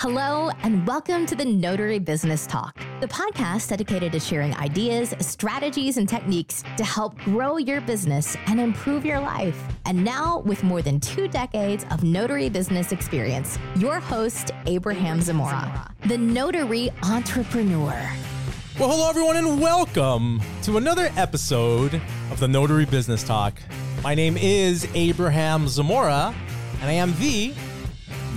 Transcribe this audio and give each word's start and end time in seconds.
Hello, 0.00 0.50
and 0.62 0.86
welcome 0.86 1.26
to 1.26 1.34
the 1.34 1.44
Notary 1.44 1.98
Business 1.98 2.46
Talk, 2.46 2.78
the 3.00 3.08
podcast 3.08 3.70
dedicated 3.70 4.12
to 4.12 4.20
sharing 4.20 4.54
ideas, 4.54 5.12
strategies, 5.18 5.96
and 5.96 6.08
techniques 6.08 6.62
to 6.76 6.84
help 6.84 7.18
grow 7.18 7.56
your 7.56 7.80
business 7.80 8.36
and 8.46 8.60
improve 8.60 9.04
your 9.04 9.18
life. 9.18 9.60
And 9.86 10.04
now, 10.04 10.38
with 10.46 10.62
more 10.62 10.82
than 10.82 11.00
two 11.00 11.26
decades 11.26 11.84
of 11.90 12.04
notary 12.04 12.48
business 12.48 12.92
experience, 12.92 13.58
your 13.74 13.98
host, 13.98 14.52
Abraham 14.66 15.20
Zamora, 15.20 15.92
the 16.06 16.16
notary 16.16 16.90
entrepreneur. 17.02 17.92
Well, 18.78 18.90
hello, 18.90 19.10
everyone, 19.10 19.36
and 19.36 19.60
welcome 19.60 20.40
to 20.62 20.76
another 20.76 21.10
episode 21.16 22.00
of 22.30 22.38
the 22.38 22.46
Notary 22.46 22.84
Business 22.84 23.24
Talk. 23.24 23.60
My 24.04 24.14
name 24.14 24.36
is 24.36 24.86
Abraham 24.94 25.66
Zamora, 25.66 26.32
and 26.82 26.88
I 26.88 26.92
am 26.92 27.18
the 27.18 27.52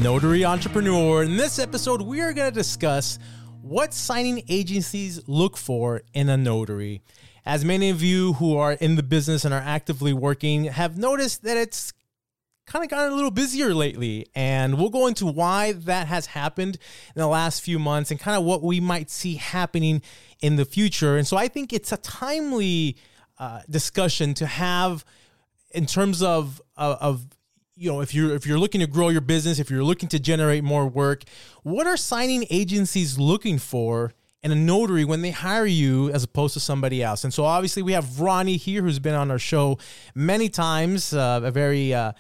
Notary 0.02 0.44
Entrepreneur. 0.44 1.22
In 1.22 1.38
this 1.38 1.60
episode, 1.60 2.02
we 2.02 2.22
are 2.22 2.34
going 2.34 2.52
to 2.52 2.60
discuss 2.60 3.20
what 3.62 3.94
signing 3.94 4.44
agencies 4.50 5.22
look 5.28 5.56
for 5.56 6.02
in 6.16 6.28
a 6.28 6.36
notary. 6.36 7.04
As 7.46 7.64
many 7.64 7.92
of 7.92 8.02
you 8.02 8.34
who 8.34 8.58
are 8.58 8.72
in 8.72 8.96
the 8.96 9.04
business 9.04 9.46
and 9.46 9.54
are 9.54 9.62
actively 9.64 10.12
working 10.12 10.64
have 10.64 10.98
noticed 10.98 11.44
that 11.44 11.56
it's 11.56 11.94
kind 12.66 12.84
of 12.84 12.90
gotten 12.90 13.12
a 13.12 13.16
little 13.16 13.30
busier 13.30 13.76
lately. 13.76 14.26
And 14.34 14.80
we'll 14.80 14.90
go 14.90 15.06
into 15.06 15.28
why 15.28 15.74
that 15.74 16.08
has 16.08 16.26
happened 16.26 16.80
in 17.16 17.20
the 17.20 17.28
last 17.28 17.62
few 17.62 17.78
months 17.78 18.10
and 18.10 18.20
kind 18.20 18.36
of 18.36 18.44
what 18.44 18.64
we 18.64 18.80
might 18.80 19.12
see 19.12 19.36
happening 19.36 20.02
in 20.42 20.56
the 20.56 20.66
future. 20.66 21.16
And 21.16 21.28
so 21.28 21.38
I 21.38 21.48
think 21.48 21.72
it's 21.72 21.92
a 21.92 21.98
timely 21.98 22.98
uh, 23.38 23.62
discussion 23.70 24.34
to 24.34 24.48
have 24.48 25.06
in 25.70 25.86
terms 25.86 26.24
of, 26.24 26.60
of, 26.76 26.98
of 27.00 27.26
you 27.82 27.92
know 27.92 28.00
if 28.00 28.14
you're 28.14 28.36
if 28.36 28.46
you're 28.46 28.60
looking 28.60 28.80
to 28.80 28.88
grow 28.88 29.10
your 29.10 29.22
business 29.22 29.58
if 29.58 29.72
you're 29.72 29.84
looking 29.84 30.08
to 30.08 30.20
generate 30.20 30.64
more 30.64 30.86
work 30.86 31.24
what 31.64 31.88
are 31.88 31.98
signing 31.98 32.46
agencies 32.52 33.18
looking 33.18 33.58
for 33.58 34.14
in 34.44 34.52
a 34.52 34.56
notary 34.56 35.04
when 35.04 35.24
they 35.24 35.32
hire 35.32 35.66
you 35.66 36.12
as 36.12 36.24
opposed 36.24 36.54
to 36.54 36.60
somebody 36.60 37.02
else 37.02 37.24
and 37.24 37.34
so 37.34 37.44
obviously 37.44 37.82
we 37.82 37.94
have 37.94 38.20
ronnie 38.20 38.58
here 38.58 38.84
who's 38.84 39.00
been 39.00 39.16
on 39.16 39.32
our 39.32 39.40
show 39.40 39.80
many 40.14 40.48
times 40.48 41.12
uh, 41.12 41.42
a 41.44 41.50
very 41.50 41.92
uh, 41.92 42.12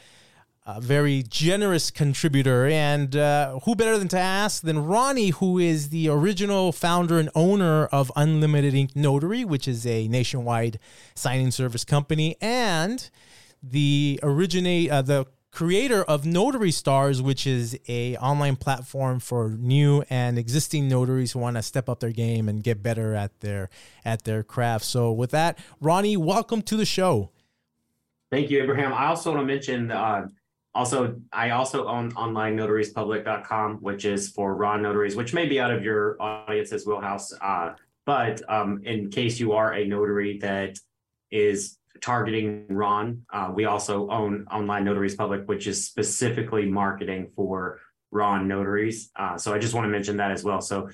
a 0.63 0.79
very 0.79 1.23
generous 1.27 1.89
contributor. 1.89 2.67
And 2.67 3.15
uh, 3.15 3.59
who 3.61 3.73
better 3.75 3.97
than 3.97 4.07
to 4.09 4.19
ask 4.19 4.61
than 4.61 4.85
Ronnie, 4.85 5.29
who 5.29 5.57
is 5.57 5.89
the 5.89 6.07
original 6.07 6.71
founder 6.71 7.17
and 7.17 7.31
owner 7.33 7.87
of 7.87 8.11
Unlimited 8.15 8.75
Ink 8.75 8.95
Notary, 8.95 9.43
which 9.43 9.67
is 9.67 9.87
a 9.87 10.07
nationwide 10.07 10.77
signing 11.15 11.49
service 11.49 11.83
company, 11.83 12.35
and 12.39 13.09
the 13.63 14.19
originate 14.21 14.91
uh, 14.91 15.01
the 15.01 15.25
creator 15.51 16.03
of 16.03 16.25
Notary 16.25 16.71
Stars, 16.71 17.21
which 17.21 17.45
is 17.45 17.77
a 17.87 18.15
online 18.17 18.55
platform 18.55 19.19
for 19.19 19.49
new 19.49 20.03
and 20.09 20.37
existing 20.37 20.87
notaries 20.87 21.33
who 21.33 21.39
want 21.39 21.57
to 21.57 21.61
step 21.61 21.89
up 21.89 21.99
their 21.99 22.11
game 22.11 22.47
and 22.47 22.63
get 22.63 22.81
better 22.81 23.13
at 23.13 23.41
their 23.41 23.69
at 24.05 24.23
their 24.23 24.43
craft. 24.43 24.85
So 24.85 25.11
with 25.11 25.31
that, 25.31 25.59
Ronnie, 25.79 26.17
welcome 26.17 26.61
to 26.63 26.77
the 26.77 26.85
show. 26.85 27.31
Thank 28.31 28.49
you, 28.49 28.63
Abraham. 28.63 28.93
I 28.93 29.07
also 29.07 29.31
want 29.31 29.41
to 29.41 29.45
mention 29.45 29.91
uh, 29.91 30.27
also 30.73 31.17
I 31.33 31.49
also 31.49 31.85
own 31.85 32.13
online 32.13 32.55
notariespublic.com, 32.55 33.77
which 33.77 34.05
is 34.05 34.29
for 34.29 34.55
RON 34.55 34.81
notaries, 34.81 35.15
which 35.15 35.33
may 35.33 35.45
be 35.45 35.59
out 35.59 35.71
of 35.71 35.83
your 35.83 36.15
audience's 36.21 36.87
wheelhouse. 36.87 37.33
Uh, 37.41 37.73
but 38.05 38.41
um, 38.49 38.81
in 38.85 39.09
case 39.09 39.39
you 39.39 39.51
are 39.51 39.73
a 39.73 39.85
notary 39.85 40.37
that 40.39 40.79
is 41.29 41.77
targeting 42.01 42.65
RON. 42.69 43.25
Uh, 43.31 43.51
we 43.53 43.65
also 43.65 44.09
own 44.09 44.45
Online 44.51 44.83
Notaries 44.83 45.15
Public, 45.15 45.47
which 45.47 45.67
is 45.67 45.85
specifically 45.85 46.65
marketing 46.65 47.31
for 47.35 47.79
RON 48.11 48.47
notaries. 48.47 49.11
Uh, 49.15 49.37
so 49.37 49.53
I 49.53 49.59
just 49.59 49.73
want 49.73 49.85
to 49.85 49.89
mention 49.89 50.17
that 50.17 50.31
as 50.31 50.43
well. 50.43 50.61
So 50.61 50.89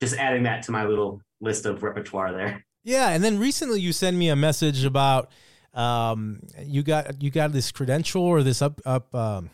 just 0.00 0.16
adding 0.16 0.44
that 0.44 0.62
to 0.64 0.72
my 0.72 0.86
little 0.86 1.22
list 1.40 1.66
of 1.66 1.82
repertoire 1.82 2.32
there. 2.32 2.64
Yeah, 2.84 3.10
and 3.10 3.22
then 3.22 3.38
recently 3.38 3.80
you 3.80 3.92
sent 3.92 4.16
me 4.16 4.28
a 4.28 4.36
message 4.36 4.84
about 4.84 5.30
um, 5.74 6.40
you 6.62 6.82
got 6.82 7.22
you 7.22 7.30
got 7.30 7.52
this 7.52 7.70
credential 7.70 8.22
or 8.22 8.42
this 8.42 8.62
up 8.62 8.80
up. 8.86 9.14
Um, 9.14 9.50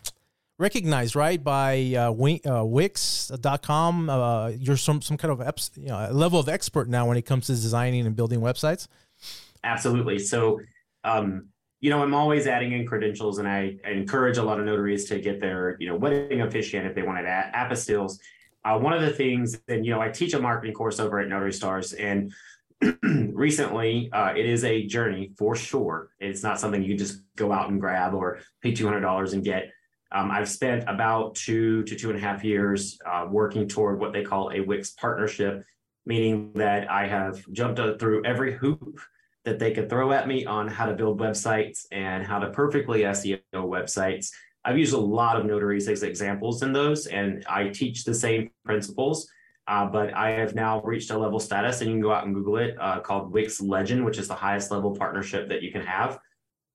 recognized 0.58 1.16
right 1.16 1.42
by 1.42 1.94
uh, 1.96 2.12
uh, 2.12 2.64
Wix.com. 2.64 4.08
Uh, 4.08 4.48
you're 4.48 4.76
some 4.76 5.02
some 5.02 5.16
kind 5.16 5.40
of 5.40 5.70
you 5.76 5.88
know, 5.88 6.08
level 6.12 6.38
of 6.38 6.48
expert 6.48 6.88
now 6.88 7.08
when 7.08 7.16
it 7.16 7.22
comes 7.22 7.46
to 7.46 7.52
designing 7.52 8.06
and 8.06 8.14
building 8.16 8.40
websites. 8.40 8.86
Absolutely. 9.64 10.18
So 10.18 10.60
um, 11.04 11.48
you 11.80 11.90
know, 11.90 12.02
I'm 12.02 12.14
always 12.14 12.46
adding 12.46 12.72
in 12.72 12.86
credentials, 12.86 13.38
and 13.38 13.46
I, 13.46 13.76
I, 13.84 13.90
encourage 13.90 14.38
a 14.38 14.42
lot 14.42 14.58
of 14.58 14.64
notaries 14.64 15.04
to 15.10 15.20
get 15.20 15.38
their, 15.38 15.76
you 15.78 15.86
know, 15.86 15.96
wedding 15.96 16.40
officiant 16.40 16.86
if 16.86 16.94
they 16.94 17.02
wanted 17.02 17.26
apostilles. 17.26 18.18
Uh, 18.64 18.78
one 18.78 18.94
of 18.94 19.02
the 19.02 19.10
things, 19.10 19.60
and 19.68 19.84
you 19.84 19.92
know, 19.92 20.00
I 20.00 20.08
teach 20.08 20.32
a 20.32 20.40
marketing 20.40 20.74
course 20.74 20.98
over 20.98 21.20
at 21.20 21.28
Notary 21.28 21.52
Stars, 21.52 21.92
and 21.92 22.32
recently, 23.02 24.08
uh, 24.12 24.32
it 24.34 24.46
is 24.46 24.64
a 24.64 24.86
journey 24.86 25.32
for 25.36 25.54
sure. 25.54 26.08
It's 26.20 26.42
not 26.42 26.58
something 26.58 26.82
you 26.82 26.96
just 26.96 27.20
go 27.36 27.52
out 27.52 27.68
and 27.68 27.78
grab 27.78 28.14
or 28.14 28.40
pay 28.62 28.72
two 28.72 28.86
hundred 28.86 29.02
dollars 29.02 29.34
and 29.34 29.44
get. 29.44 29.70
Um, 30.10 30.30
I've 30.30 30.48
spent 30.48 30.84
about 30.88 31.34
two 31.34 31.82
to 31.84 31.96
two 31.96 32.08
and 32.08 32.18
a 32.18 32.22
half 32.22 32.44
years 32.44 32.98
uh, 33.04 33.26
working 33.28 33.68
toward 33.68 34.00
what 34.00 34.14
they 34.14 34.22
call 34.22 34.50
a 34.54 34.60
Wix 34.60 34.92
partnership, 34.92 35.64
meaning 36.06 36.52
that 36.54 36.90
I 36.90 37.06
have 37.08 37.44
jumped 37.52 38.00
through 38.00 38.24
every 38.24 38.56
hoop 38.56 39.00
that 39.44 39.58
they 39.58 39.72
could 39.72 39.88
throw 39.88 40.12
at 40.12 40.26
me 40.26 40.46
on 40.46 40.66
how 40.68 40.86
to 40.86 40.94
build 40.94 41.20
websites 41.20 41.86
and 41.92 42.26
how 42.26 42.38
to 42.38 42.50
perfectly 42.50 43.00
SEO 43.00 43.40
websites. 43.54 44.30
I've 44.64 44.78
used 44.78 44.94
a 44.94 44.98
lot 44.98 45.36
of 45.38 45.44
notaries 45.44 45.88
as 45.88 46.02
examples 46.02 46.62
in 46.62 46.72
those, 46.72 47.06
and 47.06 47.44
I 47.48 47.68
teach 47.68 48.04
the 48.04 48.14
same 48.14 48.50
principles. 48.64 49.28
Uh, 49.66 49.86
but 49.86 50.12
I 50.14 50.30
have 50.30 50.54
now 50.54 50.82
reached 50.82 51.10
a 51.10 51.18
level 51.18 51.40
status, 51.40 51.80
and 51.80 51.88
you 51.88 51.94
can 51.94 52.02
go 52.02 52.12
out 52.12 52.26
and 52.26 52.34
Google 52.34 52.58
it, 52.58 52.76
uh, 52.78 53.00
called 53.00 53.32
Wix 53.32 53.60
Legend, 53.60 54.04
which 54.04 54.18
is 54.18 54.28
the 54.28 54.34
highest 54.34 54.70
level 54.70 54.94
partnership 54.94 55.48
that 55.48 55.62
you 55.62 55.72
can 55.72 55.82
have. 55.82 56.18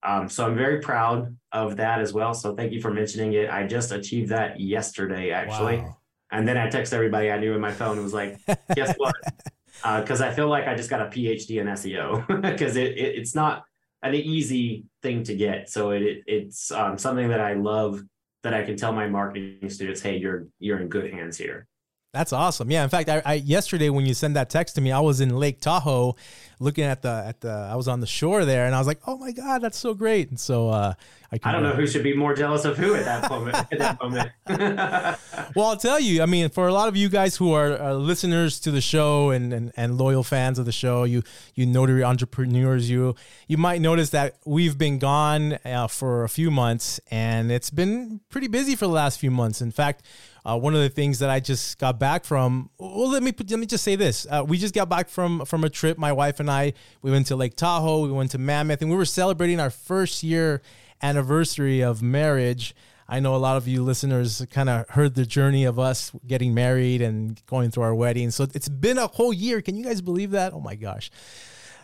Um, 0.01 0.29
so 0.29 0.45
I'm 0.45 0.55
very 0.55 0.79
proud 0.79 1.35
of 1.51 1.77
that 1.77 1.99
as 1.99 2.13
well. 2.13 2.33
So 2.33 2.55
thank 2.55 2.71
you 2.71 2.81
for 2.81 2.91
mentioning 2.91 3.33
it. 3.33 3.49
I 3.49 3.67
just 3.67 3.91
achieved 3.91 4.29
that 4.29 4.59
yesterday, 4.59 5.31
actually. 5.31 5.77
Wow. 5.77 5.97
And 6.31 6.47
then 6.47 6.57
I 6.57 6.69
text 6.69 6.93
everybody 6.93 7.31
I 7.31 7.39
knew 7.39 7.53
in 7.53 7.61
my 7.61 7.71
phone 7.71 7.93
and 7.93 8.03
was 8.03 8.13
like, 8.13 8.39
guess 8.75 8.93
what? 8.97 9.15
because 9.81 10.21
uh, 10.21 10.25
I 10.25 10.33
feel 10.33 10.47
like 10.47 10.67
I 10.67 10.75
just 10.75 10.89
got 10.89 11.01
a 11.01 11.05
PhD 11.05 11.61
in 11.61 11.67
SEO 11.67 12.41
because 12.41 12.75
it, 12.83 12.97
it, 12.97 13.15
it's 13.17 13.35
not 13.35 13.63
an 14.03 14.15
easy 14.15 14.85
thing 15.01 15.23
to 15.23 15.35
get. 15.35 15.69
So 15.69 15.91
it, 15.91 16.01
it 16.01 16.23
it's 16.27 16.71
um, 16.71 16.97
something 16.97 17.29
that 17.29 17.41
I 17.41 17.53
love 17.53 18.01
that 18.43 18.53
I 18.53 18.63
can 18.63 18.77
tell 18.77 18.93
my 18.93 19.07
marketing 19.07 19.69
students, 19.69 20.01
hey, 20.01 20.17
you're 20.17 20.47
you're 20.59 20.79
in 20.79 20.87
good 20.87 21.11
hands 21.11 21.37
here. 21.37 21.67
That's 22.13 22.33
awesome. 22.33 22.71
Yeah. 22.71 22.83
In 22.83 22.89
fact, 22.89 23.07
I, 23.07 23.21
I, 23.23 23.33
yesterday 23.35 23.89
when 23.89 24.05
you 24.05 24.15
sent 24.15 24.33
that 24.33 24.49
text 24.49 24.75
to 24.75 24.81
me, 24.81 24.91
I 24.91 24.99
was 24.99 25.21
in 25.21 25.35
Lake 25.35 25.61
Tahoe, 25.61 26.15
looking 26.59 26.83
at 26.83 27.01
the 27.01 27.23
at 27.25 27.41
the. 27.41 27.49
I 27.49 27.75
was 27.75 27.87
on 27.87 27.99
the 27.99 28.07
shore 28.07 28.45
there, 28.45 28.65
and 28.65 28.75
I 28.75 28.77
was 28.77 28.87
like, 28.87 28.99
"Oh 29.07 29.17
my 29.17 29.31
god, 29.31 29.61
that's 29.61 29.77
so 29.77 29.93
great!" 29.93 30.29
And 30.29 30.39
so 30.39 30.69
uh, 30.69 30.93
I, 31.31 31.39
I 31.43 31.51
don't 31.51 31.63
know 31.63 31.71
who 31.71 31.87
should 31.87 32.03
be 32.03 32.15
more 32.15 32.33
jealous 32.33 32.65
of 32.65 32.77
who 32.77 32.95
at 32.95 33.05
that 33.05 33.29
moment. 33.29 33.55
at 33.55 33.79
that 33.79 34.01
moment. 34.01 34.29
well, 35.55 35.67
I'll 35.67 35.77
tell 35.77 35.99
you. 35.99 36.21
I 36.21 36.25
mean, 36.25 36.49
for 36.49 36.67
a 36.67 36.73
lot 36.73 36.87
of 36.87 36.97
you 36.97 37.09
guys 37.09 37.35
who 37.37 37.53
are, 37.53 37.77
are 37.77 37.93
listeners 37.93 38.59
to 38.61 38.71
the 38.71 38.81
show 38.81 39.31
and, 39.31 39.53
and 39.53 39.71
and 39.77 39.97
loyal 39.97 40.23
fans 40.23 40.59
of 40.59 40.65
the 40.65 40.71
show, 40.71 41.03
you 41.03 41.23
you 41.55 41.65
notary 41.65 42.03
entrepreneurs, 42.03 42.89
you 42.89 43.15
you 43.47 43.57
might 43.57 43.81
notice 43.81 44.09
that 44.11 44.37
we've 44.45 44.77
been 44.77 44.99
gone 44.99 45.53
uh, 45.65 45.87
for 45.87 46.23
a 46.23 46.29
few 46.29 46.51
months, 46.51 46.99
and 47.09 47.51
it's 47.51 47.69
been 47.69 48.21
pretty 48.29 48.47
busy 48.47 48.75
for 48.75 48.85
the 48.85 48.93
last 48.93 49.19
few 49.19 49.31
months. 49.31 49.61
In 49.61 49.71
fact 49.71 50.03
uh, 50.45 50.57
one 50.57 50.73
of 50.73 50.81
the 50.81 50.89
things 50.89 51.19
that 51.19 51.29
I 51.29 51.39
just 51.39 51.77
got 51.77 51.99
back 51.99 52.23
from, 52.23 52.69
well, 52.77 53.09
let 53.09 53.21
me 53.21 53.33
let 53.49 53.59
me 53.59 53.65
just 53.65 53.83
say 53.83 53.95
this: 53.95 54.25
uh, 54.29 54.43
we 54.47 54.57
just 54.57 54.73
got 54.73 54.89
back 54.89 55.09
from 55.09 55.45
from 55.45 55.63
a 55.63 55.69
trip. 55.69 55.97
My 55.97 56.11
wife 56.11 56.39
and 56.39 56.48
I, 56.49 56.73
we 57.01 57.11
went 57.11 57.27
to 57.27 57.35
Lake 57.35 57.55
Tahoe, 57.55 58.01
we 58.01 58.11
went 58.11 58.31
to 58.31 58.37
Mammoth, 58.37 58.81
and 58.81 58.89
we 58.89 58.97
were 58.97 59.05
celebrating 59.05 59.59
our 59.59 59.69
first 59.69 60.23
year 60.23 60.61
anniversary 61.01 61.81
of 61.81 62.01
marriage. 62.01 62.75
I 63.07 63.19
know 63.19 63.35
a 63.35 63.37
lot 63.37 63.57
of 63.57 63.67
you 63.67 63.83
listeners 63.83 64.45
kind 64.51 64.69
of 64.69 64.87
heard 64.89 65.15
the 65.15 65.25
journey 65.25 65.65
of 65.65 65.79
us 65.79 66.11
getting 66.27 66.53
married 66.53 67.01
and 67.01 67.43
going 67.47 67.71
through 67.71 67.83
our 67.83 67.95
wedding. 67.95 68.29
So 68.29 68.45
it's 68.53 68.69
been 68.69 68.99
a 68.99 69.07
whole 69.07 69.33
year. 69.33 69.61
Can 69.61 69.75
you 69.75 69.83
guys 69.83 69.99
believe 70.01 70.31
that? 70.31 70.53
Oh 70.53 70.59
my 70.59 70.75
gosh. 70.75 71.09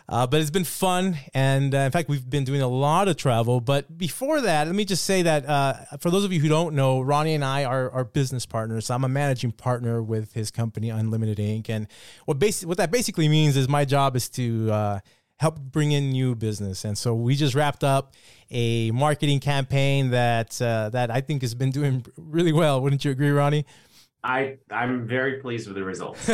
Uh, 0.08 0.26
but 0.26 0.40
it's 0.40 0.50
been 0.50 0.64
fun. 0.64 1.16
And 1.34 1.74
uh, 1.74 1.78
in 1.78 1.90
fact, 1.90 2.08
we've 2.08 2.28
been 2.28 2.44
doing 2.44 2.62
a 2.62 2.68
lot 2.68 3.08
of 3.08 3.16
travel. 3.16 3.60
But 3.60 3.98
before 3.98 4.40
that, 4.40 4.66
let 4.66 4.76
me 4.76 4.84
just 4.84 5.04
say 5.04 5.22
that 5.22 5.48
uh, 5.48 5.74
for 6.00 6.10
those 6.10 6.24
of 6.24 6.32
you 6.32 6.40
who 6.40 6.48
don't 6.48 6.74
know, 6.74 7.00
Ronnie 7.00 7.34
and 7.34 7.44
I 7.44 7.64
are, 7.64 7.90
are 7.90 8.04
business 8.04 8.46
partners. 8.46 8.90
I'm 8.90 9.04
a 9.04 9.08
managing 9.08 9.52
partner 9.52 10.02
with 10.02 10.32
his 10.32 10.50
company, 10.50 10.90
Unlimited 10.90 11.40
Ink. 11.40 11.68
And 11.68 11.88
what, 12.24 12.38
basi- 12.38 12.66
what 12.66 12.78
that 12.78 12.90
basically 12.90 13.28
means 13.28 13.56
is 13.56 13.68
my 13.68 13.84
job 13.84 14.14
is 14.14 14.28
to 14.30 14.70
uh, 14.70 15.00
help 15.38 15.58
bring 15.58 15.92
in 15.92 16.10
new 16.10 16.34
business. 16.34 16.84
And 16.84 16.96
so 16.96 17.14
we 17.14 17.34
just 17.34 17.54
wrapped 17.54 17.84
up 17.84 18.14
a 18.50 18.90
marketing 18.92 19.40
campaign 19.40 20.10
that 20.10 20.60
uh, 20.62 20.88
that 20.90 21.10
I 21.10 21.20
think 21.20 21.42
has 21.42 21.54
been 21.54 21.70
doing 21.70 22.06
really 22.16 22.52
well. 22.52 22.80
Wouldn't 22.80 23.04
you 23.04 23.10
agree, 23.10 23.30
Ronnie? 23.30 23.66
I 24.26 24.56
I'm 24.72 25.06
very 25.06 25.34
pleased 25.34 25.68
with 25.68 25.76
the 25.76 25.84
results. 25.84 26.28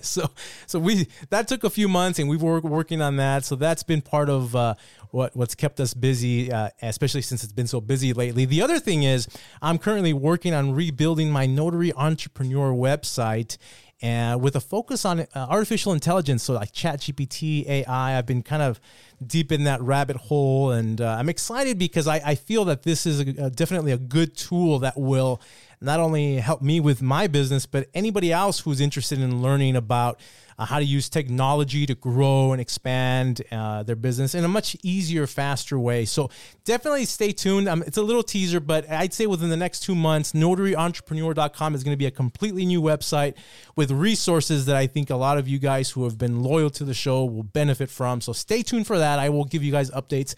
so 0.00 0.30
so 0.66 0.78
we 0.78 1.08
that 1.28 1.46
took 1.46 1.62
a 1.62 1.70
few 1.70 1.88
months 1.88 2.18
and 2.18 2.28
we 2.28 2.38
were 2.38 2.60
working 2.60 3.02
on 3.02 3.16
that. 3.16 3.44
So 3.44 3.54
that's 3.54 3.82
been 3.82 4.00
part 4.00 4.30
of 4.30 4.56
uh, 4.56 4.74
what 5.10 5.36
what's 5.36 5.54
kept 5.54 5.78
us 5.78 5.92
busy, 5.92 6.50
uh, 6.50 6.70
especially 6.80 7.20
since 7.20 7.44
it's 7.44 7.52
been 7.52 7.66
so 7.66 7.82
busy 7.82 8.14
lately. 8.14 8.46
The 8.46 8.62
other 8.62 8.78
thing 8.78 9.02
is 9.02 9.28
I'm 9.60 9.76
currently 9.76 10.14
working 10.14 10.54
on 10.54 10.74
rebuilding 10.74 11.30
my 11.30 11.44
notary 11.44 11.92
entrepreneur 11.92 12.72
website 12.72 13.58
and 14.00 14.40
with 14.42 14.56
a 14.56 14.60
focus 14.60 15.04
on 15.04 15.20
uh, 15.20 15.26
artificial 15.34 15.92
intelligence, 15.92 16.42
so 16.42 16.54
like 16.54 16.72
ChatGPT, 16.72 17.66
AI. 17.66 18.18
I've 18.18 18.26
been 18.26 18.42
kind 18.42 18.62
of 18.62 18.80
deep 19.24 19.52
in 19.52 19.64
that 19.64 19.80
rabbit 19.80 20.16
hole, 20.16 20.72
and 20.72 21.00
uh, 21.00 21.16
I'm 21.18 21.28
excited 21.28 21.78
because 21.78 22.06
I, 22.06 22.16
I, 22.24 22.34
feel 22.34 22.66
that 22.66 22.82
this 22.82 23.06
is 23.06 23.20
a, 23.20 23.44
a, 23.44 23.50
definitely 23.50 23.92
a 23.92 23.96
good 23.96 24.36
tool 24.36 24.80
that 24.80 24.98
will 24.98 25.40
not 25.80 26.00
only 26.00 26.36
help 26.36 26.62
me 26.62 26.80
with 26.80 27.02
my 27.02 27.26
business, 27.26 27.66
but 27.66 27.88
anybody 27.94 28.32
else 28.32 28.60
who's 28.60 28.80
interested 28.80 29.20
in 29.20 29.42
learning 29.42 29.76
about 29.76 30.20
uh, 30.58 30.64
how 30.64 30.78
to 30.78 30.84
use 30.84 31.08
technology 31.08 31.86
to 31.86 31.94
grow 31.94 32.52
and 32.52 32.60
expand 32.60 33.42
uh, 33.50 33.82
their 33.82 33.96
business 33.96 34.34
in 34.34 34.44
a 34.44 34.48
much 34.48 34.76
easier, 34.82 35.26
faster 35.26 35.78
way. 35.78 36.04
So 36.04 36.30
definitely 36.64 37.04
stay 37.06 37.32
tuned. 37.32 37.68
Um, 37.68 37.82
it's 37.86 37.96
a 37.96 38.02
little 38.02 38.22
teaser, 38.22 38.60
but 38.60 38.88
I'd 38.90 39.12
say 39.12 39.26
within 39.26 39.50
the 39.50 39.56
next 39.56 39.80
two 39.80 39.94
months, 39.94 40.32
notaryentrepreneur.com 40.32 41.74
is 41.74 41.82
going 41.82 41.94
to 41.94 41.98
be 41.98 42.06
a 42.06 42.10
completely 42.10 42.66
new 42.66 42.80
website 42.80 43.34
with 43.76 43.90
resources 43.90 44.66
that 44.66 44.76
I 44.76 44.86
think 44.86 45.10
a 45.10 45.16
lot 45.16 45.38
of 45.38 45.48
you 45.48 45.58
guys 45.58 45.90
who 45.90 46.04
have 46.04 46.18
been 46.18 46.42
loyal 46.42 46.70
to 46.70 46.84
the 46.84 46.94
show 46.94 47.24
will 47.24 47.42
benefit 47.42 47.90
from. 47.90 48.20
So 48.20 48.32
stay 48.32 48.62
tuned 48.62 48.86
for 48.86 48.98
that. 48.98 49.18
I 49.18 49.30
will 49.30 49.44
give 49.44 49.62
you 49.62 49.72
guys 49.72 49.90
updates 49.90 50.34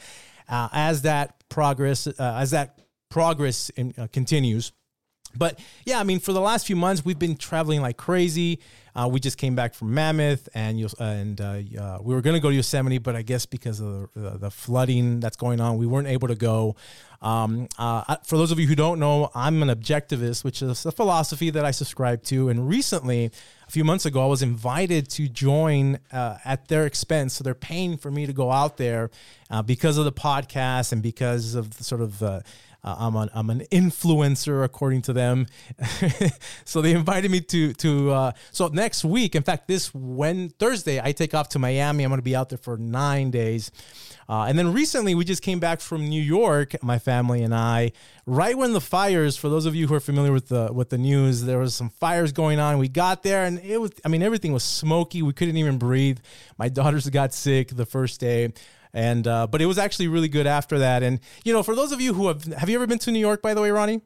uh, 0.49 0.69
as 0.73 1.03
that 1.03 1.45
progress, 1.49 2.07
uh, 2.07 2.13
as 2.19 2.53
that 2.53 2.81
progress 3.11 3.71
in, 3.71 3.95
uh, 3.99 4.07
continues. 4.13 4.73
But 5.37 5.59
yeah, 5.85 6.01
I 6.01 6.05
mean, 6.05 6.21
for 6.21 6.33
the 6.33 6.41
last 6.41 6.67
few 6.67 6.77
months, 6.77 7.05
we've 7.05 7.19
been 7.19 7.37
traveling 7.37 7.81
like 7.81 7.97
crazy. 7.97 8.61
Uh, 8.97 9.07
we 9.07 9.21
just 9.21 9.37
came 9.37 9.55
back 9.55 9.75
from 9.75 9.93
Mammoth, 9.93 10.49
and 10.55 10.81
you 10.81 10.89
and 10.99 11.39
uh, 11.39 11.59
uh, 11.79 11.99
we 12.01 12.15
were 12.15 12.23
going 12.23 12.33
to 12.33 12.41
go 12.41 12.49
to 12.49 12.57
Yosemite, 12.57 12.97
but 12.97 13.15
I 13.15 13.21
guess 13.21 13.45
because 13.45 13.79
of 13.79 14.09
the, 14.15 14.39
the, 14.39 14.51
flooding 14.51 15.21
that's 15.21 15.37
going 15.37 15.61
on, 15.61 15.77
we 15.77 15.87
weren't 15.87 16.09
able 16.09 16.29
to 16.29 16.35
go. 16.35 16.77
Um, 17.21 17.69
uh, 17.79 18.17
for 18.25 18.39
those 18.39 18.53
of 18.53 18.59
you 18.59 18.67
who 18.67 18.75
don't 18.75 18.99
know, 18.99 19.31
I'm 19.35 19.63
an 19.63 19.69
objectivist, 19.69 20.45
which 20.45 20.63
is 20.63 20.87
a 20.87 20.93
philosophy 20.93 21.51
that 21.51 21.63
I 21.63 21.73
subscribe 21.73 22.23
to. 22.25 22.49
And 22.49 22.67
recently, 22.67 23.31
a 23.69 23.71
few 23.71 23.85
months 23.85 24.07
ago, 24.07 24.23
I 24.23 24.29
was 24.29 24.41
invited 24.41 25.11
to 25.11 25.29
join 25.29 25.99
uh, 26.11 26.39
at 26.47 26.69
their 26.69 26.87
expense. 26.87 27.35
So 27.35 27.45
they're 27.45 27.55
paying 27.55 27.99
for 27.99 28.11
me 28.11 28.25
to 28.25 28.33
go 28.33 28.51
out 28.51 28.79
there 28.79 29.11
because 29.67 29.99
of 29.99 30.07
the 30.07 30.13
podcast 30.13 30.93
and 30.93 31.03
because 31.03 31.55
of 31.55 31.77
the 31.77 31.85
sort 31.85 32.01
of 32.01 32.23
uh, 32.87 32.95
I'm 32.99 33.17
an 33.17 33.29
I'm 33.35 33.51
an 33.51 33.61
influencer 33.73 34.65
according 34.65 35.03
to 35.03 35.13
them. 35.13 35.47
so 36.65 36.81
they 36.81 36.93
invited 36.93 37.31
me 37.31 37.41
to 37.41 37.73
to 37.75 38.11
uh, 38.13 38.33
so 38.53 38.69
next 38.69 39.05
week. 39.05 39.35
In 39.35 39.43
fact, 39.43 39.67
this 39.67 39.93
when 39.93 40.51
Thursday 40.51 41.01
I 41.03 41.11
take 41.13 41.35
off 41.35 41.49
to 41.51 41.59
Miami. 41.59 42.05
I'm 42.05 42.11
going 42.11 42.19
to 42.19 42.23
be 42.23 42.37
out 42.37 42.49
there 42.49 42.59
for 42.59 42.77
nine 42.77 43.31
days. 43.33 43.73
Uh, 44.29 44.47
and 44.49 44.59
then 44.59 44.73
recently, 44.73 45.15
we 45.15 45.25
just 45.25 45.43
came 45.43 45.61
back 45.61 45.81
from 45.81 46.09
New 46.09 46.23
York, 46.23 46.83
my 46.83 46.99
family 46.99 47.43
and 47.43 47.55
I. 47.55 47.93
Right 48.25 48.59
when 48.59 48.73
the 48.73 48.81
fires, 48.81 49.37
for 49.37 49.49
those 49.49 49.67
of 49.67 49.77
you 49.77 49.87
who 49.87 49.95
are 49.95 50.01
familiar 50.01 50.33
with 50.33 50.49
the 50.49 50.71
with 50.73 50.91
the 50.91 50.99
news, 50.99 51.45
there 51.45 51.59
was 51.59 51.75
some 51.75 51.91
fires 51.91 52.33
going 52.33 52.59
on. 52.59 52.79
We 52.79 52.89
got 52.89 53.23
there, 53.23 53.45
and 53.45 53.61
it 53.61 53.81
was, 53.81 53.93
I 54.05 54.09
mean, 54.09 54.23
everything 54.23 54.53
was 54.53 54.65
smoky. 54.65 55.23
We 55.23 55.33
couldn't 55.33 55.57
even 55.57 55.79
breathe. 55.79 56.19
My 56.59 56.69
daughters 56.69 57.09
got 57.09 57.35
sick 57.35 57.69
the 57.69 57.87
first 57.87 58.21
day. 58.21 58.53
And 58.97 59.27
uh, 59.27 59.47
but 59.47 59.61
it 59.61 59.67
was 59.67 59.77
actually 59.77 60.09
really 60.09 60.27
good 60.27 60.47
after 60.47 60.79
that. 60.79 61.03
And 61.03 61.21
you 61.45 61.53
know, 61.53 61.63
for 61.63 61.77
those 61.77 61.93
of 61.93 62.01
you 62.01 62.15
who 62.15 62.29
have 62.29 62.45
have 62.45 62.71
you 62.71 62.77
ever 62.77 62.87
been 62.87 62.99
to 63.01 63.13
New 63.13 63.21
York, 63.21 63.43
by 63.43 63.53
the 63.53 63.61
way, 63.61 63.71
Ronnie? 63.71 64.01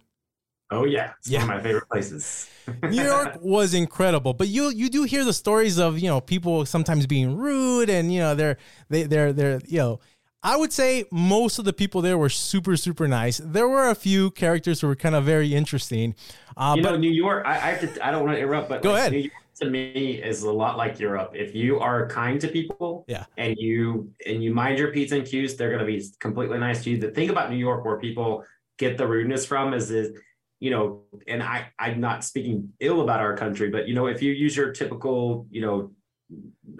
Oh 0.72 0.84
yeah, 0.84 1.12
it's 1.20 1.30
yeah. 1.30 1.46
one 1.46 1.50
of 1.50 1.56
my 1.56 1.62
favorite 1.62 1.88
places. 1.88 2.50
New 2.82 3.04
York 3.04 3.38
was 3.40 3.72
incredible, 3.72 4.34
but 4.34 4.48
you 4.48 4.68
you 4.70 4.90
do 4.90 5.04
hear 5.04 5.24
the 5.24 5.32
stories 5.32 5.78
of 5.78 6.00
you 6.00 6.08
know 6.08 6.20
people 6.20 6.66
sometimes 6.66 7.06
being 7.06 7.36
rude 7.36 7.88
and 7.88 8.12
you 8.12 8.18
know 8.18 8.34
they're 8.34 8.56
they 8.88 9.04
they're 9.04 9.32
they're 9.32 9.60
you 9.66 9.78
know. 9.78 10.00
I 10.42 10.56
would 10.56 10.72
say 10.72 11.04
most 11.12 11.58
of 11.58 11.66
the 11.66 11.72
people 11.74 12.00
there 12.00 12.16
were 12.16 12.30
super, 12.30 12.74
super 12.74 13.06
nice. 13.06 13.42
There 13.44 13.68
were 13.68 13.90
a 13.90 13.94
few 13.94 14.30
characters 14.30 14.80
who 14.80 14.86
were 14.86 14.96
kind 14.96 15.14
of 15.14 15.22
very 15.22 15.54
interesting. 15.54 16.14
Uh, 16.56 16.76
you 16.76 16.82
know, 16.82 16.96
New 16.96 17.10
York. 17.10 17.44
I, 17.44 17.50
I, 17.50 17.56
have 17.72 17.94
to. 17.94 18.06
I 18.06 18.10
don't 18.10 18.24
want 18.24 18.36
to 18.36 18.40
interrupt, 18.40 18.70
but 18.70 18.80
go 18.80 18.92
like, 18.92 19.00
ahead. 19.00 19.12
New 19.12 19.18
York 19.18 19.32
to 19.60 19.70
me 19.70 20.22
is 20.22 20.42
a 20.42 20.52
lot 20.52 20.76
like 20.76 20.98
Europe. 20.98 21.32
If 21.34 21.54
you 21.54 21.78
are 21.78 22.08
kind 22.08 22.40
to 22.40 22.48
people, 22.48 23.04
yeah, 23.08 23.24
and 23.36 23.56
you 23.58 24.10
and 24.26 24.42
you 24.42 24.52
mind 24.52 24.78
your 24.78 24.92
p's 24.92 25.12
and 25.12 25.26
q's, 25.26 25.56
they're 25.56 25.70
going 25.70 25.80
to 25.80 25.86
be 25.86 26.04
completely 26.18 26.58
nice 26.58 26.82
to 26.84 26.90
you. 26.90 26.98
The 26.98 27.10
thing 27.10 27.30
about 27.30 27.50
New 27.50 27.56
York, 27.56 27.84
where 27.84 27.98
people 27.98 28.44
get 28.78 28.96
the 28.98 29.06
rudeness 29.06 29.46
from, 29.46 29.74
is 29.74 29.90
is 29.90 30.18
you 30.58 30.70
know, 30.70 31.02
and 31.26 31.42
I 31.42 31.68
I'm 31.78 32.00
not 32.00 32.24
speaking 32.24 32.70
ill 32.80 33.02
about 33.02 33.20
our 33.20 33.36
country, 33.36 33.70
but 33.70 33.88
you 33.88 33.94
know, 33.94 34.06
if 34.06 34.22
you 34.22 34.32
use 34.32 34.56
your 34.56 34.72
typical 34.72 35.46
you 35.50 35.60
know 35.60 35.92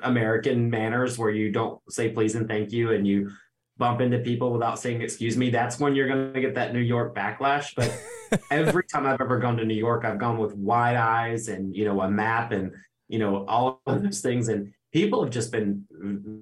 American 0.02 0.70
manners 0.70 1.18
where 1.18 1.30
you 1.30 1.50
don't 1.50 1.80
say 1.90 2.10
please 2.10 2.34
and 2.34 2.48
thank 2.48 2.72
you, 2.72 2.92
and 2.92 3.06
you 3.06 3.30
bump 3.80 4.00
into 4.00 4.18
people 4.18 4.52
without 4.52 4.78
saying 4.78 5.00
excuse 5.00 5.36
me, 5.36 5.50
that's 5.50 5.80
when 5.80 5.96
you're 5.96 6.06
going 6.06 6.32
to 6.32 6.40
get 6.40 6.54
that 6.54 6.72
New 6.72 6.80
York 6.80 7.16
backlash. 7.16 7.74
But 7.74 7.90
every 8.52 8.84
time 8.84 9.06
I've 9.06 9.20
ever 9.20 9.40
gone 9.40 9.56
to 9.56 9.64
New 9.64 9.74
York, 9.74 10.04
I've 10.04 10.18
gone 10.18 10.38
with 10.38 10.54
wide 10.54 10.96
eyes 10.96 11.48
and, 11.48 11.74
you 11.74 11.86
know, 11.86 12.00
a 12.02 12.08
map 12.08 12.52
and, 12.52 12.72
you 13.08 13.18
know, 13.18 13.44
all 13.46 13.80
of 13.86 14.02
those 14.04 14.20
things. 14.20 14.48
And 14.48 14.72
people 14.92 15.24
have 15.24 15.32
just 15.32 15.50
been 15.50 15.84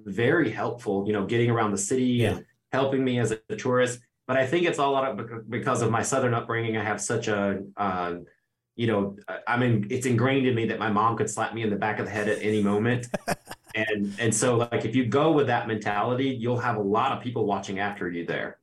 very 0.05 0.51
helpful, 0.51 1.05
you 1.07 1.13
know, 1.13 1.25
getting 1.25 1.49
around 1.49 1.71
the 1.71 1.77
city 1.77 2.03
yeah. 2.03 2.35
and 2.35 2.45
helping 2.71 3.03
me 3.03 3.17
as 3.19 3.31
a 3.31 3.55
tourist. 3.55 4.01
But 4.27 4.37
I 4.37 4.45
think 4.45 4.67
it's 4.67 4.77
all 4.77 4.95
out 4.95 5.19
of 5.19 5.49
because 5.49 5.81
of 5.81 5.89
my 5.89 6.03
Southern 6.03 6.35
upbringing. 6.35 6.77
I 6.77 6.83
have 6.83 7.01
such 7.01 7.29
a, 7.29 7.63
uh, 7.77 8.15
you 8.75 8.87
know, 8.87 9.17
I 9.47 9.57
mean, 9.57 9.87
it's 9.89 10.05
ingrained 10.05 10.45
in 10.45 10.55
me 10.55 10.67
that 10.67 10.77
my 10.77 10.89
mom 10.89 11.17
could 11.17 11.29
slap 11.29 11.53
me 11.53 11.63
in 11.63 11.69
the 11.69 11.75
back 11.75 11.99
of 11.99 12.05
the 12.05 12.11
head 12.11 12.29
at 12.29 12.41
any 12.41 12.61
moment. 12.61 13.07
and 13.87 14.15
and 14.19 14.33
so 14.33 14.57
like 14.57 14.85
if 14.85 14.95
you 14.95 15.05
go 15.05 15.31
with 15.31 15.47
that 15.47 15.67
mentality, 15.67 16.29
you'll 16.29 16.59
have 16.59 16.77
a 16.77 16.81
lot 16.81 17.11
of 17.11 17.23
people 17.23 17.45
watching 17.45 17.79
after 17.79 18.09
you 18.09 18.25
there. 18.25 18.59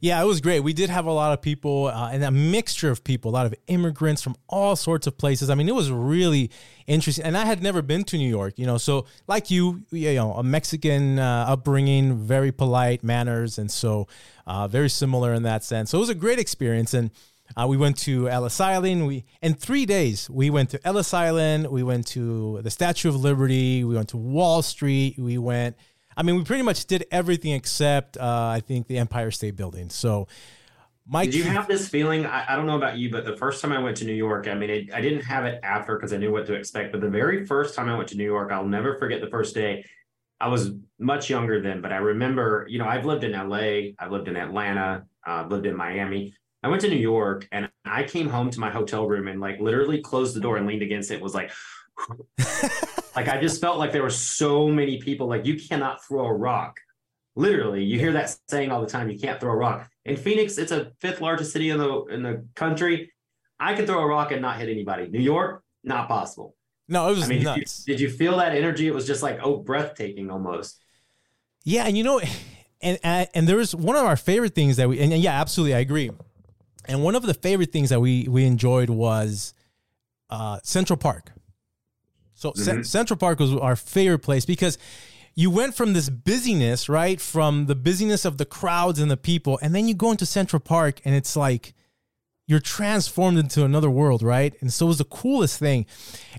Yeah, 0.00 0.20
it 0.20 0.26
was 0.26 0.40
great. 0.40 0.60
We 0.60 0.72
did 0.72 0.90
have 0.90 1.06
a 1.06 1.12
lot 1.12 1.32
of 1.32 1.40
people 1.40 1.86
uh, 1.86 2.10
and 2.12 2.24
a 2.24 2.30
mixture 2.30 2.90
of 2.90 3.04
people, 3.04 3.30
a 3.30 3.34
lot 3.34 3.46
of 3.46 3.54
immigrants 3.66 4.22
from 4.22 4.36
all 4.48 4.76
sorts 4.76 5.06
of 5.06 5.16
places. 5.16 5.50
I 5.50 5.54
mean, 5.54 5.68
it 5.68 5.74
was 5.74 5.90
really 5.90 6.50
interesting. 6.86 7.24
And 7.24 7.36
I 7.36 7.44
had 7.44 7.62
never 7.62 7.82
been 7.82 8.04
to 8.04 8.18
New 8.18 8.28
York, 8.28 8.54
you 8.56 8.66
know, 8.66 8.78
so 8.78 9.06
like 9.26 9.50
you, 9.50 9.84
you 9.90 10.14
know, 10.14 10.32
a 10.32 10.42
Mexican 10.42 11.18
uh, 11.18 11.46
upbringing, 11.48 12.16
very 12.16 12.52
polite 12.52 13.04
manners. 13.04 13.58
And 13.58 13.70
so 13.70 14.08
uh, 14.46 14.68
very 14.68 14.90
similar 14.90 15.32
in 15.32 15.42
that 15.44 15.64
sense. 15.64 15.90
So 15.90 15.98
it 15.98 16.00
was 16.00 16.10
a 16.10 16.14
great 16.14 16.38
experience. 16.38 16.92
And 16.92 17.10
uh, 17.56 17.66
we 17.68 17.76
went 17.76 17.98
to 17.98 18.28
Ellis 18.28 18.60
Island. 18.60 19.06
We 19.06 19.24
in 19.42 19.54
three 19.54 19.86
days 19.86 20.28
we 20.30 20.50
went 20.50 20.70
to 20.70 20.86
Ellis 20.86 21.14
Island. 21.14 21.68
We 21.68 21.82
went 21.82 22.06
to 22.08 22.60
the 22.62 22.70
Statue 22.70 23.08
of 23.08 23.16
Liberty. 23.16 23.84
We 23.84 23.94
went 23.94 24.08
to 24.10 24.16
Wall 24.16 24.62
Street. 24.62 25.18
We 25.18 25.38
went 25.38 25.76
I 26.16 26.22
mean, 26.22 26.36
we 26.36 26.44
pretty 26.44 26.62
much 26.62 26.86
did 26.86 27.06
everything 27.10 27.52
except 27.52 28.16
uh, 28.16 28.22
I 28.52 28.60
think 28.60 28.86
the 28.86 28.98
Empire 28.98 29.30
State 29.30 29.56
Building. 29.56 29.90
So, 29.90 30.28
Mike, 31.06 31.30
did 31.30 31.38
you 31.38 31.44
have 31.44 31.68
this 31.68 31.88
feeling? 31.88 32.24
I, 32.24 32.52
I, 32.52 32.56
don't 32.56 32.66
know 32.66 32.76
about 32.76 32.96
you, 32.96 33.10
but 33.10 33.24
the 33.24 33.36
first 33.36 33.60
time 33.60 33.72
I 33.72 33.78
went 33.78 33.96
to 33.98 34.04
New 34.06 34.14
York, 34.14 34.48
I 34.48 34.54
mean, 34.54 34.70
it, 34.70 34.94
I 34.94 35.00
didn't 35.00 35.22
have 35.22 35.44
it 35.44 35.60
after 35.62 35.96
because 35.96 36.12
I 36.12 36.16
knew 36.16 36.32
what 36.32 36.46
to 36.46 36.54
expect. 36.54 36.92
But 36.92 37.02
the 37.02 37.10
very 37.10 37.44
first 37.44 37.74
time 37.74 37.88
I 37.88 37.96
went 37.96 38.08
to 38.10 38.16
New 38.16 38.24
York, 38.24 38.50
I'll 38.52 38.66
never 38.66 38.96
forget 38.96 39.20
the 39.20 39.28
first 39.28 39.54
day. 39.54 39.84
I 40.40 40.48
was 40.48 40.70
much 40.98 41.28
younger 41.28 41.60
then, 41.60 41.80
but 41.80 41.92
I 41.92 41.96
remember, 41.96 42.66
you 42.68 42.78
know, 42.78 42.86
I've 42.86 43.04
lived 43.04 43.24
in 43.24 43.32
LA, 43.32 43.92
I've 43.98 44.10
lived 44.10 44.28
in 44.28 44.36
Atlanta, 44.36 45.04
uh, 45.26 45.46
lived 45.48 45.66
in 45.66 45.76
Miami. 45.76 46.34
I 46.64 46.68
went 46.68 46.80
to 46.80 46.88
New 46.88 46.96
York 46.96 47.46
and 47.52 47.68
I 47.84 48.04
came 48.04 48.26
home 48.26 48.48
to 48.50 48.58
my 48.58 48.70
hotel 48.70 49.06
room 49.06 49.28
and 49.28 49.38
like 49.38 49.60
literally 49.60 50.00
closed 50.00 50.34
the 50.34 50.40
door 50.40 50.56
and 50.56 50.66
leaned 50.66 50.80
against 50.80 51.10
it. 51.10 51.20
Was 51.20 51.34
like, 51.34 51.52
like 53.14 53.28
I 53.28 53.38
just 53.38 53.60
felt 53.60 53.76
like 53.76 53.92
there 53.92 54.02
were 54.02 54.08
so 54.08 54.68
many 54.68 54.98
people. 54.98 55.26
Like 55.26 55.44
you 55.44 55.60
cannot 55.60 56.02
throw 56.02 56.24
a 56.24 56.32
rock. 56.32 56.80
Literally, 57.36 57.84
you 57.84 57.98
hear 57.98 58.12
that 58.12 58.34
saying 58.48 58.72
all 58.72 58.80
the 58.80 58.86
time. 58.86 59.10
You 59.10 59.18
can't 59.18 59.38
throw 59.38 59.52
a 59.52 59.56
rock. 59.56 59.90
In 60.06 60.16
Phoenix, 60.16 60.56
it's 60.56 60.72
a 60.72 60.92
fifth 61.00 61.20
largest 61.20 61.52
city 61.52 61.68
in 61.68 61.76
the 61.76 62.04
in 62.04 62.22
the 62.22 62.46
country. 62.54 63.12
I 63.60 63.74
could 63.74 63.86
throw 63.86 63.98
a 63.98 64.06
rock 64.06 64.32
and 64.32 64.40
not 64.40 64.58
hit 64.58 64.70
anybody. 64.70 65.06
New 65.08 65.20
York, 65.20 65.62
not 65.82 66.08
possible. 66.08 66.56
No, 66.88 67.08
it 67.08 67.16
was 67.16 67.24
I 67.24 67.28
mean, 67.28 67.42
nuts. 67.42 67.84
Did 67.84 68.00
you, 68.00 68.08
did 68.08 68.12
you 68.12 68.18
feel 68.18 68.38
that 68.38 68.54
energy? 68.54 68.86
It 68.86 68.94
was 68.94 69.06
just 69.06 69.22
like 69.22 69.38
oh, 69.42 69.58
breathtaking 69.58 70.30
almost. 70.30 70.80
Yeah, 71.62 71.84
and 71.84 71.98
you 71.98 72.04
know, 72.04 72.22
and 72.80 72.98
and, 73.02 73.28
and 73.34 73.46
there 73.46 73.56
was 73.56 73.74
one 73.74 73.96
of 73.96 74.06
our 74.06 74.16
favorite 74.16 74.54
things 74.54 74.78
that 74.78 74.88
we 74.88 74.98
and 74.98 75.12
yeah, 75.12 75.38
absolutely, 75.38 75.74
I 75.74 75.80
agree. 75.80 76.10
And 76.86 77.02
one 77.02 77.14
of 77.14 77.22
the 77.22 77.34
favorite 77.34 77.72
things 77.72 77.90
that 77.90 78.00
we 78.00 78.26
we 78.28 78.44
enjoyed 78.44 78.90
was 78.90 79.54
uh, 80.30 80.58
Central 80.62 80.96
Park. 80.96 81.32
So 82.34 82.50
mm-hmm. 82.50 82.82
C- 82.82 82.84
Central 82.84 83.16
Park 83.16 83.40
was 83.40 83.52
our 83.54 83.76
favorite 83.76 84.20
place 84.20 84.44
because 84.44 84.78
you 85.34 85.50
went 85.50 85.74
from 85.74 85.92
this 85.92 86.08
busyness, 86.08 86.88
right? 86.88 87.20
From 87.20 87.66
the 87.66 87.74
busyness 87.74 88.24
of 88.24 88.38
the 88.38 88.44
crowds 88.44 88.98
and 89.00 89.10
the 89.10 89.16
people, 89.16 89.58
and 89.62 89.74
then 89.74 89.88
you 89.88 89.94
go 89.94 90.10
into 90.10 90.26
Central 90.26 90.60
Park 90.60 91.00
and 91.04 91.14
it's 91.14 91.36
like 91.36 91.74
you're 92.46 92.60
transformed 92.60 93.38
into 93.38 93.64
another 93.64 93.88
world, 93.88 94.22
right? 94.22 94.54
And 94.60 94.72
so 94.72 94.86
it 94.86 94.88
was 94.88 94.98
the 94.98 95.04
coolest 95.04 95.58
thing. 95.58 95.86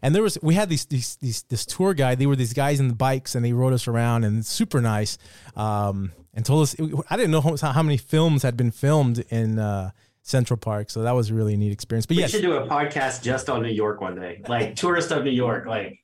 And 0.04 0.14
there 0.14 0.22
was 0.22 0.38
we 0.42 0.54
had 0.54 0.70
these 0.70 0.86
these, 0.86 1.16
these 1.18 1.44
this 1.44 1.66
tour 1.66 1.94
guide. 1.94 2.20
They 2.20 2.28
were 2.28 2.36
these 2.36 2.54
guys 2.54 2.80
in 2.80 2.88
the 2.88 2.96
bikes, 2.96 3.36
and 3.36 3.44
they 3.44 3.54
rode 3.54 3.74
us 3.74 3.88
around, 3.88 4.24
and 4.24 4.46
super 4.46 4.82
nice. 4.82 5.18
Um, 5.56 6.12
and 6.34 6.46
told 6.46 6.64
us 6.64 6.76
I 7.10 7.16
didn't 7.16 7.32
know 7.32 7.42
how, 7.42 7.56
how 7.72 7.84
many 7.84 7.98
films 7.98 8.44
had 8.44 8.56
been 8.58 8.72
filmed 8.72 9.20
in 9.30 9.58
uh, 9.58 9.92
Central 10.26 10.58
Park. 10.58 10.90
So 10.90 11.04
that 11.04 11.12
was 11.12 11.32
really 11.32 11.54
a 11.54 11.58
neat 11.58 11.72
experience. 11.72 12.08
But 12.08 12.18
we 12.18 12.24
yes, 12.24 12.32
should 12.32 12.42
do 12.42 12.56
a 12.56 12.68
podcast 12.68 13.22
just 13.22 13.48
on 13.48 13.62
New 13.62 13.70
York 13.70 14.02
one 14.02 14.16
day, 14.16 14.42
like 14.48 14.76
tourist 14.76 15.12
of 15.12 15.24
New 15.24 15.30
York. 15.30 15.68
Like 15.68 16.00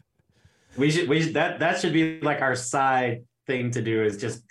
we 0.77 0.91
should, 0.91 1.09
we 1.09 1.23
should, 1.23 1.33
that 1.33 1.59
that 1.59 1.79
should 1.81 1.91
be 1.91 2.21
like 2.21 2.41
our 2.41 2.55
side 2.55 3.25
thing 3.47 3.71
to 3.71 3.81
do 3.81 4.03
is 4.03 4.17
just 4.17 4.43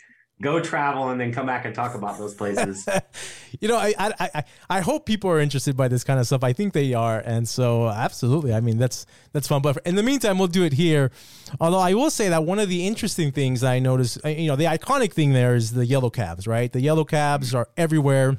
go 0.42 0.58
travel 0.58 1.10
and 1.10 1.20
then 1.20 1.32
come 1.32 1.46
back 1.46 1.66
and 1.66 1.74
talk 1.74 1.94
about 1.94 2.18
those 2.18 2.34
places. 2.34 2.88
you 3.60 3.68
know, 3.68 3.76
I, 3.76 3.94
I 3.96 4.12
I 4.20 4.44
I 4.68 4.80
hope 4.80 5.06
people 5.06 5.30
are 5.30 5.38
interested 5.38 5.76
by 5.76 5.86
this 5.86 6.02
kind 6.02 6.18
of 6.18 6.26
stuff. 6.26 6.42
I 6.42 6.52
think 6.52 6.72
they 6.72 6.92
are, 6.92 7.20
and 7.20 7.48
so 7.48 7.86
absolutely. 7.86 8.52
I 8.52 8.58
mean, 8.58 8.76
that's 8.76 9.06
that's 9.32 9.46
fun. 9.46 9.62
But 9.62 9.78
in 9.86 9.94
the 9.94 10.02
meantime, 10.02 10.36
we'll 10.36 10.48
do 10.48 10.64
it 10.64 10.72
here. 10.72 11.12
Although 11.60 11.78
I 11.78 11.94
will 11.94 12.10
say 12.10 12.28
that 12.28 12.42
one 12.42 12.58
of 12.58 12.68
the 12.68 12.88
interesting 12.88 13.30
things 13.30 13.62
I 13.62 13.78
noticed, 13.78 14.18
uh, 14.24 14.30
you 14.30 14.48
know, 14.48 14.56
the 14.56 14.64
iconic 14.64 15.12
thing 15.12 15.32
there 15.32 15.54
is 15.54 15.74
the 15.74 15.86
yellow 15.86 16.10
cabs, 16.10 16.48
right? 16.48 16.72
The 16.72 16.80
yellow 16.80 17.04
cabs 17.04 17.54
are 17.54 17.68
everywhere 17.76 18.36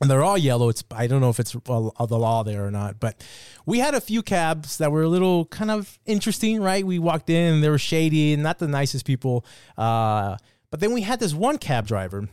and 0.00 0.10
they're 0.10 0.22
all 0.22 0.38
yellow. 0.38 0.68
It's 0.68 0.82
I 0.90 1.06
don't 1.06 1.20
know 1.20 1.30
if 1.30 1.38
it's 1.38 1.52
the 1.52 1.60
law 1.68 2.42
there 2.42 2.66
or 2.66 2.70
not, 2.70 2.98
but 3.00 3.24
we 3.64 3.78
had 3.78 3.94
a 3.94 4.00
few 4.00 4.22
cabs 4.22 4.78
that 4.78 4.90
were 4.90 5.02
a 5.02 5.08
little 5.08 5.46
kind 5.46 5.70
of 5.70 5.98
interesting, 6.06 6.60
right? 6.60 6.84
We 6.84 6.98
walked 6.98 7.30
in 7.30 7.54
and 7.54 7.62
they 7.64 7.68
were 7.68 7.78
shady 7.78 8.32
and 8.32 8.42
not 8.42 8.58
the 8.58 8.68
nicest 8.68 9.06
people. 9.06 9.44
Uh, 9.78 10.36
but 10.70 10.80
then 10.80 10.92
we 10.92 11.02
had 11.02 11.20
this 11.20 11.32
one 11.34 11.58
cab 11.58 11.86
driver 11.86 12.28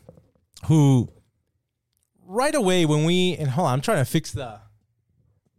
who, 0.65 1.09
right 2.25 2.55
away 2.55 2.85
when 2.85 3.05
we 3.05 3.35
and 3.37 3.49
hold 3.49 3.67
on, 3.67 3.73
I'm 3.73 3.81
trying 3.81 3.99
to 3.99 4.05
fix 4.05 4.31
the. 4.31 4.59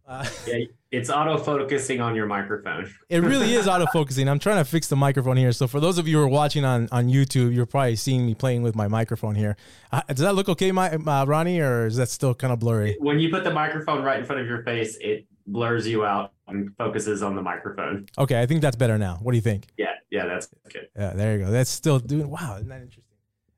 Uh, 0.07 0.27
yeah, 0.47 0.65
it's 0.93 1.09
auto 1.09 1.39
focusing 1.39 2.01
on 2.01 2.15
your 2.15 2.27
microphone. 2.27 2.93
it 3.09 3.23
really 3.23 3.55
is 3.55 3.67
auto 3.73 3.87
focusing. 3.93 4.29
I'm 4.29 4.39
trying 4.39 4.59
to 4.59 4.65
fix 4.65 4.89
the 4.89 4.97
microphone 4.97 5.39
here. 5.39 5.51
So 5.53 5.67
for 5.67 5.81
those 5.81 5.97
of 5.97 6.07
you 6.07 6.19
who 6.19 6.23
are 6.25 6.29
watching 6.29 6.65
on, 6.65 6.89
on 6.93 7.09
YouTube, 7.09 7.55
you're 7.55 7.67
probably 7.67 7.97
seeing 7.97 8.27
me 8.27 8.35
playing 8.35 8.63
with 8.63 8.77
my 8.77 8.89
microphone 8.89 9.35
here. 9.35 9.57
Uh, 9.91 10.03
does 10.09 10.19
that 10.19 10.35
look 10.35 10.51
okay, 10.51 10.71
my 10.71 10.91
uh, 10.91 11.25
Ronnie, 11.25 11.61
or 11.61 11.87
is 11.87 11.97
that 11.97 12.11
still 12.11 12.35
kind 12.35 12.53
of 12.53 12.61
blurry? 12.61 12.97
When 13.01 13.19
you 13.19 13.31
put 13.31 13.43
the 13.43 13.53
microphone 13.53 14.05
right 14.05 14.21
in 14.21 14.27
front 14.27 14.43
of 14.43 14.47
your 14.47 14.63
face, 14.65 14.99
it 15.01 15.27
blurs 15.47 15.87
you 15.87 16.05
out 16.05 16.33
and 16.47 16.71
focuses 16.77 17.23
on 17.23 17.35
the 17.37 17.43
microphone. 17.43 18.07
Okay, 18.19 18.41
I 18.41 18.47
think 18.47 18.61
that's 18.61 18.77
better 18.77 18.99
now. 18.99 19.19
What 19.23 19.33
do 19.33 19.37
you 19.37 19.43
think? 19.43 19.69
Yeah, 19.79 19.95
yeah, 20.11 20.27
that's 20.27 20.49
good. 20.71 20.89
Yeah, 20.95 21.15
there 21.15 21.39
you 21.39 21.45
go. 21.47 21.51
That's 21.51 21.71
still 21.71 21.99
doing. 21.99 22.29
Wow, 22.29 22.57
isn't 22.57 22.69
that 22.69 22.83
interesting? 22.83 23.05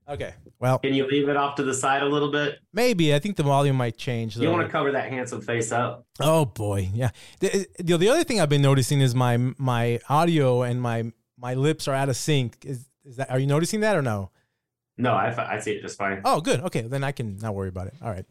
Okay. 0.08 0.34
Well, 0.60 0.78
can 0.78 0.94
you 0.94 1.06
leave 1.06 1.28
it 1.28 1.36
off 1.36 1.56
to 1.56 1.62
the 1.62 1.74
side 1.74 2.02
a 2.02 2.06
little 2.06 2.30
bit? 2.30 2.58
Maybe. 2.72 3.14
I 3.14 3.18
think 3.18 3.36
the 3.36 3.42
volume 3.42 3.76
might 3.76 3.96
change. 3.96 4.34
Though. 4.34 4.42
You 4.42 4.50
want 4.50 4.66
to 4.66 4.72
cover 4.72 4.92
that 4.92 5.10
handsome 5.10 5.42
face 5.42 5.72
up? 5.72 6.06
Oh 6.20 6.44
boy, 6.46 6.90
yeah. 6.94 7.10
The, 7.40 7.66
the, 7.78 7.98
the 7.98 8.08
other 8.08 8.24
thing 8.24 8.40
I've 8.40 8.48
been 8.48 8.62
noticing 8.62 9.00
is 9.00 9.14
my 9.14 9.36
my 9.58 10.00
audio 10.08 10.62
and 10.62 10.80
my 10.80 11.12
my 11.36 11.54
lips 11.54 11.88
are 11.88 11.94
out 11.94 12.08
of 12.08 12.16
sync. 12.16 12.64
Is 12.64 12.88
is 13.04 13.16
that? 13.16 13.30
Are 13.30 13.38
you 13.38 13.46
noticing 13.46 13.80
that 13.80 13.96
or 13.96 14.02
no? 14.02 14.30
No, 14.96 15.12
I, 15.12 15.56
I 15.56 15.58
see 15.58 15.72
it 15.72 15.82
just 15.82 15.98
fine. 15.98 16.22
Oh, 16.24 16.40
good. 16.40 16.60
Okay, 16.60 16.82
then 16.82 17.02
I 17.02 17.10
can 17.12 17.36
not 17.38 17.54
worry 17.54 17.68
about 17.68 17.88
it. 17.88 17.94
All 18.00 18.10
right. 18.10 18.24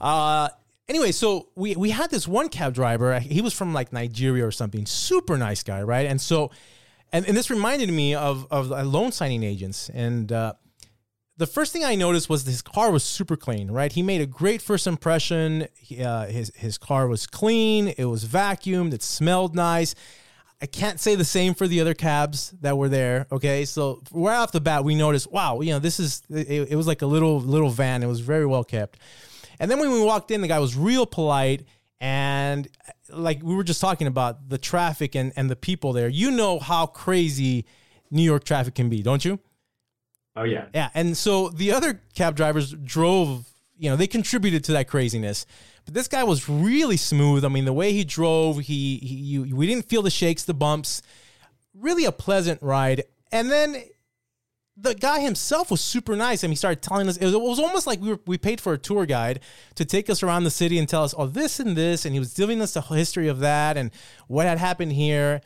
Uh, 0.00 0.48
anyway, 0.88 1.12
so 1.12 1.50
we 1.54 1.76
we 1.76 1.90
had 1.90 2.10
this 2.10 2.26
one 2.26 2.48
cab 2.48 2.74
driver. 2.74 3.20
He 3.20 3.42
was 3.42 3.52
from 3.52 3.74
like 3.74 3.92
Nigeria 3.92 4.44
or 4.46 4.50
something. 4.50 4.86
Super 4.86 5.36
nice 5.36 5.62
guy, 5.62 5.82
right? 5.82 6.06
And 6.06 6.20
so, 6.20 6.50
and, 7.12 7.26
and 7.26 7.36
this 7.36 7.50
reminded 7.50 7.90
me 7.90 8.14
of 8.14 8.46
of 8.50 8.70
loan 8.70 9.12
signing 9.12 9.42
agents 9.44 9.90
and. 9.90 10.32
Uh, 10.32 10.54
the 11.38 11.46
first 11.46 11.72
thing 11.72 11.84
I 11.84 11.94
noticed 11.94 12.28
was 12.28 12.44
his 12.44 12.62
car 12.62 12.90
was 12.90 13.04
super 13.04 13.36
clean, 13.36 13.70
right? 13.70 13.92
He 13.92 14.02
made 14.02 14.20
a 14.20 14.26
great 14.26 14.60
first 14.60 14.86
impression. 14.86 15.68
He, 15.76 16.02
uh, 16.02 16.26
his 16.26 16.52
his 16.56 16.76
car 16.78 17.06
was 17.06 17.26
clean. 17.26 17.88
It 17.96 18.06
was 18.06 18.24
vacuumed. 18.24 18.92
It 18.92 19.02
smelled 19.02 19.54
nice. 19.54 19.94
I 20.60 20.66
can't 20.66 20.98
say 20.98 21.14
the 21.14 21.24
same 21.24 21.54
for 21.54 21.68
the 21.68 21.80
other 21.80 21.94
cabs 21.94 22.52
that 22.60 22.76
were 22.76 22.88
there. 22.88 23.28
Okay, 23.30 23.64
so 23.64 24.02
right 24.10 24.36
off 24.36 24.50
the 24.50 24.60
bat, 24.60 24.82
we 24.82 24.96
noticed, 24.96 25.30
wow, 25.30 25.60
you 25.60 25.70
know, 25.70 25.78
this 25.78 26.00
is 26.00 26.22
it, 26.28 26.72
it 26.72 26.76
was 26.76 26.88
like 26.88 27.02
a 27.02 27.06
little 27.06 27.40
little 27.40 27.70
van. 27.70 28.02
It 28.02 28.08
was 28.08 28.20
very 28.20 28.44
well 28.44 28.64
kept. 28.64 28.98
And 29.60 29.70
then 29.70 29.78
when 29.78 29.92
we 29.92 30.02
walked 30.02 30.32
in, 30.32 30.40
the 30.40 30.48
guy 30.48 30.58
was 30.58 30.76
real 30.76 31.06
polite 31.06 31.64
and 32.00 32.68
like 33.10 33.42
we 33.42 33.54
were 33.54 33.64
just 33.64 33.80
talking 33.80 34.06
about 34.06 34.48
the 34.48 34.58
traffic 34.58 35.14
and 35.14 35.32
and 35.36 35.48
the 35.48 35.56
people 35.56 35.92
there. 35.92 36.08
You 36.08 36.32
know 36.32 36.58
how 36.58 36.86
crazy 36.86 37.64
New 38.10 38.22
York 38.22 38.42
traffic 38.42 38.74
can 38.74 38.88
be, 38.88 39.02
don't 39.02 39.24
you? 39.24 39.38
Oh 40.38 40.44
yeah. 40.44 40.66
Yeah, 40.72 40.90
and 40.94 41.16
so 41.16 41.48
the 41.48 41.72
other 41.72 42.00
cab 42.14 42.36
drivers 42.36 42.72
drove, 42.72 43.48
you 43.76 43.90
know, 43.90 43.96
they 43.96 44.06
contributed 44.06 44.62
to 44.64 44.72
that 44.72 44.86
craziness. 44.86 45.46
But 45.84 45.94
this 45.94 46.06
guy 46.06 46.22
was 46.22 46.48
really 46.48 46.96
smooth. 46.96 47.44
I 47.44 47.48
mean, 47.48 47.64
the 47.64 47.72
way 47.72 47.92
he 47.92 48.04
drove, 48.04 48.58
he, 48.58 48.98
he 48.98 49.14
you, 49.14 49.56
we 49.56 49.66
didn't 49.66 49.86
feel 49.86 50.02
the 50.02 50.10
shakes, 50.10 50.44
the 50.44 50.54
bumps. 50.54 51.02
Really 51.74 52.04
a 52.04 52.12
pleasant 52.12 52.62
ride. 52.62 53.04
And 53.32 53.50
then 53.50 53.82
the 54.76 54.94
guy 54.94 55.20
himself 55.20 55.72
was 55.72 55.80
super 55.80 56.14
nice. 56.14 56.44
I 56.44 56.46
mean, 56.46 56.52
he 56.52 56.56
started 56.56 56.82
telling 56.82 57.08
us 57.08 57.16
it 57.16 57.24
was, 57.24 57.34
it 57.34 57.40
was, 57.40 57.58
almost 57.58 57.86
like 57.88 58.00
we 58.00 58.10
were 58.10 58.20
we 58.26 58.38
paid 58.38 58.60
for 58.60 58.74
a 58.74 58.78
tour 58.78 59.06
guide 59.06 59.40
to 59.74 59.84
take 59.84 60.08
us 60.08 60.22
around 60.22 60.44
the 60.44 60.50
city 60.52 60.78
and 60.78 60.88
tell 60.88 61.02
us, 61.02 61.14
oh, 61.18 61.26
this 61.26 61.58
and 61.58 61.76
this, 61.76 62.04
and 62.04 62.14
he 62.14 62.20
was 62.20 62.32
giving 62.34 62.62
us 62.62 62.74
the 62.74 62.82
history 62.82 63.26
of 63.26 63.40
that 63.40 63.76
and 63.76 63.90
what 64.28 64.46
had 64.46 64.58
happened 64.58 64.92
here. 64.92 65.40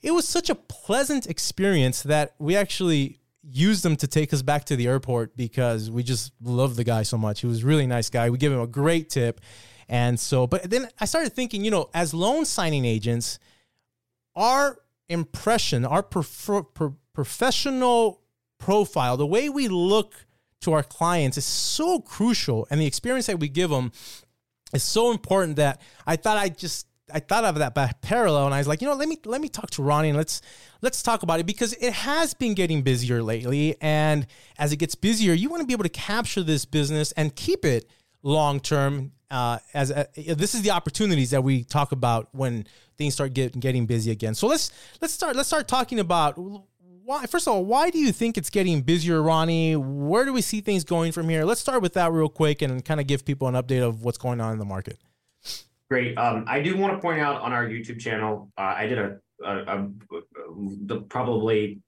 It 0.00 0.12
was 0.12 0.26
such 0.26 0.48
a 0.48 0.54
pleasant 0.54 1.26
experience 1.26 2.02
that 2.04 2.34
we 2.38 2.56
actually 2.56 3.18
used 3.48 3.84
him 3.84 3.96
to 3.96 4.06
take 4.06 4.32
us 4.32 4.42
back 4.42 4.64
to 4.64 4.76
the 4.76 4.86
airport 4.86 5.36
because 5.36 5.90
we 5.90 6.02
just 6.02 6.32
loved 6.42 6.76
the 6.76 6.84
guy 6.84 7.02
so 7.02 7.16
much. 7.16 7.40
He 7.40 7.46
was 7.46 7.62
a 7.62 7.66
really 7.66 7.86
nice 7.86 8.10
guy. 8.10 8.30
We 8.30 8.38
gave 8.38 8.52
him 8.52 8.60
a 8.60 8.66
great 8.66 9.10
tip. 9.10 9.40
And 9.88 10.18
so, 10.18 10.46
but 10.46 10.68
then 10.68 10.88
I 11.00 11.04
started 11.04 11.32
thinking, 11.32 11.64
you 11.64 11.70
know, 11.70 11.90
as 11.94 12.12
loan 12.12 12.44
signing 12.44 12.84
agents, 12.84 13.38
our 14.34 14.78
impression, 15.08 15.84
our 15.84 16.02
professional 16.02 18.20
profile, 18.58 19.16
the 19.16 19.26
way 19.26 19.48
we 19.48 19.68
look 19.68 20.26
to 20.62 20.72
our 20.72 20.82
clients 20.82 21.38
is 21.38 21.44
so 21.44 22.00
crucial. 22.00 22.66
And 22.70 22.80
the 22.80 22.86
experience 22.86 23.26
that 23.26 23.38
we 23.38 23.48
give 23.48 23.70
them 23.70 23.92
is 24.72 24.82
so 24.82 25.12
important 25.12 25.56
that 25.56 25.80
I 26.06 26.16
thought 26.16 26.36
I 26.36 26.48
just 26.48 26.86
I 27.12 27.20
thought 27.20 27.44
of 27.44 27.56
that 27.56 27.74
by 27.74 27.92
parallel, 28.02 28.46
and 28.46 28.54
I 28.54 28.58
was 28.58 28.66
like, 28.66 28.82
you 28.82 28.88
know, 28.88 28.94
let 28.94 29.08
me 29.08 29.18
let 29.24 29.40
me 29.40 29.48
talk 29.48 29.70
to 29.70 29.82
Ronnie 29.82 30.08
and 30.08 30.18
let's 30.18 30.42
let's 30.82 31.02
talk 31.02 31.22
about 31.22 31.38
it 31.38 31.46
because 31.46 31.72
it 31.74 31.92
has 31.92 32.34
been 32.34 32.54
getting 32.54 32.82
busier 32.82 33.22
lately, 33.22 33.76
and 33.80 34.26
as 34.58 34.72
it 34.72 34.78
gets 34.78 34.96
busier, 34.96 35.32
you 35.32 35.48
want 35.48 35.60
to 35.60 35.66
be 35.66 35.72
able 35.72 35.84
to 35.84 35.88
capture 35.88 36.42
this 36.42 36.64
business 36.64 37.12
and 37.12 37.34
keep 37.36 37.64
it 37.64 37.88
long 38.22 38.60
term. 38.60 39.12
Uh, 39.30 39.58
as 39.74 39.90
a, 39.90 40.06
this 40.34 40.54
is 40.54 40.62
the 40.62 40.70
opportunities 40.70 41.30
that 41.30 41.42
we 41.42 41.64
talk 41.64 41.90
about 41.90 42.28
when 42.32 42.64
things 42.96 43.14
start 43.14 43.34
getting 43.34 43.60
getting 43.60 43.86
busy 43.86 44.10
again. 44.10 44.34
So 44.34 44.48
let's 44.48 44.72
let's 45.00 45.14
start 45.14 45.36
let's 45.36 45.48
start 45.48 45.68
talking 45.68 46.00
about 46.00 46.34
why. 47.04 47.26
First 47.26 47.46
of 47.46 47.54
all, 47.54 47.64
why 47.64 47.90
do 47.90 47.98
you 47.98 48.10
think 48.10 48.36
it's 48.36 48.50
getting 48.50 48.82
busier, 48.82 49.22
Ronnie? 49.22 49.76
Where 49.76 50.24
do 50.24 50.32
we 50.32 50.42
see 50.42 50.60
things 50.60 50.82
going 50.82 51.12
from 51.12 51.28
here? 51.28 51.44
Let's 51.44 51.60
start 51.60 51.82
with 51.82 51.94
that 51.94 52.10
real 52.10 52.28
quick 52.28 52.62
and 52.62 52.84
kind 52.84 53.00
of 53.00 53.06
give 53.06 53.24
people 53.24 53.46
an 53.46 53.54
update 53.54 53.82
of 53.82 54.02
what's 54.02 54.18
going 54.18 54.40
on 54.40 54.52
in 54.52 54.58
the 54.58 54.64
market. 54.64 54.98
Great. 55.88 56.18
Um, 56.18 56.44
I 56.48 56.60
do 56.60 56.76
want 56.76 56.94
to 56.94 56.98
point 57.00 57.20
out 57.20 57.40
on 57.42 57.52
our 57.52 57.66
YouTube 57.66 58.00
channel, 58.00 58.50
uh, 58.58 58.74
I 58.76 58.86
did 58.86 58.98
a, 58.98 59.18
a, 59.44 59.56
a, 59.58 59.88
the 60.84 61.02
probably 61.08 61.80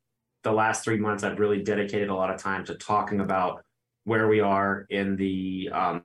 the 0.44 0.52
last 0.52 0.84
three 0.84 0.98
months 0.98 1.24
I've 1.24 1.40
really 1.40 1.62
dedicated 1.62 2.08
a 2.08 2.14
lot 2.14 2.30
of 2.30 2.40
time 2.40 2.64
to 2.66 2.74
talking 2.76 3.20
about 3.20 3.64
where 4.04 4.28
we 4.28 4.40
are 4.40 4.86
in 4.88 5.16
the 5.16 5.70
um, 5.72 6.04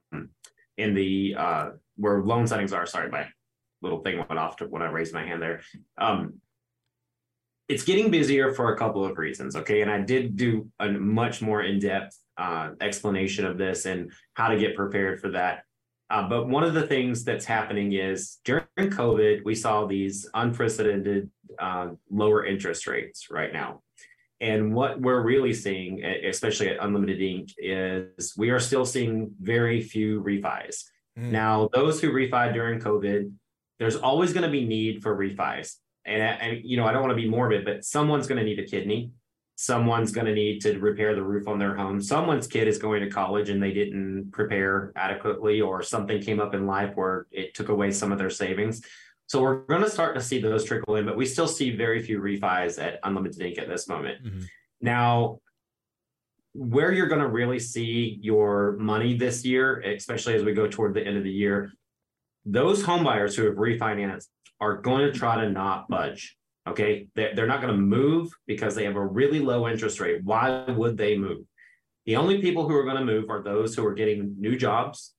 in 0.77 0.95
the 0.95 1.35
uh, 1.37 1.69
where 1.97 2.23
loan 2.23 2.47
settings 2.47 2.73
are. 2.73 2.85
Sorry, 2.87 3.09
my 3.09 3.27
little 3.83 4.01
thing 4.01 4.17
went 4.17 4.39
off 4.39 4.57
to 4.57 4.65
when 4.65 4.81
I 4.81 4.89
raised 4.89 5.13
my 5.13 5.23
hand 5.23 5.41
there. 5.41 5.61
Um, 5.97 6.35
it's 7.69 7.83
getting 7.83 8.09
busier 8.09 8.53
for 8.53 8.73
a 8.73 8.77
couple 8.77 9.05
of 9.05 9.17
reasons. 9.19 9.55
Okay, 9.55 9.81
and 9.81 9.91
I 9.91 10.01
did 10.01 10.35
do 10.35 10.69
a 10.79 10.89
much 10.89 11.41
more 11.43 11.61
in 11.61 11.79
depth 11.79 12.17
uh, 12.37 12.71
explanation 12.81 13.45
of 13.45 13.59
this 13.59 13.85
and 13.85 14.11
how 14.33 14.47
to 14.47 14.57
get 14.57 14.75
prepared 14.75 15.21
for 15.21 15.29
that 15.29 15.63
uh, 16.13 16.29
but 16.29 16.47
one 16.47 16.63
of 16.63 16.75
the 16.75 16.85
things 16.85 17.23
that's 17.23 17.43
happening 17.43 17.93
is 17.93 18.37
during 18.45 18.67
COVID, 18.77 19.43
we 19.43 19.55
saw 19.55 19.87
these 19.87 20.29
unprecedented 20.35 21.31
uh, 21.57 21.87
lower 22.11 22.45
interest 22.45 22.85
rates 22.85 23.31
right 23.31 23.51
now. 23.51 23.81
And 24.39 24.75
what 24.75 25.01
we're 25.01 25.23
really 25.23 25.55
seeing, 25.55 26.05
especially 26.05 26.69
at 26.69 26.77
Unlimited 26.79 27.19
Ink, 27.19 27.49
is 27.57 28.35
we 28.37 28.51
are 28.51 28.59
still 28.59 28.85
seeing 28.85 29.31
very 29.41 29.81
few 29.81 30.21
refis. 30.21 30.83
Mm. 31.17 31.31
Now, 31.31 31.69
those 31.73 31.99
who 31.99 32.11
refi 32.11 32.53
during 32.53 32.79
COVID, 32.79 33.31
there's 33.79 33.95
always 33.95 34.33
going 34.33 34.43
to 34.43 34.51
be 34.51 34.65
need 34.65 35.01
for 35.01 35.17
refis. 35.17 35.77
And, 36.05 36.21
and 36.21 36.61
you 36.63 36.77
know, 36.77 36.85
I 36.85 36.91
don't 36.91 37.01
want 37.01 37.17
to 37.17 37.21
be 37.23 37.27
morbid, 37.27 37.65
but 37.65 37.85
someone's 37.85 38.27
going 38.27 38.37
to 38.37 38.45
need 38.45 38.59
a 38.59 38.67
kidney 38.67 39.13
someone's 39.55 40.11
going 40.11 40.25
to 40.25 40.33
need 40.33 40.59
to 40.61 40.79
repair 40.79 41.15
the 41.15 41.23
roof 41.23 41.47
on 41.47 41.59
their 41.59 41.75
home. 41.75 42.01
Someone's 42.01 42.47
kid 42.47 42.67
is 42.67 42.77
going 42.77 43.01
to 43.01 43.09
college 43.09 43.49
and 43.49 43.61
they 43.61 43.71
didn't 43.71 44.31
prepare 44.31 44.91
adequately, 44.95 45.61
or 45.61 45.81
something 45.83 46.21
came 46.21 46.39
up 46.39 46.53
in 46.53 46.65
life 46.65 46.95
where 46.95 47.27
it 47.31 47.53
took 47.53 47.69
away 47.69 47.91
some 47.91 48.11
of 48.11 48.17
their 48.17 48.29
savings. 48.29 48.81
So 49.27 49.41
we're 49.41 49.57
going 49.65 49.83
to 49.83 49.89
start 49.89 50.15
to 50.15 50.21
see 50.21 50.41
those 50.41 50.65
trickle 50.65 50.95
in, 50.95 51.05
but 51.05 51.17
we 51.17 51.25
still 51.25 51.47
see 51.47 51.75
very 51.75 52.01
few 52.01 52.19
refis 52.19 52.81
at 52.81 52.99
Unlimited 53.03 53.41
Ink 53.41 53.57
at 53.57 53.67
this 53.67 53.87
moment. 53.87 54.23
Mm-hmm. 54.23 54.41
Now, 54.81 55.39
where 56.53 56.91
you're 56.91 57.07
going 57.07 57.21
to 57.21 57.27
really 57.27 57.59
see 57.59 58.19
your 58.21 58.75
money 58.79 59.15
this 59.15 59.43
year, 59.43 59.79
especially 59.79 60.35
as 60.35 60.43
we 60.43 60.53
go 60.53 60.67
toward 60.67 60.93
the 60.93 61.05
end 61.05 61.17
of 61.17 61.23
the 61.23 61.31
year, 61.31 61.71
those 62.45 62.83
homebuyers 62.83 63.35
who 63.35 63.45
have 63.45 63.55
refinanced 63.55 64.27
are 64.59 64.77
going 64.77 65.11
to 65.11 65.17
try 65.17 65.41
to 65.41 65.49
not 65.49 65.87
budge. 65.87 66.37
Okay. 66.67 67.07
They're, 67.15 67.47
not 67.47 67.61
going 67.61 67.75
to 67.75 67.81
move 67.81 68.31
because 68.47 68.75
they 68.75 68.85
have 68.85 68.95
a 68.95 69.05
really 69.05 69.39
low 69.39 69.67
interest 69.67 69.99
rate. 69.99 70.23
Why 70.23 70.65
would 70.69 70.97
they 70.97 71.17
move? 71.17 71.45
The 72.05 72.15
only 72.15 72.41
people 72.41 72.67
who 72.67 72.75
are 72.75 72.83
going 72.83 72.97
to 72.97 73.05
move 73.05 73.29
are 73.29 73.41
those 73.41 73.75
who 73.75 73.85
are 73.85 73.93
getting 73.93 74.35
new 74.39 74.57
jobs 74.57 75.13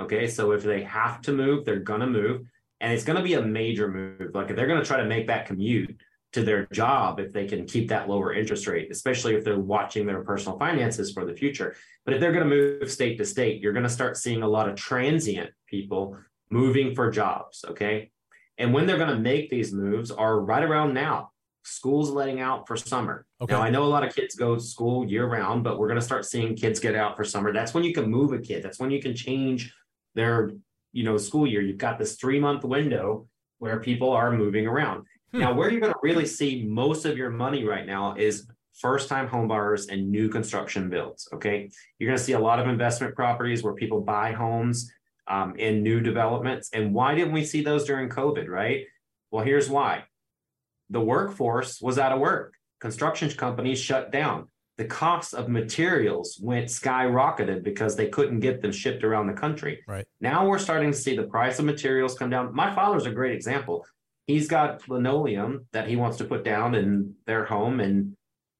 Okay. 0.00 0.28
So 0.28 0.52
if 0.52 0.62
they 0.62 0.82
have 0.82 1.20
to 1.22 1.32
move, 1.32 1.64
they're 1.64 1.78
going 1.78 2.00
to 2.00 2.06
move. 2.06 2.42
And 2.80 2.92
it's 2.92 3.04
going 3.04 3.16
to 3.16 3.22
be 3.22 3.34
a 3.34 3.42
major 3.42 3.88
move. 3.88 4.34
Like 4.34 4.50
if 4.50 4.56
they're 4.56 4.66
going 4.66 4.80
to 4.80 4.86
try 4.86 4.98
to 4.98 5.06
make 5.06 5.26
that 5.28 5.46
commute 5.46 5.98
to 6.34 6.42
their 6.42 6.66
job, 6.66 7.18
if 7.18 7.32
they 7.32 7.46
can 7.46 7.64
keep 7.64 7.88
that 7.88 8.08
lower 8.08 8.34
interest 8.34 8.66
rate, 8.66 8.88
especially 8.90 9.34
if 9.34 9.44
they're 9.44 9.58
watching 9.58 10.06
their 10.06 10.22
personal 10.22 10.58
finances 10.58 11.12
for 11.12 11.24
the 11.24 11.34
future. 11.34 11.74
But 12.04 12.14
if 12.14 12.20
they're 12.20 12.32
going 12.32 12.48
to 12.48 12.54
move 12.54 12.90
state 12.90 13.16
to 13.16 13.24
state, 13.24 13.62
you're 13.62 13.72
going 13.72 13.84
to 13.84 13.88
start 13.88 14.18
seeing 14.18 14.42
a 14.42 14.48
lot 14.48 14.68
of 14.68 14.76
transient 14.76 15.50
people 15.66 16.18
moving 16.50 16.94
for 16.94 17.10
jobs. 17.10 17.64
Okay. 17.66 18.10
And 18.58 18.72
when 18.72 18.86
they're 18.86 18.98
going 18.98 19.10
to 19.10 19.18
make 19.18 19.50
these 19.50 19.72
moves 19.72 20.10
are 20.10 20.40
right 20.40 20.62
around 20.62 20.94
now. 20.94 21.30
School's 21.64 22.10
letting 22.10 22.40
out 22.40 22.64
for 22.68 22.76
summer. 22.76 23.26
Okay. 23.40 23.52
Now, 23.52 23.60
I 23.60 23.70
know 23.70 23.82
a 23.82 23.90
lot 23.90 24.06
of 24.06 24.14
kids 24.14 24.36
go 24.36 24.54
to 24.54 24.60
school 24.60 25.04
year 25.04 25.26
round, 25.26 25.64
but 25.64 25.78
we're 25.78 25.88
going 25.88 25.98
to 25.98 26.04
start 26.04 26.24
seeing 26.24 26.54
kids 26.54 26.78
get 26.78 26.94
out 26.94 27.16
for 27.16 27.24
summer. 27.24 27.52
That's 27.52 27.74
when 27.74 27.82
you 27.82 27.92
can 27.92 28.08
move 28.08 28.32
a 28.32 28.38
kid. 28.38 28.62
That's 28.62 28.78
when 28.78 28.92
you 28.92 29.02
can 29.02 29.16
change 29.16 29.74
their, 30.14 30.52
you 30.92 31.02
know, 31.02 31.16
school 31.16 31.44
year. 31.44 31.60
You've 31.60 31.76
got 31.76 31.98
this 31.98 32.14
three 32.14 32.38
month 32.38 32.62
window 32.62 33.26
where 33.58 33.80
people 33.80 34.10
are 34.12 34.30
moving 34.30 34.68
around. 34.68 35.06
Hmm. 35.32 35.40
Now, 35.40 35.54
where 35.54 35.68
you're 35.68 35.80
going 35.80 35.92
to 35.92 35.98
really 36.04 36.26
see 36.26 36.64
most 36.64 37.04
of 37.04 37.18
your 37.18 37.30
money 37.30 37.64
right 37.64 37.84
now 37.84 38.14
is 38.14 38.46
first 38.78 39.08
time 39.08 39.26
home 39.26 39.48
buyers 39.48 39.88
and 39.88 40.08
new 40.08 40.28
construction 40.28 40.88
builds. 40.88 41.28
Okay. 41.34 41.68
You're 41.98 42.08
going 42.08 42.18
to 42.18 42.24
see 42.24 42.34
a 42.34 42.38
lot 42.38 42.60
of 42.60 42.68
investment 42.68 43.16
properties 43.16 43.64
where 43.64 43.74
people 43.74 44.00
buy 44.00 44.30
homes 44.30 44.88
um, 45.28 45.56
in 45.56 45.82
new 45.82 46.00
developments. 46.00 46.70
And 46.72 46.94
why 46.94 47.14
didn't 47.14 47.32
we 47.32 47.44
see 47.44 47.62
those 47.62 47.84
during 47.84 48.08
COVID, 48.08 48.48
right? 48.48 48.84
Well, 49.30 49.44
here's 49.44 49.68
why 49.68 50.04
the 50.90 51.00
workforce 51.00 51.80
was 51.80 51.98
out 51.98 52.12
of 52.12 52.20
work. 52.20 52.54
Construction 52.80 53.30
companies 53.30 53.80
shut 53.80 54.12
down. 54.12 54.48
The 54.78 54.84
cost 54.84 55.32
of 55.34 55.48
materials 55.48 56.38
went 56.40 56.66
skyrocketed 56.66 57.62
because 57.62 57.96
they 57.96 58.08
couldn't 58.08 58.40
get 58.40 58.60
them 58.60 58.72
shipped 58.72 59.02
around 59.02 59.26
the 59.26 59.32
country. 59.32 59.82
Right. 59.88 60.04
Now 60.20 60.46
we're 60.46 60.58
starting 60.58 60.92
to 60.92 60.96
see 60.96 61.16
the 61.16 61.22
price 61.24 61.58
of 61.58 61.64
materials 61.64 62.16
come 62.16 62.28
down. 62.28 62.54
My 62.54 62.74
father's 62.74 63.06
a 63.06 63.10
great 63.10 63.34
example. 63.34 63.86
He's 64.26 64.48
got 64.48 64.86
linoleum 64.88 65.66
that 65.72 65.88
he 65.88 65.96
wants 65.96 66.18
to 66.18 66.24
put 66.24 66.44
down 66.44 66.74
in 66.74 67.14
their 67.26 67.44
home 67.44 67.80
and 67.80 68.14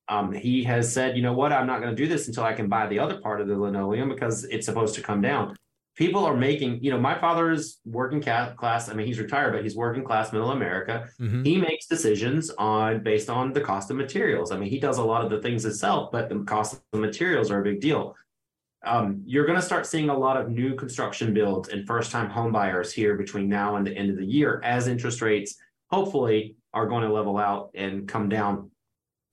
um, 0.08 0.32
he 0.32 0.62
has 0.64 0.90
said, 0.90 1.16
you 1.16 1.22
know 1.22 1.32
what, 1.32 1.52
I'm 1.52 1.66
not 1.66 1.80
going 1.80 1.94
to 1.94 2.00
do 2.00 2.08
this 2.08 2.28
until 2.28 2.44
I 2.44 2.52
can 2.52 2.68
buy 2.68 2.86
the 2.86 3.00
other 3.00 3.20
part 3.20 3.40
of 3.40 3.48
the 3.48 3.56
linoleum 3.56 4.08
because 4.08 4.44
it's 4.44 4.64
supposed 4.64 4.94
to 4.94 5.02
come 5.02 5.20
down 5.20 5.56
people 5.96 6.24
are 6.24 6.36
making, 6.36 6.82
you 6.84 6.90
know, 6.90 7.00
my 7.00 7.18
father 7.18 7.50
is 7.50 7.78
working 7.86 8.20
class. 8.20 8.88
I 8.88 8.92
mean, 8.92 9.06
he's 9.06 9.18
retired, 9.18 9.52
but 9.52 9.62
he's 9.62 9.74
working 9.74 10.04
class 10.04 10.32
middle 10.32 10.52
America. 10.52 11.08
Mm-hmm. 11.18 11.42
He 11.42 11.56
makes 11.56 11.86
decisions 11.86 12.50
on 12.50 13.02
based 13.02 13.30
on 13.30 13.52
the 13.52 13.62
cost 13.62 13.90
of 13.90 13.96
materials. 13.96 14.52
I 14.52 14.58
mean, 14.58 14.68
he 14.68 14.78
does 14.78 14.98
a 14.98 15.04
lot 15.04 15.24
of 15.24 15.30
the 15.30 15.40
things 15.40 15.62
himself, 15.62 16.12
but 16.12 16.28
the 16.28 16.38
cost 16.40 16.74
of 16.74 16.80
the 16.92 16.98
materials 16.98 17.50
are 17.50 17.60
a 17.60 17.64
big 17.64 17.80
deal. 17.80 18.14
Um, 18.84 19.22
you're 19.24 19.46
going 19.46 19.58
to 19.58 19.64
start 19.64 19.86
seeing 19.86 20.10
a 20.10 20.16
lot 20.16 20.36
of 20.36 20.50
new 20.50 20.74
construction 20.74 21.32
builds 21.32 21.70
and 21.70 21.86
first 21.86 22.12
time 22.12 22.30
home 22.30 22.52
buyers 22.52 22.92
here 22.92 23.16
between 23.16 23.48
now 23.48 23.76
and 23.76 23.86
the 23.86 23.96
end 23.96 24.10
of 24.10 24.16
the 24.16 24.24
year 24.24 24.60
as 24.62 24.86
interest 24.86 25.22
rates 25.22 25.56
hopefully 25.90 26.56
are 26.74 26.86
going 26.86 27.02
to 27.02 27.12
level 27.12 27.38
out 27.38 27.70
and 27.74 28.06
come 28.06 28.28
down. 28.28 28.70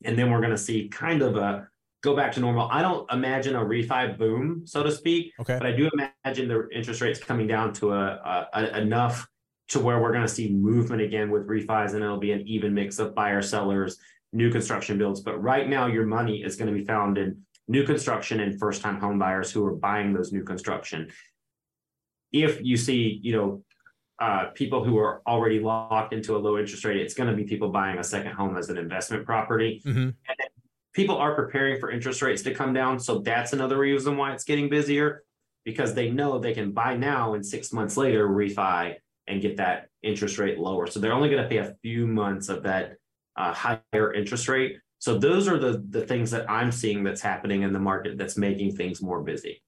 And 0.04 0.18
then 0.18 0.30
we're 0.30 0.40
going 0.40 0.50
to 0.50 0.58
see 0.58 0.88
kind 0.88 1.22
of 1.22 1.36
a 1.36 1.68
go 2.04 2.14
back 2.14 2.32
to 2.32 2.40
normal. 2.40 2.68
I 2.70 2.82
don't 2.82 3.10
imagine 3.10 3.56
a 3.56 3.64
refi 3.64 4.18
boom, 4.18 4.66
so 4.66 4.82
to 4.82 4.92
speak. 4.92 5.32
Okay. 5.40 5.56
But 5.58 5.66
I 5.66 5.72
do 5.72 5.90
imagine 5.94 6.48
the 6.48 6.68
interest 6.70 7.00
rates 7.00 7.18
coming 7.18 7.46
down 7.46 7.72
to 7.74 7.94
a, 7.94 8.04
a, 8.04 8.48
a 8.52 8.78
enough 8.82 9.26
to 9.68 9.80
where 9.80 10.00
we're 10.00 10.12
going 10.12 10.26
to 10.26 10.28
see 10.28 10.52
movement 10.52 11.00
again 11.00 11.30
with 11.30 11.48
refis, 11.48 11.94
and 11.94 12.04
it'll 12.04 12.18
be 12.18 12.32
an 12.32 12.46
even 12.46 12.74
mix 12.74 12.98
of 12.98 13.14
buyer 13.14 13.40
sellers, 13.40 13.96
new 14.34 14.50
construction 14.50 14.98
builds. 14.98 15.20
But 15.22 15.42
right 15.42 15.66
now, 15.66 15.86
your 15.86 16.04
money 16.04 16.42
is 16.42 16.56
going 16.56 16.70
to 16.72 16.78
be 16.78 16.84
found 16.84 17.16
in 17.16 17.40
new 17.68 17.84
construction 17.84 18.40
and 18.40 18.60
first 18.60 18.82
time 18.82 19.00
home 19.00 19.18
buyers 19.18 19.50
who 19.50 19.64
are 19.64 19.74
buying 19.74 20.12
those 20.12 20.30
new 20.30 20.44
construction. 20.44 21.08
If 22.32 22.62
you 22.62 22.76
see, 22.76 23.18
you 23.22 23.32
know, 23.32 23.64
uh, 24.20 24.50
people 24.54 24.84
who 24.84 24.98
are 24.98 25.22
already 25.26 25.60
locked 25.60 26.12
into 26.12 26.36
a 26.36 26.38
low 26.38 26.58
interest 26.58 26.84
rate, 26.84 26.98
it's 26.98 27.14
going 27.14 27.30
to 27.30 27.34
be 27.34 27.44
people 27.44 27.70
buying 27.70 27.98
a 27.98 28.04
second 28.04 28.32
home 28.32 28.58
as 28.58 28.68
an 28.68 28.76
investment 28.76 29.24
property. 29.24 29.80
Mm-hmm. 29.86 29.98
And 29.98 30.36
people 30.94 31.16
are 31.16 31.34
preparing 31.34 31.78
for 31.78 31.90
interest 31.90 32.22
rates 32.22 32.42
to 32.42 32.54
come 32.54 32.72
down. 32.72 32.98
So 32.98 33.18
that's 33.18 33.52
another 33.52 33.78
reason 33.78 34.16
why 34.16 34.32
it's 34.32 34.44
getting 34.44 34.68
busier 34.70 35.24
because 35.64 35.94
they 35.94 36.10
know 36.10 36.38
they 36.38 36.54
can 36.54 36.72
buy 36.72 36.96
now 36.96 37.34
and 37.34 37.44
six 37.44 37.72
months 37.72 37.96
later 37.96 38.28
refi 38.28 38.94
and 39.26 39.42
get 39.42 39.56
that 39.56 39.88
interest 40.02 40.38
rate 40.38 40.58
lower. 40.58 40.86
So 40.86 41.00
they're 41.00 41.12
only 41.12 41.30
going 41.30 41.42
to 41.42 41.48
pay 41.48 41.58
a 41.58 41.74
few 41.82 42.06
months 42.06 42.48
of 42.48 42.62
that 42.62 42.96
uh, 43.36 43.52
higher 43.52 44.12
interest 44.12 44.48
rate. 44.48 44.78
So 44.98 45.18
those 45.18 45.48
are 45.48 45.58
the 45.58 45.84
the 45.90 46.06
things 46.06 46.30
that 46.30 46.48
I'm 46.50 46.72
seeing 46.72 47.04
that's 47.04 47.20
happening 47.20 47.62
in 47.62 47.72
the 47.72 47.78
market 47.78 48.16
that's 48.16 48.38
making 48.38 48.76
things 48.76 49.02
more 49.02 49.22
busy. 49.22 49.62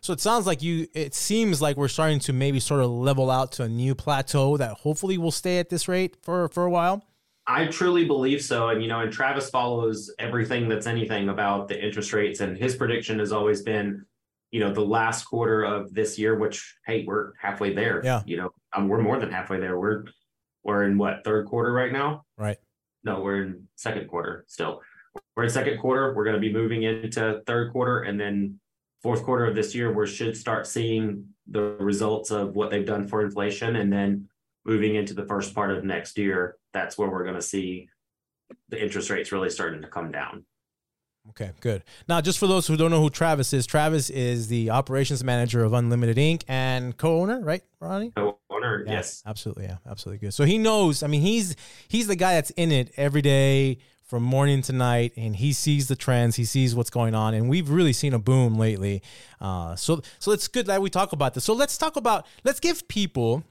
So 0.00 0.12
it 0.12 0.20
sounds 0.20 0.46
like 0.46 0.62
you. 0.62 0.86
It 0.94 1.14
seems 1.14 1.60
like 1.60 1.76
we're 1.76 1.88
starting 1.88 2.20
to 2.20 2.32
maybe 2.32 2.60
sort 2.60 2.80
of 2.80 2.90
level 2.90 3.30
out 3.30 3.50
to 3.52 3.64
a 3.64 3.68
new 3.68 3.94
plateau 3.94 4.56
that 4.58 4.72
hopefully 4.72 5.18
will 5.18 5.32
stay 5.32 5.58
at 5.58 5.70
this 5.70 5.88
rate 5.88 6.16
for 6.22 6.48
for 6.48 6.64
a 6.64 6.70
while. 6.70 7.04
I 7.46 7.66
truly 7.66 8.04
believe 8.04 8.42
so. 8.42 8.70
And, 8.70 8.82
you 8.82 8.88
know, 8.88 9.00
and 9.00 9.12
Travis 9.12 9.50
follows 9.50 10.12
everything 10.18 10.68
that's 10.68 10.86
anything 10.86 11.28
about 11.28 11.68
the 11.68 11.82
interest 11.82 12.12
rates. 12.12 12.40
And 12.40 12.56
his 12.56 12.74
prediction 12.74 13.18
has 13.20 13.32
always 13.32 13.62
been, 13.62 14.04
you 14.50 14.60
know, 14.60 14.72
the 14.72 14.80
last 14.80 15.24
quarter 15.24 15.62
of 15.62 15.94
this 15.94 16.18
year, 16.18 16.36
which, 16.36 16.76
hey, 16.86 17.04
we're 17.06 17.32
halfway 17.40 17.72
there. 17.72 18.00
Yeah. 18.04 18.22
You 18.26 18.38
know, 18.38 18.50
um, 18.74 18.88
we're 18.88 19.00
more 19.00 19.18
than 19.18 19.30
halfway 19.30 19.60
there. 19.60 19.78
We're, 19.78 20.04
we're 20.64 20.84
in 20.84 20.98
what, 20.98 21.22
third 21.24 21.46
quarter 21.46 21.72
right 21.72 21.92
now? 21.92 22.24
Right. 22.36 22.58
No, 23.04 23.20
we're 23.20 23.42
in 23.42 23.68
second 23.76 24.08
quarter 24.08 24.44
still. 24.48 24.82
We're 25.36 25.44
in 25.44 25.50
second 25.50 25.78
quarter. 25.78 26.14
We're 26.14 26.24
going 26.24 26.34
to 26.34 26.40
be 26.40 26.52
moving 26.52 26.82
into 26.82 27.42
third 27.46 27.70
quarter. 27.70 28.02
And 28.02 28.18
then 28.18 28.58
fourth 29.02 29.22
quarter 29.22 29.46
of 29.46 29.54
this 29.54 29.74
year, 29.74 29.92
we 29.92 30.06
should 30.08 30.36
start 30.36 30.66
seeing 30.66 31.26
the 31.46 31.76
results 31.78 32.32
of 32.32 32.56
what 32.56 32.70
they've 32.70 32.84
done 32.84 33.06
for 33.06 33.24
inflation. 33.24 33.76
And 33.76 33.92
then 33.92 34.28
moving 34.64 34.96
into 34.96 35.14
the 35.14 35.24
first 35.26 35.54
part 35.54 35.70
of 35.70 35.84
next 35.84 36.18
year, 36.18 36.56
that's 36.76 36.98
where 36.98 37.08
we're 37.08 37.24
going 37.24 37.36
to 37.36 37.42
see 37.42 37.88
the 38.68 38.82
interest 38.82 39.08
rates 39.08 39.32
really 39.32 39.50
starting 39.50 39.80
to 39.80 39.88
come 39.88 40.12
down. 40.12 40.44
Okay, 41.30 41.50
good. 41.60 41.82
Now, 42.08 42.20
just 42.20 42.38
for 42.38 42.46
those 42.46 42.66
who 42.66 42.76
don't 42.76 42.90
know 42.90 43.00
who 43.00 43.10
Travis 43.10 43.52
is, 43.52 43.66
Travis 43.66 44.10
is 44.10 44.46
the 44.46 44.70
operations 44.70 45.24
manager 45.24 45.64
of 45.64 45.72
Unlimited 45.72 46.18
Ink 46.18 46.44
and 46.46 46.96
co-owner, 46.96 47.40
right, 47.40 47.62
Ronnie? 47.80 48.12
Co-owner, 48.14 48.84
yeah, 48.86 48.92
yes, 48.92 49.22
absolutely, 49.26 49.64
yeah, 49.64 49.78
absolutely 49.88 50.24
good. 50.24 50.34
So 50.34 50.44
he 50.44 50.58
knows. 50.58 51.02
I 51.02 51.08
mean, 51.08 51.22
he's 51.22 51.56
he's 51.88 52.06
the 52.06 52.14
guy 52.14 52.34
that's 52.34 52.50
in 52.50 52.70
it 52.70 52.92
every 52.96 53.22
day 53.22 53.78
from 54.04 54.22
morning 54.22 54.62
to 54.62 54.72
night, 54.72 55.14
and 55.16 55.34
he 55.34 55.52
sees 55.52 55.88
the 55.88 55.96
trends, 55.96 56.36
he 56.36 56.44
sees 56.44 56.76
what's 56.76 56.90
going 56.90 57.14
on, 57.14 57.34
and 57.34 57.48
we've 57.48 57.70
really 57.70 57.92
seen 57.92 58.14
a 58.14 58.20
boom 58.20 58.56
lately. 58.56 59.02
Uh, 59.40 59.74
so 59.74 60.02
so 60.20 60.30
it's 60.30 60.46
good 60.46 60.66
that 60.66 60.80
we 60.80 60.90
talk 60.90 61.12
about 61.12 61.34
this. 61.34 61.42
So 61.42 61.54
let's 61.54 61.76
talk 61.76 61.96
about 61.96 62.24
let's 62.44 62.60
give 62.60 62.86
people 62.86 63.42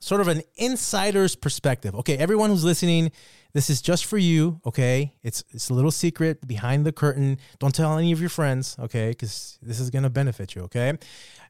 sort 0.00 0.20
of 0.20 0.28
an 0.28 0.42
insider's 0.56 1.34
perspective. 1.34 1.94
Okay, 1.96 2.16
everyone 2.16 2.50
who's 2.50 2.64
listening, 2.64 3.10
this 3.52 3.70
is 3.70 3.80
just 3.80 4.04
for 4.04 4.18
you. 4.18 4.60
Okay, 4.64 5.14
it's 5.22 5.42
it's 5.50 5.70
a 5.70 5.74
little 5.74 5.90
secret 5.90 6.46
behind 6.46 6.84
the 6.86 6.92
curtain. 6.92 7.38
Don't 7.58 7.74
tell 7.74 7.98
any 7.98 8.12
of 8.12 8.20
your 8.20 8.28
friends. 8.28 8.76
Okay, 8.78 9.10
because 9.10 9.58
this 9.62 9.80
is 9.80 9.90
gonna 9.90 10.10
benefit 10.10 10.54
you. 10.54 10.62
Okay, 10.62 10.96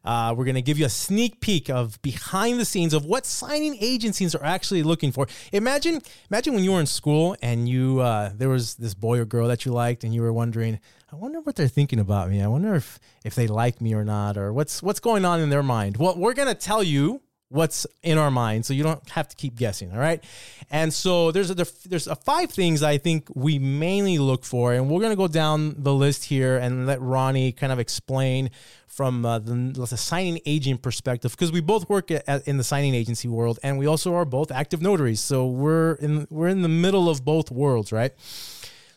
uh, 0.04 0.34
we're 0.36 0.44
gonna 0.44 0.62
give 0.62 0.78
you 0.78 0.86
a 0.86 0.90
sneak 0.90 1.40
peek 1.40 1.68
of 1.68 2.00
behind 2.02 2.58
the 2.58 2.64
scenes 2.64 2.94
of 2.94 3.04
what 3.04 3.26
signing 3.26 3.76
agencies 3.80 4.34
are 4.34 4.44
actually 4.44 4.82
looking 4.82 5.12
for. 5.12 5.26
Imagine 5.52 6.00
imagine 6.30 6.54
when 6.54 6.64
you 6.64 6.72
were 6.72 6.80
in 6.80 6.86
school 6.86 7.36
and 7.42 7.68
you 7.68 8.00
uh, 8.00 8.30
there 8.34 8.48
was 8.48 8.76
this 8.76 8.94
boy 8.94 9.18
or 9.18 9.24
girl 9.24 9.48
that 9.48 9.64
you 9.64 9.72
liked 9.72 10.04
and 10.04 10.14
you 10.14 10.22
were 10.22 10.32
wondering. 10.32 10.80
I 11.10 11.16
wonder 11.16 11.40
what 11.40 11.56
they're 11.56 11.68
thinking 11.68 11.98
about 11.98 12.28
me. 12.30 12.42
I 12.42 12.48
wonder 12.48 12.74
if 12.74 12.98
if 13.24 13.34
they 13.34 13.46
like 13.46 13.80
me 13.80 13.94
or 13.94 14.04
not, 14.04 14.36
or 14.36 14.52
what's 14.52 14.82
what's 14.82 15.00
going 15.00 15.24
on 15.24 15.40
in 15.40 15.50
their 15.50 15.62
mind. 15.62 15.96
Well, 15.96 16.16
we're 16.16 16.34
gonna 16.34 16.54
tell 16.54 16.82
you 16.82 17.22
what's 17.50 17.86
in 18.02 18.18
our 18.18 18.30
mind 18.30 18.66
so 18.66 18.74
you 18.74 18.82
don't 18.82 19.08
have 19.10 19.28
to 19.28 19.36
keep 19.36 19.56
guessing 19.56 19.90
all 19.92 19.98
right? 19.98 20.22
And 20.70 20.92
so 20.92 21.32
there's 21.32 21.50
a 21.50 21.54
there's 21.88 22.06
a 22.06 22.14
five 22.14 22.50
things 22.50 22.82
i 22.82 22.98
think 22.98 23.28
we 23.34 23.58
mainly 23.58 24.18
look 24.18 24.44
for 24.44 24.74
and 24.74 24.90
we're 24.90 25.00
going 25.00 25.12
to 25.12 25.16
go 25.16 25.28
down 25.28 25.74
the 25.78 25.94
list 25.94 26.24
here 26.24 26.56
and 26.58 26.86
let 26.86 27.00
ronnie 27.00 27.52
kind 27.52 27.72
of 27.72 27.78
explain 27.78 28.50
from 28.86 29.24
uh, 29.24 29.38
the, 29.38 29.54
the 29.88 29.96
signing 29.96 30.40
agent 30.44 30.82
perspective 30.82 31.30
because 31.30 31.52
we 31.52 31.60
both 31.60 31.88
work 31.88 32.10
at, 32.10 32.46
in 32.48 32.56
the 32.56 32.64
signing 32.64 32.94
agency 32.94 33.28
world 33.28 33.58
and 33.62 33.78
we 33.78 33.86
also 33.86 34.14
are 34.14 34.24
both 34.24 34.50
active 34.50 34.82
notaries 34.82 35.20
so 35.20 35.46
we're 35.46 35.92
in 35.94 36.26
we're 36.30 36.48
in 36.48 36.62
the 36.62 36.68
middle 36.68 37.08
of 37.08 37.24
both 37.24 37.50
worlds 37.50 37.92
right? 37.92 38.12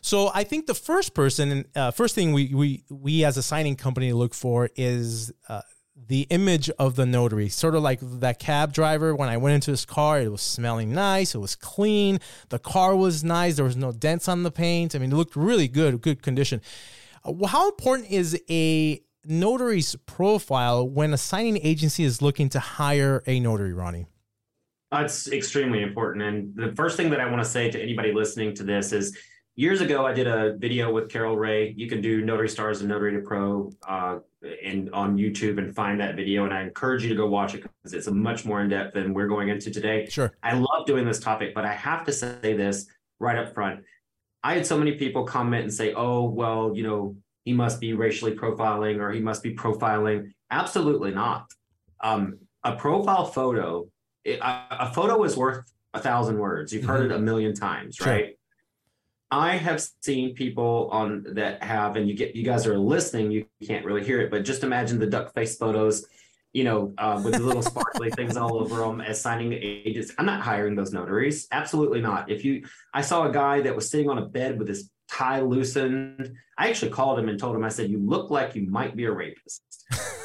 So 0.04 0.32
I 0.34 0.42
think 0.42 0.66
the 0.66 0.74
first 0.74 1.14
person, 1.14 1.64
uh, 1.76 1.92
first 1.92 2.16
thing 2.16 2.32
we 2.32 2.52
we 2.52 2.84
we 2.90 3.24
as 3.24 3.36
a 3.36 3.42
signing 3.42 3.76
company 3.76 4.12
look 4.12 4.34
for 4.34 4.68
is 4.74 5.32
uh, 5.48 5.62
the 6.08 6.26
image 6.30 6.70
of 6.78 6.96
the 6.96 7.06
notary, 7.06 7.48
sort 7.48 7.74
of 7.74 7.82
like 7.82 8.00
that 8.02 8.38
cab 8.38 8.72
driver. 8.72 9.14
When 9.14 9.28
I 9.28 9.36
went 9.36 9.54
into 9.54 9.70
his 9.70 9.84
car, 9.84 10.20
it 10.20 10.30
was 10.30 10.42
smelling 10.42 10.92
nice, 10.92 11.34
it 11.34 11.38
was 11.38 11.56
clean, 11.56 12.18
the 12.48 12.58
car 12.58 12.96
was 12.96 13.22
nice, 13.22 13.56
there 13.56 13.64
was 13.64 13.76
no 13.76 13.92
dents 13.92 14.28
on 14.28 14.42
the 14.42 14.50
paint. 14.50 14.94
I 14.94 14.98
mean, 14.98 15.12
it 15.12 15.16
looked 15.16 15.36
really 15.36 15.68
good, 15.68 16.00
good 16.00 16.22
condition. 16.22 16.60
Uh, 17.24 17.46
how 17.46 17.68
important 17.68 18.10
is 18.10 18.40
a 18.50 19.00
notary's 19.24 19.96
profile 20.06 20.88
when 20.88 21.12
a 21.12 21.18
signing 21.18 21.58
agency 21.62 22.04
is 22.04 22.20
looking 22.20 22.48
to 22.50 22.58
hire 22.58 23.22
a 23.26 23.38
notary, 23.40 23.72
Ronnie? 23.72 24.06
That's 24.90 25.30
extremely 25.32 25.82
important. 25.82 26.22
And 26.24 26.54
the 26.54 26.74
first 26.76 26.96
thing 26.96 27.10
that 27.10 27.20
I 27.20 27.26
want 27.26 27.42
to 27.42 27.48
say 27.48 27.70
to 27.70 27.80
anybody 27.80 28.12
listening 28.12 28.54
to 28.56 28.62
this 28.62 28.92
is 28.92 29.16
years 29.54 29.80
ago, 29.80 30.06
I 30.06 30.12
did 30.12 30.26
a 30.26 30.56
video 30.56 30.92
with 30.92 31.10
Carol 31.10 31.36
Ray. 31.36 31.74
You 31.76 31.88
can 31.88 32.00
do 32.00 32.22
Notary 32.22 32.48
Stars 32.48 32.80
and 32.80 32.88
Notary 32.88 33.12
to 33.12 33.20
Pro 33.20 33.72
uh, 33.86 34.18
and 34.64 34.90
on 34.92 35.16
YouTube 35.16 35.58
and 35.58 35.74
find 35.74 36.00
that 36.00 36.16
video. 36.16 36.44
And 36.44 36.54
I 36.54 36.62
encourage 36.62 37.02
you 37.02 37.08
to 37.10 37.14
go 37.14 37.26
watch 37.26 37.54
it 37.54 37.62
because 37.62 37.92
it's 37.92 38.06
a 38.06 38.12
much 38.12 38.44
more 38.44 38.60
in 38.60 38.68
depth 38.68 38.94
than 38.94 39.14
we're 39.14 39.28
going 39.28 39.48
into 39.48 39.70
today. 39.70 40.06
Sure. 40.08 40.32
I 40.42 40.54
love 40.54 40.86
doing 40.86 41.04
this 41.04 41.20
topic, 41.20 41.54
but 41.54 41.64
I 41.64 41.74
have 41.74 42.04
to 42.04 42.12
say 42.12 42.54
this 42.54 42.86
right 43.18 43.36
up 43.36 43.54
front. 43.54 43.80
I 44.42 44.54
had 44.54 44.66
so 44.66 44.76
many 44.76 44.92
people 44.92 45.24
comment 45.24 45.62
and 45.62 45.72
say, 45.72 45.94
"Oh, 45.94 46.24
well, 46.24 46.72
you 46.74 46.82
know, 46.82 47.16
he 47.44 47.52
must 47.52 47.80
be 47.80 47.92
racially 47.92 48.34
profiling 48.34 48.98
or 48.98 49.12
he 49.12 49.20
must 49.20 49.42
be 49.42 49.54
profiling." 49.54 50.32
Absolutely 50.50 51.12
not. 51.12 51.46
Um, 52.00 52.38
a 52.64 52.74
profile 52.74 53.24
photo, 53.24 53.86
it, 54.24 54.40
a, 54.40 54.86
a, 54.86 54.92
photo 54.92 55.22
is 55.22 55.36
worth 55.36 55.64
a 55.94 56.00
thousand 56.00 56.38
words. 56.38 56.72
You've 56.72 56.82
mm-hmm. 56.82 56.90
heard 56.90 57.10
it 57.12 57.12
a 57.12 57.18
million 57.18 57.54
times, 57.54 57.94
sure. 57.94 58.08
right? 58.08 58.36
I 59.32 59.56
have 59.56 59.82
seen 60.02 60.34
people 60.34 60.90
on 60.92 61.24
that 61.36 61.62
have, 61.62 61.96
and 61.96 62.06
you 62.06 62.14
get 62.14 62.36
you 62.36 62.44
guys 62.44 62.66
are 62.66 62.78
listening, 62.78 63.30
you 63.30 63.46
can't 63.66 63.82
really 63.82 64.04
hear 64.04 64.20
it, 64.20 64.30
but 64.30 64.44
just 64.44 64.62
imagine 64.62 64.98
the 64.98 65.06
duck 65.06 65.32
face 65.32 65.56
photos, 65.56 66.04
you 66.52 66.64
know, 66.64 66.92
uh, 66.98 67.18
with 67.24 67.32
the 67.32 67.40
little 67.40 67.62
sparkly 67.62 68.10
things 68.16 68.36
all 68.36 68.58
over 68.58 68.76
them 68.76 69.00
as 69.00 69.22
signing 69.22 69.54
agents. 69.54 70.12
I'm 70.18 70.26
not 70.26 70.42
hiring 70.42 70.74
those 70.74 70.92
notaries, 70.92 71.48
absolutely 71.50 72.02
not. 72.02 72.30
If 72.30 72.44
you, 72.44 72.66
I 72.92 73.00
saw 73.00 73.26
a 73.26 73.32
guy 73.32 73.62
that 73.62 73.74
was 73.74 73.88
sitting 73.88 74.10
on 74.10 74.18
a 74.18 74.26
bed 74.26 74.58
with 74.58 74.68
his 74.68 74.90
tie 75.08 75.40
loosened. 75.40 76.34
I 76.58 76.68
actually 76.68 76.90
called 76.90 77.18
him 77.18 77.30
and 77.30 77.40
told 77.40 77.56
him, 77.56 77.64
I 77.64 77.70
said, 77.70 77.90
you 77.90 78.00
look 78.00 78.30
like 78.30 78.54
you 78.54 78.66
might 78.66 78.94
be 78.94 79.06
a 79.06 79.12
rapist. 79.12 79.62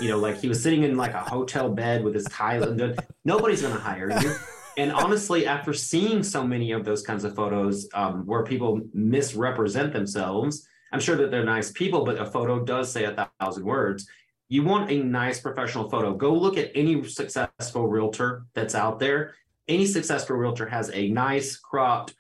You 0.02 0.10
know, 0.10 0.17
like 0.17 0.41
he 0.41 0.50
was 0.50 0.62
sitting 0.62 0.84
in 0.84 0.98
like 0.98 1.13
a 1.13 1.22
hotel 1.22 1.70
bed 1.70 2.04
with 2.04 2.13
his 2.13 2.26
tie. 2.26 2.56
Undone. 2.56 2.96
Nobody's 3.24 3.62
going 3.62 3.74
to 3.74 3.80
hire 3.80 4.12
you 4.22 4.36
and 4.78 4.92
honestly, 4.92 5.48
after 5.48 5.74
seeing 5.74 6.22
so 6.22 6.46
many 6.46 6.72
of 6.72 6.86
those 6.86 7.02
kinds 7.02 7.24
of 7.24 7.36
photos 7.36 7.90
um, 7.96 8.26
where 8.28 8.44
people 8.44 8.80
misrepresent 8.94 9.92
themselves, 9.92 10.68
I'm 10.92 11.00
sure 11.00 11.16
that 11.18 11.32
they're 11.32 11.44
nice 11.44 11.72
people, 11.72 12.06
but 12.06 12.20
a 12.20 12.26
photo 12.26 12.63
does 12.63 12.92
say 12.92 13.06
a 13.06 13.30
thousand 13.40 13.66
words. 13.66 14.08
You 14.50 14.63
want 14.63 14.92
a 14.92 15.04
nice 15.04 15.42
professional 15.42 15.90
photo. 15.90 16.13
Go 16.13 16.34
look 16.34 16.58
at 16.58 16.72
any 16.76 17.04
successful 17.04 17.88
realtor 17.88 18.46
that's 18.54 18.76
out 18.76 19.00
there. 19.00 19.34
Any 19.68 19.88
successful 19.88 20.38
realtor 20.38 20.68
has 20.68 20.92
a 20.94 21.10
nice 21.10 21.58
cropped, 21.58 22.13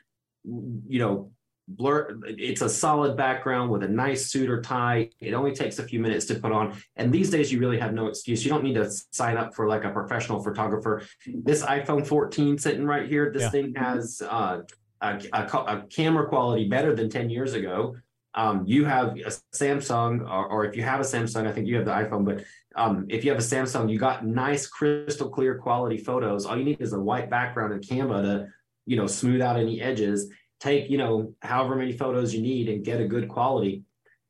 you 0.43 0.99
know, 0.99 1.31
blur 1.67 2.17
it's 2.25 2.61
a 2.61 2.69
solid 2.69 3.17
background 3.17 3.69
with 3.69 3.83
a 3.83 3.87
nice 3.87 4.27
suit 4.27 4.49
or 4.49 4.61
tie. 4.61 5.09
It 5.19 5.33
only 5.33 5.53
takes 5.53 5.79
a 5.79 5.83
few 5.83 5.99
minutes 5.99 6.25
to 6.27 6.35
put 6.35 6.51
on. 6.51 6.77
And 6.95 7.11
these 7.11 7.29
days 7.29 7.51
you 7.51 7.59
really 7.59 7.79
have 7.79 7.93
no 7.93 8.07
excuse. 8.07 8.43
You 8.45 8.49
don't 8.49 8.63
need 8.63 8.75
to 8.75 8.89
sign 9.11 9.37
up 9.37 9.53
for 9.53 9.67
like 9.67 9.83
a 9.83 9.89
professional 9.89 10.41
photographer. 10.41 11.03
This 11.25 11.63
iphone 11.63 12.05
14 12.07 12.57
sitting 12.57 12.85
right 12.85 13.07
here 13.07 13.31
this 13.33 13.43
yeah. 13.43 13.49
thing 13.49 13.75
has 13.75 14.21
uh, 14.21 14.61
a, 15.01 15.21
a, 15.33 15.43
a, 15.43 15.83
camera 15.89 16.27
quality 16.27 16.67
better 16.67 16.95
than 16.95 17.09
10 17.09 17.29
years 17.29 17.53
ago. 17.53 17.95
Um, 18.33 18.63
you 18.65 18.85
have 18.85 19.17
a 19.17 19.31
samsung 19.53 20.21
or, 20.21 20.47
or, 20.47 20.65
if 20.65 20.75
you 20.75 20.83
have 20.83 20.99
a 20.99 21.03
samsung 21.03 21.47
i 21.47 21.51
think 21.51 21.65
you 21.65 21.75
have 21.75 21.85
the 21.85 21.91
iphone 21.91 22.23
but 22.23 22.43
um, 22.75 23.07
if 23.09 23.25
you 23.25 23.31
have 23.31 23.39
a 23.39 23.43
samsung 23.43 23.91
you 23.91 23.97
got 23.97 24.27
nice 24.27 24.67
crystal 24.67 25.29
clear 25.29 25.57
quality 25.57 25.97
photos. 25.97 26.45
All 26.45 26.55
you 26.55 26.63
need 26.63 26.79
is 26.79 26.93
a 26.93 26.99
white 26.99 27.31
background 27.31 27.73
and 27.73 27.87
camera 27.87 28.21
to 28.21 28.47
you 28.85 28.95
know 28.95 29.07
smooth 29.07 29.41
out 29.41 29.57
any 29.57 29.81
edges 29.81 30.29
take, 30.59 30.89
you 30.89 30.97
know, 30.97 31.33
however 31.41 31.75
many 31.75 31.91
photos 31.91 32.33
you 32.33 32.41
need 32.41 32.69
and 32.69 32.85
get 32.85 33.01
a 33.01 33.07
good 33.07 33.27
quality. 33.27 33.83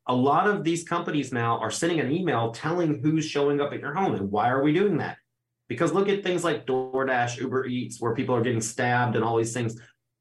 A 0.08 0.16
lot 0.16 0.48
of 0.48 0.64
these 0.64 0.88
companies 0.88 1.34
now 1.34 1.58
are 1.60 1.72
sending 1.72 2.00
an 2.00 2.12
email 2.12 2.52
telling 2.52 3.02
who's 3.02 3.26
showing 3.26 3.60
up 3.60 3.74
at 3.74 3.80
your 3.80 3.94
home. 3.94 4.16
And 4.16 4.32
why 4.32 4.50
are 4.50 4.64
we 4.64 4.74
doing 4.74 4.98
that? 4.98 5.18
Because 5.68 5.94
look 5.94 6.08
at 6.08 6.24
things 6.24 6.44
like 6.44 6.66
DoorDash, 6.66 7.38
Uber 7.40 7.66
Eats, 7.66 8.00
where 8.00 8.16
people 8.16 8.36
are 8.36 8.42
getting 8.42 8.62
stabbed 8.62 9.16
and 9.16 9.24
all 9.24 9.38
these 9.38 9.54
things. 9.54 9.80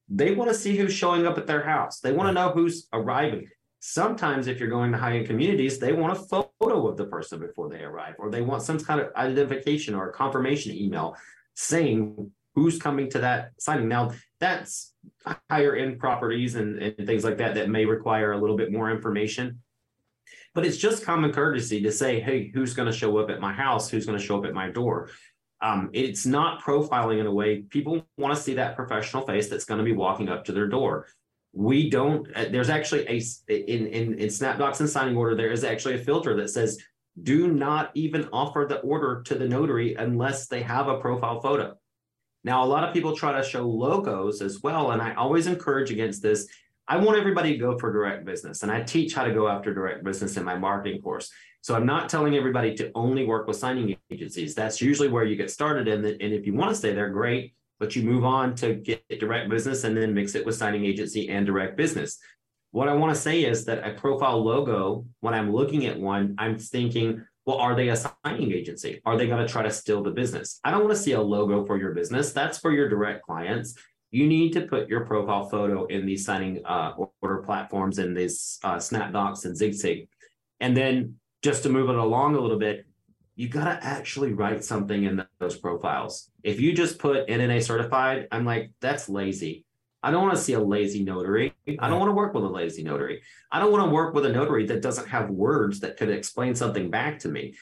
They 0.09 0.35
want 0.35 0.51
to 0.51 0.57
see 0.57 0.77
who's 0.77 0.92
showing 0.92 1.27
up 1.27 1.38
at 1.38 1.47
their 1.47 1.62
house. 1.62 2.01
They 2.01 2.12
want 2.12 2.29
to 2.29 2.33
know 2.33 2.51
who's 2.51 2.88
arriving. 2.92 3.49
Sometimes, 3.79 4.49
if 4.49 4.59
you're 4.59 4.69
going 4.69 4.90
to 4.90 4.99
high 4.99 5.19
end 5.19 5.27
communities, 5.27 5.79
they 5.79 5.92
want 5.92 6.19
a 6.19 6.23
photo 6.23 6.88
of 6.88 6.97
the 6.97 7.07
person 7.07 7.38
before 7.38 7.69
they 7.69 7.83
arrive, 7.83 8.14
or 8.19 8.31
they 8.31 8.40
want 8.40 8.62
some 8.62 8.81
kind 8.81 9.01
of 9.01 9.12
identification 9.14 9.95
or 9.95 10.11
confirmation 10.11 10.75
email 10.75 11.16
saying 11.55 12.31
who's 12.57 12.79
coming 12.79 13.09
to 13.11 13.21
that 13.21 13.51
signing. 13.59 13.88
Now, 13.88 14.12
that's 14.40 14.94
higher 15.51 15.75
end 15.75 15.99
properties 15.99 16.55
and, 16.55 16.79
and 16.79 17.07
things 17.07 17.25
like 17.25 17.38
that 17.38 17.55
that 17.55 17.68
may 17.68 17.85
require 17.85 18.33
a 18.33 18.38
little 18.38 18.57
bit 18.57 18.72
more 18.72 18.90
information. 18.90 19.61
But 20.55 20.64
it's 20.64 20.77
just 20.79 21.05
common 21.05 21.33
courtesy 21.33 21.83
to 21.83 21.92
say, 21.92 22.20
hey, 22.20 22.51
who's 22.53 22.75
going 22.75 22.90
to 22.90 22.96
show 22.96 23.16
up 23.18 23.31
at 23.31 23.40
my 23.40 23.53
house? 23.53 23.90
Who's 23.90 24.07
going 24.07 24.18
to 24.18 24.25
show 24.25 24.38
up 24.38 24.46
at 24.46 24.55
my 24.55 24.70
door? 24.70 25.11
Um, 25.62 25.90
it's 25.92 26.27
not 26.27 26.62
profiling 26.62 27.20
in 27.20 27.27
a 27.27 27.33
way 27.33 27.62
people 27.62 28.07
want 28.18 28.35
to 28.35 28.40
see 28.40 28.55
that 28.55 28.77
professional 28.77 29.27
face 29.27 29.49
that's 29.49 29.64
going 29.64 29.79
to 29.79 29.85
be 29.85 29.92
walking 29.92 30.29
up 30.29 30.44
to 30.46 30.53
their 30.53 30.66
door. 30.66 31.07
We 31.53 31.88
don't, 31.88 32.29
uh, 32.37 32.46
there's 32.51 32.68
actually 32.68 33.07
a, 33.09 33.22
in, 33.49 33.87
in, 33.87 34.14
in 34.14 34.29
SnapDocs 34.29 34.81
and 34.81 34.88
signing 34.88 35.16
order, 35.16 35.35
there 35.35 35.51
is 35.51 35.64
actually 35.64 35.94
a 35.94 36.05
filter 36.05 36.37
that 36.37 36.51
says, 36.51 36.79
do 37.22 37.49
not 37.49 37.90
even 37.94 38.29
offer 38.33 38.66
the 38.68 38.81
order 38.81 39.22
to 39.22 39.35
the 39.35 39.49
notary 39.49 39.94
unless 39.94 40.49
they 40.49 40.62
have 40.62 40.88
a 40.88 41.01
profile 41.01 41.40
photo. 41.40 41.75
Now, 42.46 42.62
a 42.62 42.64
lot 42.64 42.85
of 42.85 42.94
people 42.94 43.16
try 43.16 43.32
to 43.32 43.42
show 43.42 43.66
logos 43.66 44.40
as 44.40 44.62
well, 44.62 44.92
and 44.92 45.02
I 45.02 45.14
always 45.14 45.48
encourage 45.48 45.90
against 45.90 46.22
this. 46.22 46.46
I 46.87 46.96
want 46.96 47.18
everybody 47.18 47.50
to 47.50 47.59
go 47.59 47.76
for 47.76 47.92
direct 47.92 48.24
business, 48.24 48.62
and 48.62 48.70
I 48.70 48.85
teach 48.85 49.14
how 49.14 49.24
to 49.24 49.35
go 49.35 49.48
after 49.48 49.74
direct 49.74 50.04
business 50.04 50.37
in 50.37 50.44
my 50.44 50.56
marketing 50.56 51.02
course. 51.02 51.28
So 51.62 51.74
I'm 51.74 51.87
not 51.87 52.09
telling 52.09 52.37
everybody 52.37 52.72
to 52.76 52.92
only 52.94 53.26
work 53.26 53.48
with 53.48 53.56
signing 53.56 53.96
agencies. 54.12 54.54
That's 54.54 54.80
usually 54.80 55.09
where 55.09 55.24
you 55.24 55.35
get 55.35 55.50
started, 55.50 55.88
and, 55.88 56.06
and 56.06 56.32
if 56.32 56.46
you 56.46 56.54
want 56.54 56.70
to 56.70 56.76
stay 56.76 56.94
there, 56.94 57.11
great. 57.11 57.52
But 57.80 57.96
you 57.96 58.04
move 58.04 58.24
on 58.24 58.54
to 58.56 58.74
get 58.74 59.02
direct 59.18 59.50
business 59.50 59.82
and 59.82 59.96
then 59.96 60.14
mix 60.14 60.37
it 60.37 60.46
with 60.46 60.54
signing 60.54 60.85
agency 60.87 61.28
and 61.28 61.44
direct 61.44 61.76
business. 61.76 62.16
What 62.70 62.88
I 62.88 62.94
want 62.94 63.12
to 63.12 63.20
say 63.20 63.42
is 63.42 63.64
that 63.64 63.85
a 63.85 63.94
profile 63.94 64.40
logo, 64.40 65.04
when 65.18 65.35
I'm 65.35 65.52
looking 65.52 65.87
at 65.87 65.98
one, 65.98 66.37
I'm 66.38 66.59
thinking, 66.61 67.24
well, 67.46 67.59
are 67.59 67.76
they 67.76 67.88
a 67.88 67.96
signing 67.96 68.52
agency? 68.52 69.00
Are 69.06 69.16
they 69.16 69.28
going 69.28 69.44
to 69.44 69.50
try 69.50 69.62
to 69.62 69.70
steal 69.70 70.02
the 70.02 70.11
business? 70.11 70.61
I 70.64 70.72
don't 70.72 70.85
want 70.85 70.96
to 70.96 71.00
see 71.00 71.12
a 71.12 71.20
logo 71.20 71.64
for 71.64 71.78
your 71.78 71.92
business. 71.92 72.32
That's 72.32 72.59
for 72.59 72.72
your 72.72 72.88
direct 72.88 73.24
clients. 73.24 73.76
You 74.11 74.26
need 74.26 74.52
to 74.54 74.62
put 74.62 74.88
your 74.88 75.04
profile 75.06 75.48
photo 75.48 75.87
in 75.87 76.06
these 76.06 76.24
signing 76.24 76.64
uh, 76.66 76.94
order 77.22 77.38
platforms 77.38 77.98
and 77.98 78.16
these 78.16 78.59
uh, 78.64 78.76
SnapDocs 78.76 79.44
and 79.44 79.56
ZigSig. 79.56 80.09
And 80.59 80.76
then 80.76 81.16
just 81.42 81.62
to 81.62 81.68
move 81.68 81.88
it 81.88 81.94
along 81.94 82.35
a 82.35 82.40
little 82.40 82.59
bit, 82.59 82.85
you 83.37 83.48
got 83.48 83.64
to 83.64 83.87
actually 83.87 84.32
write 84.32 84.64
something 84.64 85.04
in 85.04 85.24
those 85.38 85.56
profiles. 85.56 86.30
If 86.42 86.59
you 86.59 86.72
just 86.72 86.98
put 86.98 87.28
NNA 87.28 87.62
certified, 87.62 88.26
I'm 88.32 88.44
like, 88.44 88.72
that's 88.80 89.09
lazy. 89.09 89.65
I 90.07 90.12
don't 90.12 90.23
want 90.23 90.37
to 90.37 90.40
see 90.40 90.53
a 90.53 90.61
lazy 90.61 91.03
notary. 91.03 91.53
I 91.81 91.88
don't 91.88 91.99
want 91.99 92.11
to 92.11 92.14
work 92.14 92.33
with 92.33 92.45
a 92.45 92.49
lazy 92.49 92.85
notary. 92.85 93.23
I 93.51 93.59
don't 93.59 93.73
want 93.73 93.85
to 93.85 93.90
work 93.90 94.14
with 94.14 94.25
a 94.25 94.29
notary 94.29 94.64
that 94.66 94.81
doesn't 94.81 95.09
have 95.09 95.31
words 95.31 95.81
that 95.81 95.97
could 95.97 96.11
explain 96.11 96.55
something 96.55 96.92
back 96.92 97.19
to 97.21 97.29
me. 97.29 97.57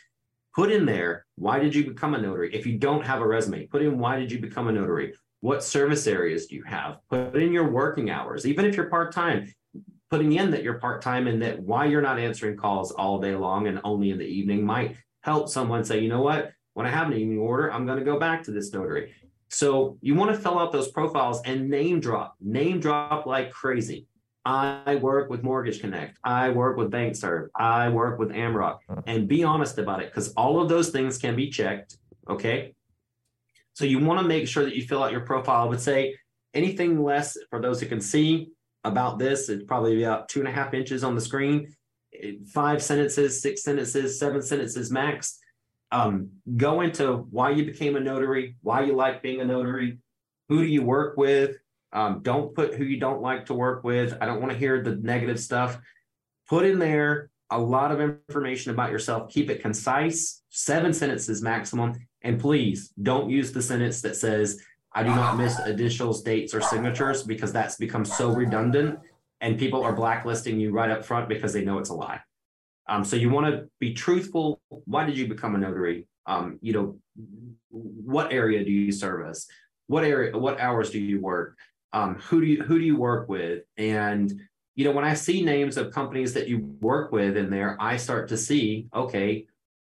Put 0.54 0.70
in 0.70 0.84
there, 0.84 1.24
why 1.36 1.58
did 1.58 1.74
you 1.74 1.86
become 1.86 2.14
a 2.14 2.20
notary? 2.20 2.54
If 2.54 2.66
you 2.66 2.76
don't 2.76 3.06
have 3.06 3.22
a 3.22 3.26
resume, 3.26 3.64
put 3.64 3.80
in 3.80 3.98
why 3.98 4.18
did 4.18 4.30
you 4.30 4.40
become 4.40 4.68
a 4.68 4.72
notary? 4.72 5.14
What 5.40 5.64
service 5.64 6.06
areas 6.06 6.44
do 6.44 6.56
you 6.56 6.64
have? 6.64 6.98
Put 7.08 7.34
in 7.34 7.50
your 7.50 7.70
working 7.70 8.10
hours, 8.10 8.46
even 8.46 8.66
if 8.66 8.76
you're 8.76 8.90
part 8.90 9.12
time, 9.12 9.50
putting 10.10 10.32
in 10.32 10.50
that 10.50 10.62
you're 10.62 10.78
part 10.78 11.00
time 11.00 11.28
and 11.28 11.40
that 11.40 11.58
why 11.58 11.86
you're 11.86 12.02
not 12.02 12.18
answering 12.18 12.58
calls 12.58 12.92
all 12.92 13.20
day 13.20 13.34
long 13.34 13.68
and 13.68 13.80
only 13.84 14.10
in 14.10 14.18
the 14.18 14.26
evening 14.26 14.66
might 14.66 14.98
help 15.22 15.48
someone 15.48 15.82
say, 15.82 16.00
you 16.00 16.10
know 16.10 16.20
what? 16.20 16.52
When 16.74 16.84
I 16.84 16.90
have 16.90 17.06
an 17.06 17.16
evening 17.16 17.38
order, 17.38 17.72
I'm 17.72 17.86
going 17.86 18.00
to 18.00 18.04
go 18.04 18.18
back 18.18 18.42
to 18.42 18.50
this 18.50 18.70
notary. 18.70 19.14
So 19.54 19.98
you 20.00 20.16
want 20.16 20.34
to 20.34 20.40
fill 20.40 20.58
out 20.58 20.72
those 20.72 20.90
profiles 20.90 21.40
and 21.44 21.70
name 21.70 22.00
drop, 22.00 22.34
name 22.40 22.80
drop 22.80 23.24
like 23.24 23.52
crazy. 23.52 24.08
I 24.44 24.96
work 24.96 25.30
with 25.30 25.44
Mortgage 25.44 25.80
Connect. 25.80 26.18
I 26.24 26.50
work 26.50 26.76
with 26.76 26.90
BankServe. 26.90 27.48
I 27.56 27.88
work 27.88 28.18
with 28.18 28.30
Amrock 28.30 28.78
and 29.06 29.28
be 29.28 29.44
honest 29.44 29.78
about 29.78 30.02
it 30.02 30.10
because 30.10 30.32
all 30.32 30.60
of 30.60 30.68
those 30.68 30.90
things 30.90 31.18
can 31.18 31.36
be 31.36 31.50
checked. 31.50 31.98
Okay. 32.28 32.74
So 33.74 33.84
you 33.84 34.00
want 34.00 34.20
to 34.20 34.26
make 34.26 34.48
sure 34.48 34.64
that 34.64 34.74
you 34.74 34.82
fill 34.82 35.04
out 35.04 35.12
your 35.12 35.20
profile. 35.20 35.62
I 35.62 35.68
would 35.68 35.80
say 35.80 36.16
anything 36.52 37.00
less 37.00 37.38
for 37.48 37.60
those 37.62 37.80
who 37.80 37.86
can 37.86 38.00
see 38.00 38.48
about 38.82 39.20
this, 39.20 39.48
it's 39.48 39.64
probably 39.64 40.02
about 40.02 40.28
two 40.28 40.40
and 40.40 40.48
a 40.48 40.52
half 40.52 40.74
inches 40.74 41.04
on 41.04 41.14
the 41.14 41.20
screen, 41.20 41.72
five 42.52 42.82
sentences, 42.82 43.40
six 43.40 43.62
sentences, 43.62 44.18
seven 44.18 44.42
sentences 44.42 44.90
max 44.90 45.38
um, 45.94 46.30
go 46.56 46.80
into 46.80 47.26
why 47.30 47.50
you 47.50 47.64
became 47.64 47.94
a 47.94 48.00
notary, 48.00 48.56
why 48.62 48.82
you 48.82 48.96
like 48.96 49.22
being 49.22 49.40
a 49.40 49.44
notary, 49.44 49.98
who 50.48 50.58
do 50.58 50.66
you 50.66 50.82
work 50.82 51.16
with. 51.16 51.56
Um, 51.92 52.20
don't 52.22 52.52
put 52.52 52.74
who 52.74 52.82
you 52.82 52.98
don't 52.98 53.22
like 53.22 53.46
to 53.46 53.54
work 53.54 53.84
with. 53.84 54.18
I 54.20 54.26
don't 54.26 54.40
want 54.40 54.52
to 54.52 54.58
hear 54.58 54.82
the 54.82 54.96
negative 54.96 55.38
stuff. 55.38 55.78
Put 56.48 56.64
in 56.64 56.80
there 56.80 57.30
a 57.50 57.60
lot 57.60 57.92
of 57.92 58.00
information 58.00 58.72
about 58.72 58.90
yourself. 58.90 59.30
Keep 59.30 59.50
it 59.50 59.62
concise, 59.62 60.42
seven 60.48 60.92
sentences 60.92 61.40
maximum. 61.40 61.94
And 62.22 62.40
please 62.40 62.92
don't 63.00 63.30
use 63.30 63.52
the 63.52 63.62
sentence 63.62 64.02
that 64.02 64.16
says, 64.16 64.60
I 64.92 65.04
do 65.04 65.10
not 65.10 65.36
miss 65.36 65.60
additional 65.60 66.12
dates 66.22 66.54
or 66.54 66.60
signatures 66.60 67.22
because 67.22 67.52
that's 67.52 67.76
become 67.76 68.04
so 68.04 68.30
redundant 68.30 68.98
and 69.40 69.58
people 69.58 69.84
are 69.84 69.92
blacklisting 69.92 70.58
you 70.58 70.72
right 70.72 70.90
up 70.90 71.04
front 71.04 71.28
because 71.28 71.52
they 71.52 71.64
know 71.64 71.78
it's 71.78 71.90
a 71.90 71.94
lie. 71.94 72.20
Um, 72.88 73.04
so 73.04 73.16
you 73.16 73.30
want 73.30 73.46
to 73.46 73.68
be 73.80 73.94
truthful. 73.94 74.60
Why 74.68 75.04
did 75.06 75.16
you 75.16 75.26
become 75.26 75.54
a 75.54 75.58
notary? 75.58 76.06
Um, 76.26 76.58
you 76.60 76.72
know, 76.72 76.98
what 77.70 78.32
area 78.32 78.64
do 78.64 78.70
you 78.70 78.92
service? 78.92 79.46
What 79.86 80.04
area? 80.04 80.36
What 80.36 80.60
hours 80.60 80.90
do 80.90 80.98
you 80.98 81.20
work? 81.20 81.56
Um, 81.92 82.16
who 82.16 82.40
do 82.40 82.46
you 82.46 82.62
who 82.62 82.78
do 82.78 82.84
you 82.84 82.96
work 82.96 83.28
with? 83.28 83.62
And 83.76 84.32
you 84.74 84.84
know, 84.84 84.90
when 84.90 85.04
I 85.04 85.14
see 85.14 85.42
names 85.42 85.76
of 85.76 85.92
companies 85.92 86.34
that 86.34 86.48
you 86.48 86.76
work 86.80 87.12
with 87.12 87.36
in 87.36 87.50
there, 87.50 87.76
I 87.80 87.96
start 87.96 88.28
to 88.30 88.36
see, 88.36 88.88
okay, 88.94 89.46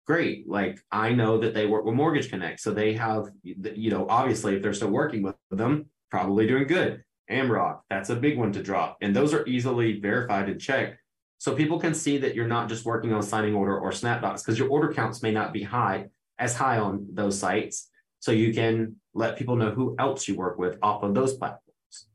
great. 0.07 0.48
Like 0.48 0.78
I 0.90 1.12
know 1.12 1.38
that 1.38 1.54
they 1.54 1.66
work 1.66 1.85
with 1.85 1.94
Mortgage 1.94 2.28
Connect. 2.28 2.61
So 2.61 2.72
they 2.72 2.92
have, 2.94 3.30
you 3.42 3.90
know, 3.90 4.07
obviously 4.09 4.57
if 4.57 4.62
they're 4.62 4.74
still 4.74 4.90
working 4.90 5.22
with 5.22 5.37
them, 5.50 5.87
probably 6.11 6.46
doing 6.46 6.66
good. 6.66 7.02
Amrock, 7.30 7.80
that's 7.88 8.11
a 8.11 8.16
big 8.16 8.37
one 8.37 8.52
to 8.52 8.62
drop. 8.62 8.98
And 9.00 9.16
those 9.16 9.33
are 9.33 9.46
easily 9.46 10.00
verified 10.00 10.48
and 10.50 10.61
checked. 10.61 10.98
So 11.38 11.55
people 11.55 11.79
can 11.79 11.94
see 11.94 12.18
that 12.18 12.35
you're 12.35 12.49
not 12.49 12.68
just 12.68 12.85
working 12.85 13.12
on 13.12 13.23
signing 13.23 13.55
order 13.55 13.79
or 13.79 13.90
SnapDocs 13.90 14.44
because 14.44 14.59
your 14.59 14.68
order 14.68 14.92
counts 14.92 15.23
may 15.23 15.31
not 15.31 15.53
be 15.53 15.62
high 15.62 16.07
as 16.38 16.57
high 16.57 16.79
on 16.79 17.07
those 17.12 17.38
sites. 17.38 17.90
So 18.20 18.33
you 18.33 18.55
can 18.55 18.97
let 19.12 19.37
people 19.37 19.57
know 19.57 19.70
who 19.70 19.94
else 19.99 20.27
you 20.27 20.37
work 20.37 20.59
with 20.59 20.79
off 20.83 21.03
of 21.03 21.14
those 21.14 21.35
platforms. 21.35 22.07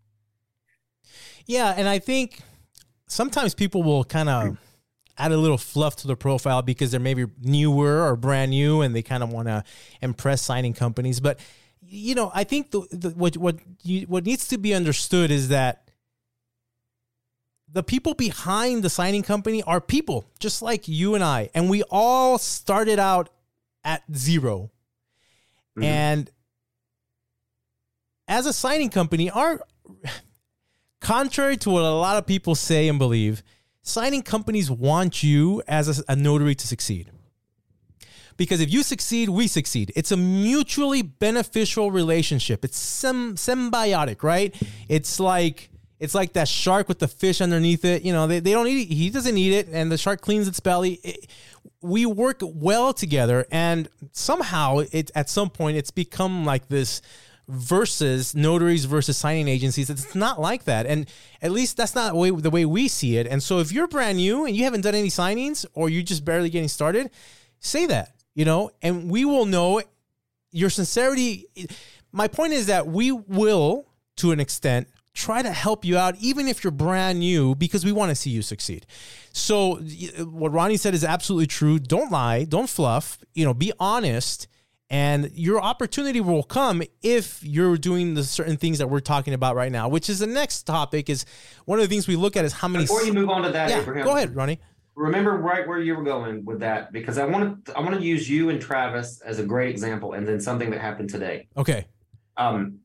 Yeah, 1.46 1.74
and 1.76 1.88
I 1.88 2.00
think 2.00 2.40
sometimes 3.08 3.54
people 3.54 3.84
will 3.84 4.04
kind 4.04 4.30
of 4.30 4.48
hmm. 4.48 4.54
add 5.18 5.32
a 5.32 5.38
little 5.38 5.58
fluff 5.58 5.96
to 5.98 6.08
the 6.08 6.16
profile 6.16 6.62
because 6.62 6.92
they're 6.92 7.00
maybe 7.00 7.26
newer 7.42 8.04
or 8.04 8.16
brand 8.16 8.52
new 8.52 8.82
and 8.82 8.96
they 8.96 9.02
kind 9.02 9.24
of 9.24 9.32
want 9.32 9.48
to 9.48 9.64
impress 10.02 10.42
signing 10.42 10.74
companies. 10.74 11.20
But 11.20 11.40
you 11.82 12.14
know, 12.16 12.32
I 12.34 12.44
think 12.44 12.72
the, 12.72 12.88
the 12.92 13.10
what 13.10 13.36
what 13.38 13.58
you, 13.84 14.02
what 14.02 14.26
needs 14.26 14.48
to 14.50 14.58
be 14.58 14.74
understood 14.74 15.32
is 15.32 15.48
that 15.50 15.89
the 17.72 17.84
people 17.84 18.14
behind 18.14 18.84
the 18.84 18.90
signing 18.90 19.24
company 19.24 19.62
are 19.64 19.80
people 19.80 20.30
just 20.40 20.62
like 20.62 20.88
you 20.88 21.16
and 21.16 21.24
I, 21.24 21.50
and 21.54 21.70
we 21.70 21.84
all 21.84 22.38
started 22.38 23.00
out 23.00 23.30
at 23.84 24.04
0 24.14 24.72
mm-hmm. 25.78 25.84
And 25.84 26.32
as 28.28 28.46
a 28.46 28.54
signing 28.54 28.90
company, 28.90 29.30
our 29.30 29.62
contrary 31.02 31.58
to 31.58 31.70
what 31.70 31.84
a 31.84 31.92
lot 31.92 32.18
of 32.18 32.26
people 32.26 32.56
say 32.56 32.88
and 32.88 33.00
believe, 33.00 33.44
signing 33.82 34.22
companies 34.22 34.70
want 34.70 35.24
you 35.24 35.62
as 35.68 36.00
a, 36.00 36.04
a 36.12 36.16
notary 36.16 36.56
to 36.56 36.68
succeed. 36.68 37.12
Because 38.38 38.62
if 38.62 38.72
you 38.72 38.84
succeed, 38.84 39.28
we 39.28 39.48
succeed. 39.48 39.92
It's 39.98 40.14
a 40.14 40.18
mutually 40.18 41.02
beneficial 41.02 41.92
relationship. 41.92 42.64
It's 42.64 42.78
sem- 42.78 43.36
symbiotic, 43.36 44.24
right? 44.24 44.56
It's 44.88 45.20
like 45.20 45.70
it's 46.00 46.16
like 46.16 46.34
that 46.34 46.48
shark 46.48 46.88
with 46.88 47.00
the 47.00 47.08
fish 47.08 47.42
underneath 47.42 47.84
it. 47.86 48.04
You 48.04 48.14
know, 48.14 48.28
they, 48.28 48.40
they 48.40 48.52
don't 48.52 48.68
eat 48.68 48.90
it. 48.90 48.94
He 48.94 49.10
doesn't 49.10 49.38
eat 49.38 49.54
it, 49.54 49.68
and 49.72 49.92
the 49.92 49.98
shark 49.98 50.22
cleans 50.22 50.48
its 50.48 50.60
belly. 50.60 51.00
It, 51.04 51.28
we 51.82 52.06
work 52.06 52.42
well 52.42 52.94
together, 52.94 53.46
and 53.52 53.90
somehow 54.12 54.80
it 54.92 55.12
at 55.16 55.30
some 55.30 55.50
point 55.50 55.78
it's 55.78 55.92
become 55.92 56.46
like 56.46 56.68
this 56.68 57.02
versus 57.50 58.36
notaries 58.36 58.86
versus 58.86 59.18
signing 59.18 59.48
agencies. 59.48 59.90
It's 59.90 60.14
not 60.14 60.40
like 60.40 60.66
that. 60.66 60.86
And 60.86 61.10
at 61.42 61.52
least 61.52 61.78
that's 61.78 61.96
not 61.96 62.16
way, 62.16 62.30
the 62.30 62.52
way 62.52 62.64
we 62.64 62.88
see 62.88 63.18
it. 63.18 63.26
And 63.26 63.42
so 63.42 63.58
if 63.58 63.72
you're 63.72 63.88
brand 63.88 64.18
new 64.18 64.46
and 64.46 64.56
you 64.56 64.66
haven't 64.66 64.82
done 64.82 64.94
any 64.94 65.08
signings 65.08 65.66
or 65.74 65.90
you're 65.90 66.04
just 66.04 66.24
barely 66.24 66.52
getting 66.52 66.68
started, 66.68 67.10
say 67.60 67.88
that, 67.88 68.14
you 68.36 68.46
know, 68.46 68.70
and 68.84 69.10
we 69.10 69.26
will 69.26 69.48
know 69.48 69.82
your 70.52 70.70
sincerity. 70.70 71.48
My 72.12 72.28
point 72.28 72.54
is 72.54 72.68
that 72.68 72.86
we 72.86 73.12
will, 73.12 73.88
to 74.18 74.32
an 74.32 74.40
extent, 74.40 74.88
try 75.14 75.42
to 75.42 75.52
help 75.52 75.84
you 75.84 75.98
out, 75.98 76.16
even 76.20 76.48
if 76.48 76.64
you're 76.64 76.72
brand 76.72 77.20
new, 77.20 77.56
because 77.56 77.84
we 77.84 77.92
want 77.92 78.10
to 78.10 78.16
see 78.16 78.30
you 78.30 78.42
succeed. 78.42 78.86
So 79.34 79.76
what 80.24 80.52
Ronnie 80.52 80.78
said 80.78 80.94
is 80.94 81.04
absolutely 81.04 81.48
true. 81.48 81.80
Don't 81.80 82.12
lie, 82.12 82.46
don't 82.46 82.70
fluff, 82.70 83.20
you 83.34 83.46
know, 83.46 83.54
be 83.54 83.74
honest 83.80 84.48
and 84.90 85.32
your 85.34 85.62
opportunity 85.62 86.20
will 86.20 86.44
come 86.44 86.82
if 87.04 87.44
you're 87.44 87.78
doing 87.78 88.16
the 88.16 88.24
certain 88.24 88.58
things 88.58 88.80
that 88.80 88.90
we're 88.90 89.00
talking 89.00 89.34
about 89.34 89.56
right 89.56 89.72
now, 89.72 89.88
which 89.88 90.10
is 90.10 90.20
the 90.20 90.28
next 90.28 90.64
topic. 90.64 91.10
Is 91.10 91.26
one 91.66 91.80
of 91.80 91.84
the 91.84 91.90
things 91.90 92.08
we 92.08 92.16
look 92.16 92.36
at 92.36 92.46
is 92.46 92.54
how 92.54 92.68
many. 92.68 92.86
Before 92.86 93.04
you 93.04 93.14
move 93.14 93.30
on 93.30 93.44
to 93.44 93.52
that, 93.52 93.70
yeah, 93.70 93.82
Abraham, 93.82 94.06
go 94.06 94.16
ahead, 94.16 94.36
Ronnie. 94.36 94.60
Remember 94.96 95.38
right 95.38 95.68
where 95.68 95.80
you 95.80 95.96
were 95.96 96.04
going 96.04 96.44
with 96.44 96.60
that 96.60 96.92
because 96.92 97.18
I 97.18 97.26
want 97.26 97.66
to 97.66 97.78
I 97.78 97.82
want 97.82 97.96
to 97.96 98.02
use 98.02 98.30
you 98.30 98.50
and 98.50 98.60
Travis 98.60 99.22
as 99.22 99.40
a 99.40 99.44
great 99.44 99.70
example, 99.70 100.14
and 100.14 100.28
then 100.28 100.42
something 100.42 100.72
that 100.72 100.82
happened 100.82 101.10
today. 101.10 101.48
Okay. 101.56 101.86
Um. 102.36 102.80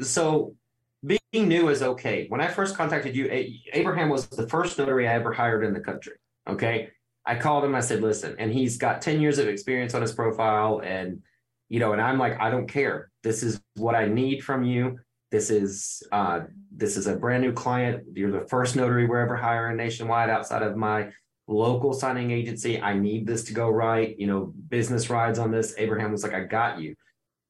So 0.00 0.54
being 1.04 1.48
new 1.48 1.68
is 1.68 1.82
okay. 1.82 2.26
When 2.28 2.40
I 2.40 2.48
first 2.48 2.76
contacted 2.76 3.14
you, 3.14 3.28
Abraham 3.72 4.08
was 4.08 4.26
the 4.28 4.48
first 4.48 4.78
notary 4.78 5.08
I 5.08 5.14
ever 5.14 5.32
hired 5.32 5.64
in 5.64 5.72
the 5.72 5.80
country. 5.80 6.14
Okay. 6.48 6.90
I 7.26 7.36
called 7.36 7.64
him. 7.64 7.74
I 7.74 7.80
said, 7.80 8.00
listen, 8.00 8.34
and 8.38 8.50
he's 8.50 8.78
got 8.78 9.02
10 9.02 9.20
years 9.20 9.38
of 9.38 9.48
experience 9.48 9.94
on 9.94 10.00
his 10.00 10.12
profile. 10.12 10.80
And, 10.82 11.20
you 11.68 11.78
know, 11.78 11.92
and 11.92 12.00
I'm 12.00 12.18
like, 12.18 12.40
I 12.40 12.50
don't 12.50 12.66
care. 12.66 13.10
This 13.22 13.42
is 13.42 13.60
what 13.76 13.94
I 13.94 14.06
need 14.06 14.42
from 14.42 14.64
you. 14.64 14.98
This 15.30 15.50
is 15.50 16.02
uh, 16.10 16.40
this 16.74 16.96
is 16.96 17.06
a 17.06 17.16
brand 17.16 17.42
new 17.42 17.52
client. 17.52 18.04
You're 18.14 18.30
the 18.32 18.48
first 18.48 18.76
notary 18.76 19.06
we're 19.06 19.20
ever 19.20 19.36
hiring 19.36 19.76
nationwide 19.76 20.30
outside 20.30 20.62
of 20.62 20.74
my 20.74 21.10
local 21.46 21.92
signing 21.92 22.30
agency. 22.30 22.80
I 22.80 22.94
need 22.94 23.26
this 23.26 23.44
to 23.44 23.52
go 23.52 23.68
right. 23.68 24.18
You 24.18 24.26
know, 24.26 24.54
business 24.70 25.10
rides 25.10 25.38
on 25.38 25.50
this. 25.50 25.74
Abraham 25.76 26.12
was 26.12 26.22
like, 26.22 26.32
I 26.32 26.44
got 26.44 26.80
you. 26.80 26.94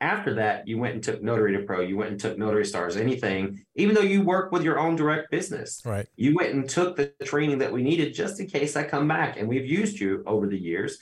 After 0.01 0.35
that, 0.35 0.69
you 0.69 0.79
went 0.79 0.95
and 0.95 1.03
took 1.03 1.23
Notary 1.23 1.57
to 1.57 1.65
Pro, 1.65 1.81
you 1.81 1.97
went 1.97 2.11
and 2.11 2.21
took 2.21 2.39
Notary 2.39 2.65
Stars, 2.65 2.97
anything, 2.97 3.65
even 3.75 3.97
though 3.97 4.01
you 4.01 4.23
work 4.23 4.53
with 4.53 4.63
your 4.63 4.79
own 4.79 4.95
direct 4.95 5.31
business. 5.31 5.83
Right. 5.85 6.07
You 6.15 6.37
went 6.37 6.55
and 6.55 6.69
took 6.69 6.95
the 6.95 7.13
training 7.25 7.59
that 7.59 7.73
we 7.73 7.83
needed 7.83 8.15
just 8.15 8.39
in 8.39 8.47
case 8.47 8.77
I 8.77 8.85
come 8.85 9.09
back. 9.09 9.37
And 9.37 9.49
we've 9.49 9.67
used 9.67 9.99
you 9.99 10.23
over 10.25 10.47
the 10.47 10.59
years. 10.59 10.99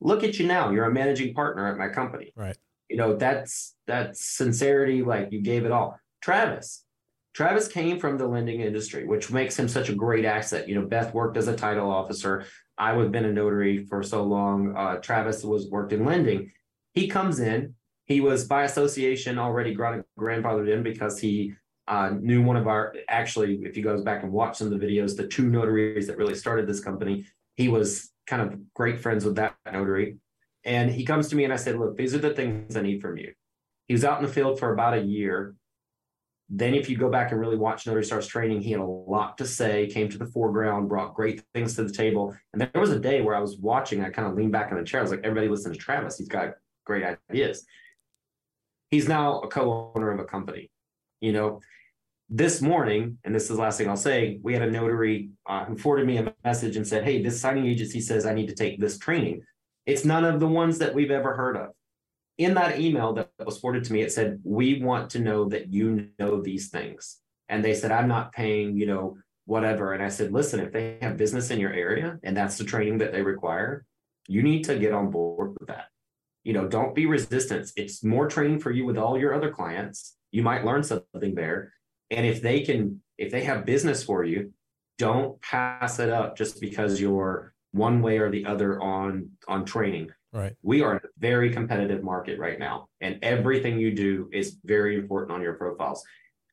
Look 0.00 0.24
at 0.24 0.40
you 0.40 0.46
now. 0.48 0.70
You're 0.70 0.86
a 0.86 0.92
managing 0.92 1.34
partner 1.34 1.68
at 1.68 1.78
my 1.78 1.88
company. 1.88 2.32
Right. 2.34 2.56
You 2.88 2.96
know, 2.96 3.16
that's 3.16 3.76
that's 3.86 4.24
sincerity, 4.24 5.02
like 5.02 5.30
you 5.30 5.40
gave 5.40 5.64
it 5.64 5.70
all. 5.70 5.98
Travis. 6.20 6.84
Travis 7.34 7.68
came 7.68 7.98
from 7.98 8.18
the 8.18 8.26
lending 8.26 8.60
industry, 8.60 9.06
which 9.06 9.30
makes 9.30 9.58
him 9.58 9.68
such 9.68 9.88
a 9.88 9.94
great 9.94 10.24
asset. 10.24 10.68
You 10.68 10.74
know, 10.74 10.86
Beth 10.86 11.14
worked 11.14 11.36
as 11.36 11.48
a 11.48 11.56
title 11.56 11.90
officer. 11.90 12.44
I 12.76 12.92
would 12.92 13.04
have 13.04 13.12
been 13.12 13.24
a 13.24 13.32
notary 13.32 13.86
for 13.86 14.02
so 14.02 14.24
long. 14.24 14.76
Uh, 14.76 14.96
Travis 14.96 15.44
was 15.44 15.70
worked 15.70 15.92
in 15.92 16.04
lending. 16.04 16.52
He 16.92 17.08
comes 17.08 17.40
in, 17.40 17.74
he 18.06 18.20
was 18.20 18.44
by 18.44 18.64
association 18.64 19.38
already 19.38 19.74
grandfathered 19.74 20.72
in 20.72 20.82
because 20.82 21.18
he 21.18 21.54
uh, 21.88 22.10
knew 22.20 22.42
one 22.42 22.56
of 22.56 22.68
our 22.68 22.94
actually 23.08 23.60
if 23.64 23.76
you 23.76 23.82
goes 23.82 24.02
back 24.02 24.22
and 24.22 24.32
watch 24.32 24.56
some 24.56 24.72
of 24.72 24.78
the 24.78 24.86
videos 24.86 25.16
the 25.16 25.26
two 25.26 25.48
notaries 25.48 26.06
that 26.06 26.16
really 26.16 26.34
started 26.34 26.66
this 26.66 26.80
company 26.80 27.24
he 27.56 27.68
was 27.68 28.10
kind 28.26 28.42
of 28.42 28.74
great 28.74 29.00
friends 29.00 29.24
with 29.24 29.36
that 29.36 29.56
notary. 29.70 30.16
And 30.64 30.90
he 30.90 31.04
comes 31.04 31.28
to 31.28 31.36
me 31.36 31.44
and 31.44 31.52
i 31.52 31.56
said 31.56 31.78
look 31.78 31.96
these 31.96 32.14
are 32.14 32.18
the 32.18 32.34
things 32.34 32.76
i 32.76 32.82
need 32.82 33.00
from 33.00 33.16
you. 33.16 33.32
He 33.88 33.94
was 33.94 34.04
out 34.04 34.20
in 34.20 34.26
the 34.26 34.32
field 34.32 34.58
for 34.58 34.72
about 34.72 34.94
a 34.94 35.02
year. 35.02 35.54
Then 36.48 36.74
if 36.74 36.88
you 36.88 36.96
go 36.96 37.10
back 37.10 37.32
and 37.32 37.40
really 37.40 37.56
watch 37.56 37.86
notary 37.86 38.04
stars 38.04 38.26
training 38.26 38.60
he 38.60 38.70
had 38.70 38.80
a 38.80 38.84
lot 38.84 39.38
to 39.38 39.46
say 39.46 39.86
came 39.88 40.08
to 40.08 40.18
the 40.18 40.26
foreground 40.26 40.88
brought 40.88 41.14
great 41.14 41.42
things 41.52 41.74
to 41.76 41.84
the 41.84 41.92
table. 41.92 42.36
And 42.52 42.62
there 42.62 42.80
was 42.80 42.90
a 42.90 43.00
day 43.00 43.20
where 43.22 43.34
i 43.34 43.40
was 43.40 43.58
watching 43.58 44.04
i 44.04 44.10
kind 44.10 44.28
of 44.28 44.34
leaned 44.34 44.52
back 44.52 44.70
in 44.70 44.76
the 44.76 44.84
chair. 44.84 45.00
I 45.00 45.02
was 45.02 45.10
like 45.10 45.24
everybody 45.24 45.48
listen 45.48 45.72
to 45.72 45.78
travis. 45.78 46.18
He's 46.18 46.28
got 46.28 46.54
great 46.84 47.18
ideas 47.30 47.64
he's 48.92 49.08
now 49.08 49.40
a 49.40 49.48
co-owner 49.48 50.12
of 50.12 50.20
a 50.20 50.24
company. 50.24 50.70
You 51.20 51.32
know, 51.32 51.60
this 52.28 52.62
morning, 52.62 53.18
and 53.24 53.34
this 53.34 53.44
is 53.44 53.56
the 53.56 53.62
last 53.62 53.78
thing 53.78 53.88
I'll 53.88 53.96
say, 53.96 54.38
we 54.42 54.52
had 54.52 54.62
a 54.62 54.70
notary 54.70 55.30
uh, 55.48 55.64
who 55.64 55.76
forwarded 55.76 56.06
me 56.06 56.18
a 56.18 56.32
message 56.44 56.76
and 56.76 56.86
said, 56.86 57.02
"Hey, 57.02 57.20
this 57.20 57.40
signing 57.40 57.66
agency 57.66 58.00
says 58.00 58.24
I 58.24 58.34
need 58.34 58.48
to 58.48 58.54
take 58.54 58.78
this 58.78 58.98
training. 58.98 59.42
It's 59.86 60.04
none 60.04 60.24
of 60.24 60.38
the 60.38 60.46
ones 60.46 60.78
that 60.78 60.94
we've 60.94 61.10
ever 61.10 61.34
heard 61.34 61.56
of." 61.56 61.70
In 62.38 62.54
that 62.54 62.78
email 62.78 63.12
that 63.14 63.30
was 63.44 63.58
forwarded 63.58 63.84
to 63.84 63.92
me, 63.92 64.02
it 64.02 64.12
said, 64.12 64.40
"We 64.44 64.82
want 64.82 65.10
to 65.10 65.18
know 65.18 65.48
that 65.48 65.72
you 65.72 66.08
know 66.18 66.40
these 66.40 66.68
things." 66.68 67.18
And 67.48 67.64
they 67.64 67.74
said, 67.74 67.92
"I'm 67.92 68.08
not 68.08 68.32
paying, 68.32 68.76
you 68.76 68.86
know, 68.86 69.18
whatever." 69.46 69.92
And 69.92 70.02
I 70.02 70.08
said, 70.08 70.32
"Listen, 70.32 70.60
if 70.60 70.72
they 70.72 70.98
have 71.02 71.16
business 71.16 71.50
in 71.50 71.60
your 71.60 71.72
area 71.72 72.18
and 72.22 72.36
that's 72.36 72.58
the 72.58 72.64
training 72.64 72.98
that 72.98 73.12
they 73.12 73.22
require, 73.22 73.84
you 74.28 74.42
need 74.42 74.64
to 74.64 74.78
get 74.78 74.92
on 74.92 75.10
board 75.10 75.56
with 75.58 75.68
that." 75.68 75.91
You 76.44 76.52
know 76.52 76.66
don't 76.66 76.94
be 76.94 77.06
resistant. 77.06 77.70
It's 77.76 78.02
more 78.02 78.28
training 78.28 78.60
for 78.60 78.70
you 78.70 78.84
with 78.84 78.98
all 78.98 79.18
your 79.18 79.34
other 79.34 79.50
clients. 79.50 80.16
You 80.30 80.42
might 80.42 80.64
learn 80.64 80.82
something 80.82 81.34
there. 81.34 81.72
And 82.10 82.26
if 82.26 82.42
they 82.42 82.60
can 82.60 83.02
if 83.18 83.30
they 83.30 83.44
have 83.44 83.64
business 83.64 84.02
for 84.02 84.24
you 84.24 84.52
don't 84.98 85.40
pass 85.40 85.98
it 85.98 86.10
up 86.10 86.36
just 86.36 86.60
because 86.60 87.00
you're 87.00 87.54
one 87.72 88.02
way 88.02 88.18
or 88.18 88.30
the 88.30 88.44
other 88.44 88.80
on 88.80 89.30
on 89.48 89.64
training. 89.64 90.10
Right. 90.32 90.54
We 90.62 90.82
are 90.82 90.92
in 90.92 90.98
a 90.98 91.08
very 91.18 91.52
competitive 91.52 92.02
market 92.02 92.38
right 92.38 92.58
now 92.58 92.88
and 93.00 93.18
everything 93.22 93.78
you 93.78 93.94
do 93.94 94.30
is 94.32 94.56
very 94.64 94.96
important 94.96 95.32
on 95.32 95.42
your 95.42 95.54
profiles. 95.54 96.02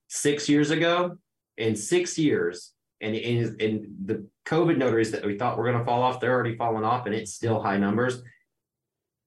Six 0.08 0.50
years 0.50 0.72
ago 0.72 1.18
in 1.58 1.76
six 1.76 2.18
years 2.18 2.74
and 3.02 3.16
in, 3.16 3.56
in 3.60 3.96
the 4.06 4.26
covid 4.46 4.78
notaries 4.78 5.12
that 5.12 5.26
we 5.26 5.38
thought 5.38 5.58
were 5.58 5.66
going 5.66 5.78
to 5.78 5.86
fall 5.86 6.02
off 6.02 6.20
they're 6.20 6.34
already 6.34 6.56
falling 6.56 6.84
off 6.84 7.06
and 7.06 7.14
it's 7.14 7.34
still 7.34 7.62
high 7.62 7.78
numbers 7.78 8.24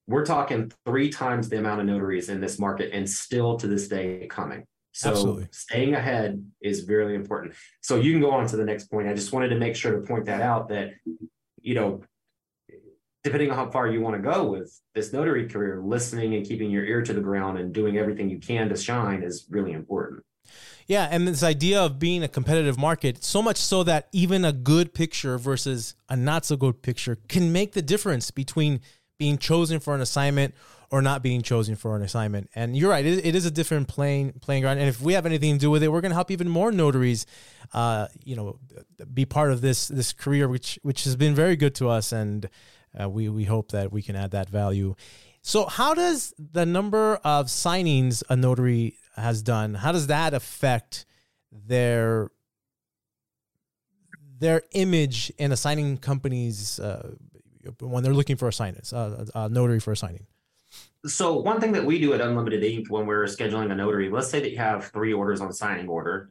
we're 0.06 0.24
talking 0.24 0.72
three 0.84 1.08
times 1.08 1.48
the 1.48 1.58
amount 1.58 1.80
of 1.80 1.86
notaries 1.86 2.28
in 2.28 2.40
this 2.40 2.58
market 2.58 2.90
and 2.92 3.08
still 3.08 3.56
to 3.56 3.66
this 3.66 3.88
day 3.88 4.26
coming. 4.28 4.64
So 4.92 5.10
Absolutely. 5.10 5.48
staying 5.52 5.94
ahead 5.94 6.44
is 6.60 6.86
really 6.86 7.14
important. 7.14 7.54
So 7.80 7.96
you 7.96 8.12
can 8.12 8.20
go 8.20 8.30
on 8.30 8.46
to 8.48 8.56
the 8.56 8.64
next 8.64 8.90
point. 8.90 9.08
I 9.08 9.14
just 9.14 9.32
wanted 9.32 9.48
to 9.48 9.56
make 9.56 9.74
sure 9.74 9.92
to 9.92 10.06
point 10.06 10.26
that 10.26 10.42
out 10.42 10.68
that, 10.68 10.90
you 11.60 11.74
know, 11.74 12.02
depending 13.24 13.50
on 13.50 13.56
how 13.56 13.70
far 13.70 13.86
you 13.86 14.00
want 14.00 14.16
to 14.16 14.22
go 14.22 14.50
with 14.50 14.78
this 14.94 15.12
notary 15.12 15.48
career, 15.48 15.80
listening 15.82 16.34
and 16.34 16.46
keeping 16.46 16.70
your 16.70 16.84
ear 16.84 17.02
to 17.02 17.12
the 17.12 17.20
ground 17.20 17.58
and 17.58 17.72
doing 17.72 17.96
everything 17.96 18.28
you 18.28 18.38
can 18.38 18.68
to 18.68 18.76
shine 18.76 19.22
is 19.22 19.46
really 19.48 19.72
important. 19.72 20.22
Yeah, 20.86 21.08
and 21.10 21.26
this 21.28 21.44
idea 21.44 21.80
of 21.80 21.98
being 21.98 22.24
a 22.24 22.28
competitive 22.28 22.76
market, 22.76 23.22
so 23.22 23.40
much 23.40 23.56
so 23.56 23.84
that 23.84 24.08
even 24.12 24.44
a 24.44 24.52
good 24.52 24.92
picture 24.92 25.38
versus 25.38 25.94
a 26.08 26.16
not 26.16 26.44
so 26.44 26.56
good 26.56 26.82
picture 26.82 27.16
can 27.28 27.52
make 27.52 27.72
the 27.72 27.82
difference 27.82 28.30
between 28.30 28.80
being 29.22 29.38
chosen 29.38 29.78
for 29.78 29.94
an 29.94 30.00
assignment 30.00 30.52
or 30.90 31.00
not 31.00 31.22
being 31.22 31.42
chosen 31.42 31.76
for 31.76 31.94
an 31.94 32.02
assignment. 32.02 32.50
And 32.56 32.76
you're 32.76 32.90
right, 32.90 33.06
it, 33.06 33.24
it 33.24 33.36
is 33.36 33.46
a 33.46 33.52
different 33.52 33.86
playing 33.86 34.32
playing 34.40 34.62
ground. 34.62 34.80
And 34.80 34.88
if 34.88 35.00
we 35.00 35.12
have 35.12 35.26
anything 35.26 35.54
to 35.54 35.60
do 35.60 35.70
with 35.70 35.84
it, 35.84 35.92
we're 35.92 36.00
going 36.00 36.10
to 36.10 36.16
help 36.16 36.32
even 36.32 36.48
more 36.48 36.72
notaries, 36.72 37.24
uh, 37.72 38.08
you 38.24 38.34
know, 38.34 38.58
be 39.14 39.24
part 39.24 39.52
of 39.52 39.60
this 39.60 39.86
this 39.86 40.12
career, 40.12 40.48
which 40.48 40.76
which 40.82 41.04
has 41.04 41.14
been 41.14 41.36
very 41.36 41.54
good 41.54 41.76
to 41.76 41.88
us, 41.88 42.10
and 42.10 42.50
uh, 43.00 43.08
we 43.08 43.28
we 43.28 43.44
hope 43.44 43.70
that 43.70 43.92
we 43.92 44.02
can 44.02 44.16
add 44.16 44.32
that 44.32 44.48
value. 44.50 44.96
So, 45.40 45.66
how 45.66 45.94
does 45.94 46.34
the 46.38 46.66
number 46.66 47.20
of 47.22 47.46
signings 47.46 48.24
a 48.28 48.34
notary 48.34 48.98
has 49.14 49.40
done, 49.40 49.74
how 49.74 49.92
does 49.92 50.08
that 50.08 50.34
affect 50.34 51.06
their 51.52 52.32
their 54.40 54.62
image 54.72 55.30
in 55.38 55.52
assigning 55.52 55.96
companies 55.96 56.80
uh, 56.80 57.12
when 57.80 58.02
they're 58.02 58.14
looking 58.14 58.36
for 58.36 58.48
a 58.48 58.52
sign, 58.52 58.76
uh, 58.92 59.24
a 59.34 59.48
notary 59.48 59.80
for 59.80 59.92
a 59.92 59.96
signing? 59.96 60.26
So 61.06 61.36
one 61.38 61.60
thing 61.60 61.72
that 61.72 61.84
we 61.84 61.98
do 61.98 62.14
at 62.14 62.20
Unlimited 62.20 62.62
Ink 62.62 62.86
when 62.88 63.06
we're 63.06 63.24
scheduling 63.24 63.72
a 63.72 63.74
notary, 63.74 64.08
let's 64.08 64.28
say 64.28 64.40
that 64.40 64.50
you 64.50 64.58
have 64.58 64.86
three 64.86 65.12
orders 65.12 65.40
on 65.40 65.52
signing 65.52 65.88
order, 65.88 66.30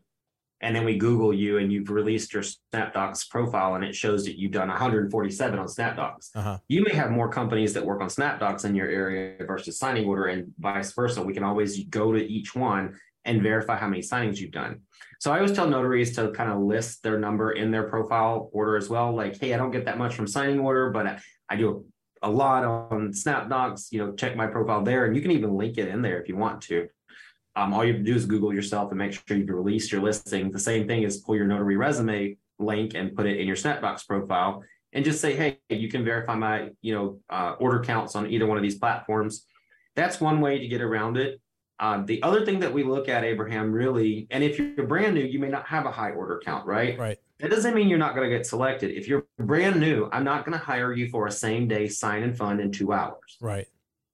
and 0.62 0.76
then 0.76 0.86
we 0.86 0.98
Google 0.98 1.34
you 1.34 1.58
and 1.58 1.74
you've 1.74 1.90
released 1.90 2.34
your 2.34 2.44
SnapDocs 2.44 3.28
profile 3.30 3.76
and 3.76 3.84
it 3.84 3.96
shows 3.96 4.24
that 4.26 4.40
you've 4.40 4.52
done 4.52 4.70
147 4.70 5.60
on 5.60 5.68
SnapDocs. 5.68 6.30
Uh-huh. 6.36 6.58
You 6.68 6.84
may 6.84 6.94
have 6.94 7.12
more 7.12 7.30
companies 7.30 7.74
that 7.74 7.86
work 7.86 8.02
on 8.02 8.08
SnapDocs 8.08 8.64
in 8.66 8.76
your 8.76 8.88
area 8.88 9.36
versus 9.46 9.80
signing 9.80 10.06
order 10.08 10.28
and 10.28 10.54
vice 10.60 10.94
versa. 10.94 11.22
We 11.22 11.34
can 11.34 11.44
always 11.44 11.84
go 11.86 12.14
to 12.14 12.20
each 12.20 12.56
one 12.56 12.96
and 13.26 13.42
verify 13.42 13.78
how 13.78 13.88
many 13.88 14.02
signings 14.02 14.38
you've 14.38 14.52
done. 14.52 14.82
So 15.20 15.32
I 15.32 15.38
always 15.38 15.52
tell 15.52 15.68
notaries 15.68 16.16
to 16.16 16.32
kind 16.32 16.52
of 16.52 16.60
list 16.60 17.04
their 17.04 17.20
number 17.20 17.52
in 17.52 17.70
their 17.70 17.84
profile 17.84 18.50
order 18.54 18.76
as 18.76 18.90
well. 18.90 19.14
Like, 19.14 19.40
hey, 19.40 19.54
I 19.54 19.58
don't 19.58 19.72
get 19.72 19.86
that 19.86 20.00
much 20.00 20.16
from 20.16 20.26
signing 20.26 20.60
order, 20.60 20.90
but 20.90 21.20
I 21.48 21.56
do 21.56 21.86
a 22.24 22.30
lot 22.30 22.64
on 22.64 23.12
SnapDocs. 23.12 23.92
You 23.92 24.00
know, 24.00 24.14
check 24.14 24.36
my 24.36 24.48
profile 24.48 24.84
there, 24.84 25.06
and 25.06 25.16
you 25.16 25.22
can 25.22 25.32
even 25.32 25.56
link 25.56 25.78
it 25.78 25.88
in 25.88 26.02
there 26.02 26.20
if 26.20 26.28
you 26.28 26.36
want 26.36 26.62
to. 26.64 26.88
Um, 27.56 27.74
all 27.74 27.84
you 27.84 27.94
have 27.94 28.04
to 28.04 28.12
do 28.12 28.16
is 28.16 28.26
Google 28.26 28.54
yourself 28.54 28.92
and 28.92 28.98
make 28.98 29.14
sure 29.14 29.38
you've 29.38 29.50
released 29.50 29.92
your 29.92 30.02
listing. 30.02 30.52
The 30.52 30.60
same 30.60 30.88
thing 30.88 31.04
is 31.04 31.18
pull 31.18 31.36
your 31.36 31.46
notary 31.46 31.78
resume 31.78 32.38
link 32.58 32.94
and 32.96 33.16
put 33.16 33.26
it 33.26 33.40
in 33.40 33.48
your 33.48 33.58
SnapDocs 33.58 34.08
profile, 34.08 34.64
and 34.94 35.06
just 35.06 35.22
say, 35.22 35.36
hey, 35.36 35.60
you 35.70 35.90
can 35.90 36.04
verify 36.04 36.36
my 36.36 36.70
you 36.82 36.96
know 36.96 37.20
uh, 37.30 37.56
order 37.60 37.84
counts 37.84 38.16
on 38.16 38.30
either 38.32 38.48
one 38.48 38.58
of 38.58 38.64
these 38.64 38.80
platforms. 38.80 39.46
That's 39.96 40.22
one 40.22 40.42
way 40.42 40.58
to 40.60 40.68
get 40.68 40.82
around 40.82 41.18
it. 41.18 41.42
Uh, 41.82 42.04
the 42.06 42.22
other 42.22 42.46
thing 42.46 42.60
that 42.60 42.72
we 42.72 42.84
look 42.84 43.10
at, 43.10 43.24
Abraham, 43.24 43.72
really, 43.72 44.28
and 44.30 44.44
if 44.44 44.60
you're 44.60 44.86
brand 44.86 45.16
new, 45.16 45.24
you 45.24 45.40
may 45.40 45.50
not 45.50 45.66
have 45.68 45.88
a 45.88 45.92
high 45.92 46.12
order 46.12 46.40
count, 46.46 46.64
right? 46.68 46.98
Right. 46.98 47.18
That 47.40 47.50
doesn't 47.50 47.74
mean 47.74 47.88
you're 47.90 47.98
not 47.98 48.14
going 48.14 48.30
to 48.30 48.38
get 48.38 48.46
selected. 48.46 48.92
If 48.92 49.08
you're 49.08 49.26
brand 49.40 49.80
new, 49.80 50.08
I'm 50.12 50.24
not 50.24 50.46
going 50.46 50.58
to 50.58 50.64
hire 50.64 50.94
you 50.94 51.10
for 51.10 51.26
a 51.26 51.32
same 51.32 51.68
day 51.68 51.88
sign 51.88 52.22
and 52.22 52.38
fund 52.38 52.62
in 52.62 52.72
two 52.72 52.94
hours. 52.94 53.38
Right. 53.42 53.66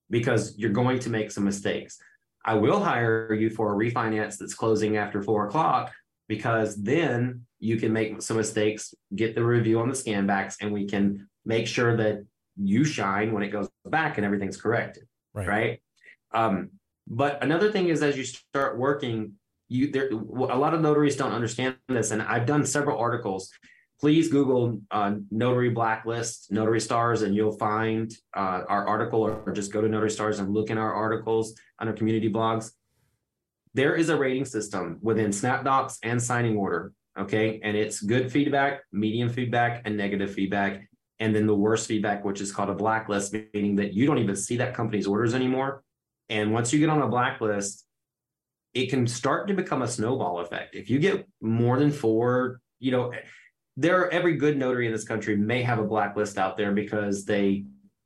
Because 0.09 0.57
you're 0.57 0.71
going 0.71 0.99
to 0.99 1.09
make 1.09 1.29
some 1.29 1.43
mistakes. 1.43 1.99
I 2.45 2.53
will 2.53 2.81
hire 2.81 3.33
you 3.33 3.49
for 3.49 3.73
a 3.73 3.77
refinance 3.77 4.37
that's 4.37 4.53
closing 4.53 4.95
after 4.95 5.21
four 5.21 5.49
o'clock 5.49 5.91
because 6.29 6.81
then 6.81 7.45
you 7.59 7.75
can 7.75 7.91
make 7.91 8.21
some 8.21 8.37
mistakes, 8.37 8.93
get 9.13 9.35
the 9.35 9.43
review 9.43 9.81
on 9.81 9.89
the 9.89 9.95
scan 9.95 10.25
backs, 10.25 10.55
and 10.61 10.71
we 10.71 10.85
can 10.85 11.27
make 11.43 11.67
sure 11.67 11.97
that 11.97 12.23
you 12.55 12.85
shine 12.85 13.33
when 13.33 13.43
it 13.43 13.49
goes 13.49 13.67
back 13.85 14.17
and 14.17 14.25
everything's 14.25 14.55
corrected. 14.55 15.03
Right. 15.33 15.47
Right. 15.47 15.81
Um, 16.33 16.69
but 17.09 17.41
another 17.43 17.71
thing 17.71 17.87
is 17.87 18.03
as 18.03 18.17
you 18.17 18.23
start 18.23 18.77
working, 18.77 19.33
you 19.69 19.91
there 19.91 20.09
a 20.09 20.57
lot 20.57 20.73
of 20.73 20.81
notaries 20.81 21.15
don't 21.15 21.31
understand 21.31 21.75
this, 21.87 22.11
and 22.11 22.21
I've 22.21 22.45
done 22.45 22.65
several 22.65 22.97
articles. 22.97 23.51
Please 23.99 24.27
Google 24.29 24.81
uh, 24.91 25.15
notary 25.31 25.69
blacklist, 25.69 26.51
notary 26.51 26.79
stars, 26.79 27.23
and 27.23 27.33
you'll 27.33 27.57
find 27.57 28.13
uh, 28.35 28.61
our 28.67 28.87
article, 28.87 29.21
or 29.21 29.51
just 29.53 29.71
go 29.73 29.81
to 29.81 29.87
notary 29.87 30.11
stars 30.11 30.39
and 30.39 30.53
look 30.53 30.69
in 30.69 30.77
our 30.77 30.93
articles 30.93 31.55
under 31.79 31.93
community 31.93 32.31
blogs. 32.31 32.71
There 33.73 33.95
is 33.95 34.09
a 34.09 34.17
rating 34.17 34.45
system 34.45 34.99
within 35.01 35.31
SnapDocs 35.31 35.97
and 36.03 36.21
signing 36.21 36.57
order, 36.57 36.93
okay, 37.17 37.59
and 37.63 37.75
it's 37.75 38.01
good 38.01 38.31
feedback, 38.31 38.81
medium 38.91 39.29
feedback, 39.29 39.81
and 39.85 39.97
negative 39.97 40.33
feedback, 40.33 40.87
and 41.19 41.35
then 41.35 41.47
the 41.47 41.55
worst 41.55 41.87
feedback, 41.87 42.23
which 42.23 42.41
is 42.41 42.51
called 42.51 42.69
a 42.69 42.75
blacklist, 42.75 43.33
meaning 43.53 43.75
that 43.77 43.93
you 43.93 44.05
don't 44.05 44.19
even 44.19 44.35
see 44.35 44.57
that 44.57 44.75
company's 44.75 45.07
orders 45.07 45.33
anymore 45.33 45.83
and 46.29 46.53
once 46.53 46.73
you 46.73 46.79
get 46.79 46.89
on 46.89 47.01
a 47.01 47.07
blacklist, 47.07 47.85
it 48.73 48.89
can 48.89 49.07
start 49.07 49.47
to 49.47 49.53
become 49.53 49.81
a 49.81 49.87
snowball 49.87 50.39
effect. 50.39 50.75
If 50.75 50.89
you 50.89 50.99
get 50.99 51.27
more 51.41 51.79
than 51.79 51.91
four, 51.91 52.61
you 52.79 52.91
know, 52.91 53.13
there 53.75 54.11
every 54.11 54.35
good 54.35 54.57
notary 54.57 54.87
in 54.87 54.91
this 54.91 55.03
country 55.03 55.35
may 55.35 55.63
have 55.63 55.79
a 55.79 55.83
blacklist 55.83 56.37
out 56.37 56.57
there 56.57 56.71
because 56.71 57.25
they 57.25 57.65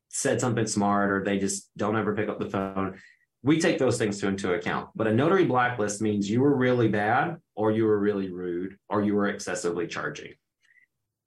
said 0.09 0.39
something 0.39 0.67
smart 0.67 1.11
or 1.11 1.23
they 1.23 1.39
just 1.39 1.69
don't 1.77 1.97
ever 1.97 2.15
pick 2.15 2.29
up 2.29 2.39
the 2.39 2.49
phone. 2.49 2.99
We 3.43 3.59
take 3.59 3.79
those 3.79 3.97
things 3.97 4.19
to 4.19 4.27
into 4.27 4.53
account. 4.53 4.89
But 4.95 5.07
a 5.07 5.13
notary 5.13 5.45
blacklist 5.45 6.01
means 6.01 6.29
you 6.29 6.41
were 6.41 6.55
really 6.55 6.89
bad 6.89 7.37
or 7.55 7.71
you 7.71 7.85
were 7.85 7.97
really 7.97 8.31
rude 8.31 8.77
or 8.89 9.01
you 9.01 9.15
were 9.15 9.29
excessively 9.29 9.87
charging. 9.87 10.33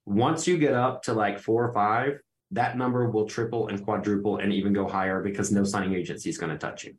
Once 0.07 0.47
you 0.47 0.59
get 0.59 0.75
up 0.75 1.03
to 1.05 1.15
like 1.15 1.39
four 1.41 1.65
or 1.65 1.73
five, 1.73 2.21
that 2.55 2.79
number 2.79 3.11
will 3.11 3.27
triple 3.27 3.69
and 3.69 3.85
quadruple 3.85 4.39
and 4.39 4.53
even 4.53 4.73
go 4.73 4.87
higher 4.89 5.21
because 5.21 5.51
no 5.51 5.65
signing 5.65 5.95
agency 5.95 6.31
is 6.31 6.39
going 6.39 6.53
to 6.53 6.59
touch 6.59 6.85
you. 6.85 6.95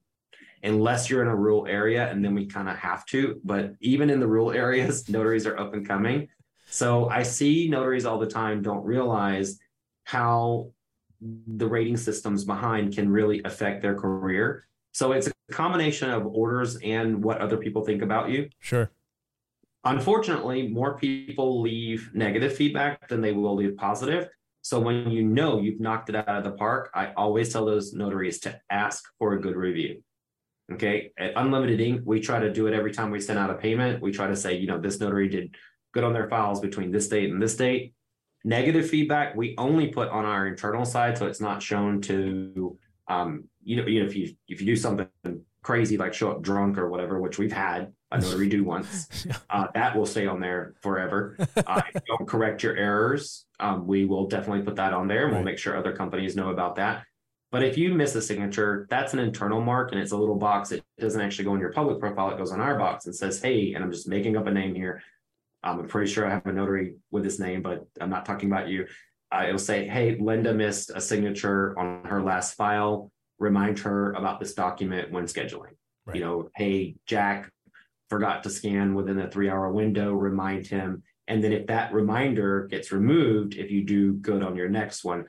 Unless 0.64 1.10
you're 1.10 1.22
in 1.22 1.28
a 1.28 1.36
rural 1.36 1.66
area 1.66 2.10
and 2.10 2.24
then 2.24 2.36
we 2.36 2.46
kind 2.46 2.68
of 2.68 2.76
have 2.76 3.06
to 3.08 3.40
but 3.44 3.74
even 3.80 4.10
in 4.10 4.20
the 4.20 4.28
rural 4.28 4.52
areas 4.52 5.10
notaries 5.16 5.46
are 5.46 5.58
up 5.58 5.74
and 5.74 5.88
coming. 5.88 6.28
So 6.68 7.10
i 7.10 7.24
see 7.24 7.70
notaries 7.70 8.06
all 8.06 8.20
the 8.20 8.28
time 8.28 8.62
don't 8.62 8.84
realize 8.84 9.58
how 10.04 10.72
the 11.22 11.68
rating 11.68 11.98
systems 11.98 12.44
behind 12.44 12.94
can 12.94 13.10
really 13.10 13.42
affect 13.46 13.82
their 13.82 13.96
career. 13.96 14.68
So 14.92 15.14
it's 15.14 15.28
a 15.28 15.54
combination 15.54 16.10
of 16.10 16.26
orders 16.26 16.78
and 16.84 17.24
what 17.24 17.40
other 17.40 17.58
people 17.58 17.84
think 17.84 18.02
about 18.02 18.30
you. 18.30 18.50
Sure. 18.60 18.92
Unfortunately 19.86 20.68
more 20.68 20.98
people 20.98 21.62
leave 21.62 22.12
negative 22.14 22.56
feedback 22.56 23.08
than 23.08 23.22
they 23.22 23.32
will 23.32 23.56
leave 23.56 23.78
positive 23.78 24.28
so 24.66 24.80
when 24.80 25.12
you 25.12 25.22
know 25.22 25.60
you've 25.60 25.80
knocked 25.80 26.10
it 26.10 26.16
out 26.16 26.28
of 26.28 26.44
the 26.44 26.54
park, 26.54 26.90
I 26.96 27.14
always 27.16 27.54
tell 27.54 27.68
those 27.68 27.94
notaries 27.94 28.40
to 28.40 28.60
ask 28.72 29.04
for 29.20 29.34
a 29.34 29.40
good 29.40 29.56
review. 29.56 30.02
Okay. 30.74 31.12
At 31.20 31.34
Unlimited 31.36 31.80
Ink, 31.80 32.02
we 32.04 32.20
try 32.20 32.40
to 32.40 32.52
do 32.52 32.66
it 32.66 32.74
every 32.74 32.92
time 32.92 33.12
we 33.12 33.20
send 33.20 33.38
out 33.38 33.52
a 33.52 33.54
payment. 33.54 34.02
We 34.02 34.12
try 34.12 34.26
to 34.26 34.36
say, 34.36 34.58
you 34.58 34.66
know, 34.66 34.80
this 34.80 35.00
notary 35.00 35.30
did 35.30 35.54
good 35.94 36.04
on 36.04 36.14
their 36.14 36.28
files 36.30 36.62
between 36.62 36.92
this 36.92 37.08
date 37.08 37.30
and 37.30 37.40
this 37.40 37.56
date. 37.56 37.94
Negative 38.44 38.90
feedback, 38.90 39.36
we 39.36 39.54
only 39.60 39.90
put 39.90 40.10
on 40.10 40.26
our 40.26 40.48
internal 40.48 40.84
side, 40.84 41.16
so 41.16 41.28
it's 41.28 41.40
not 41.40 41.62
shown 41.62 42.02
to 42.02 42.76
um, 43.08 43.44
you 43.64 43.76
know, 43.76 43.86
you 43.86 44.00
know, 44.00 44.08
if 44.08 44.16
you 44.16 44.36
if 44.48 44.62
you 44.62 44.66
do 44.66 44.76
something 44.76 45.08
crazy 45.62 45.96
like 45.96 46.16
show 46.16 46.32
up 46.32 46.42
drunk 46.42 46.80
or 46.80 46.90
whatever, 46.90 47.22
which 47.22 47.38
we've 47.38 47.54
had 47.54 47.94
a 48.12 48.20
notary 48.20 48.50
do 48.50 48.64
once, 48.64 49.28
uh, 49.50 49.68
that 49.74 49.96
will 49.96 50.06
stay 50.06 50.28
on 50.28 50.40
there 50.40 50.76
forever. 50.82 51.38
Uh, 51.68 51.82
if 51.88 51.96
you 51.96 52.18
don't 52.18 52.28
correct 52.28 52.62
your 52.62 52.76
errors, 52.76 53.46
um, 53.60 53.88
we 53.88 54.06
will 54.06 54.28
definitely 54.28 54.62
put 54.62 54.76
that 54.76 54.94
on 54.94 55.08
there 55.08 55.26
and 55.26 55.34
we'll 55.34 55.44
make 55.44 55.58
sure 55.58 55.76
other 55.76 55.94
companies 55.96 56.36
know 56.36 56.50
about 56.50 56.76
that. 56.76 57.04
But 57.52 57.64
if 57.64 57.76
you 57.76 57.94
miss 57.94 58.14
a 58.14 58.22
signature, 58.22 58.86
that's 58.90 59.14
an 59.14 59.20
internal 59.20 59.62
mark 59.62 59.92
and 59.92 60.00
it's 60.00 60.12
a 60.12 60.18
little 60.18 60.36
box. 60.36 60.72
It 60.72 60.84
doesn't 61.00 61.20
actually 61.20 61.46
go 61.46 61.56
in 61.56 61.60
your 61.60 61.72
public 61.72 62.00
profile. 62.00 62.30
It 62.30 62.38
goes 62.38 62.52
on 62.52 62.62
our 62.62 62.78
box 62.78 63.08
and 63.08 63.16
says, 63.16 63.42
hey, 63.42 63.74
and 63.74 63.84
I'm 63.84 63.92
just 63.92 64.08
making 64.08 64.38
up 64.38 64.46
a 64.46 64.52
name 64.52 64.76
here. 64.76 65.02
Um, 65.64 65.80
I'm 65.80 65.88
pretty 65.88 66.12
sure 66.12 66.28
I 66.28 66.32
have 66.32 66.46
a 66.46 66.54
notary 66.54 66.96
with 67.10 67.24
this 67.24 67.40
name, 67.40 67.64
but 67.64 67.88
I'm 68.00 68.10
not 68.10 68.26
talking 68.26 68.52
about 68.52 68.68
you. 68.68 68.86
Uh, 69.32 69.46
it'll 69.48 69.58
say, 69.58 69.88
hey, 69.88 70.18
Linda 70.20 70.54
missed 70.54 70.92
a 70.94 71.02
signature 71.02 71.78
on 71.80 72.04
her 72.06 72.22
last 72.22 72.54
file 72.54 73.12
remind 73.40 73.80
her 73.80 74.14
about 74.14 74.40
this 74.40 74.54
document 74.54 75.12
when 75.12 75.26
scheduling. 75.26 75.76
Right. 76.06 76.18
You 76.18 76.22
know, 76.24 76.50
hey, 76.56 76.96
Jack 77.06 77.52
forgot 78.10 78.44
to 78.44 78.50
scan 78.50 78.94
within 78.94 79.20
a 79.20 79.30
three 79.30 79.50
hour 79.50 79.72
window, 79.72 80.14
remind 80.14 80.68
him. 80.68 81.04
And 81.28 81.44
then 81.44 81.54
if 81.54 81.68
that 81.68 81.94
reminder 81.94 82.68
gets 82.68 82.92
removed, 82.92 83.56
if 83.56 83.72
you 83.72 83.84
do 83.84 84.14
good 84.14 84.44
on 84.44 84.56
your 84.56 84.70
next 84.70 85.04
one, 85.04 85.26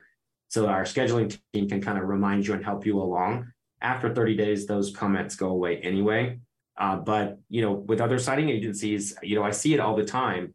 so 0.49 0.67
our 0.67 0.83
scheduling 0.83 1.37
team 1.53 1.67
can 1.67 1.81
kind 1.81 1.97
of 1.97 2.05
remind 2.05 2.47
you 2.47 2.53
and 2.53 2.63
help 2.63 2.85
you 2.85 3.01
along. 3.01 3.51
After 3.81 4.13
30 4.13 4.35
days, 4.35 4.65
those 4.65 4.95
comments 4.95 5.35
go 5.35 5.49
away 5.49 5.77
anyway. 5.77 6.39
Uh, 6.77 6.97
but 6.97 7.39
you 7.49 7.61
know, 7.61 7.73
with 7.73 8.01
other 8.01 8.19
signing 8.19 8.49
agencies, 8.49 9.15
you 9.23 9.35
know, 9.35 9.43
I 9.43 9.51
see 9.51 9.73
it 9.73 9.79
all 9.79 9.95
the 9.95 10.05
time. 10.05 10.53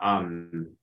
Um, 0.00 0.76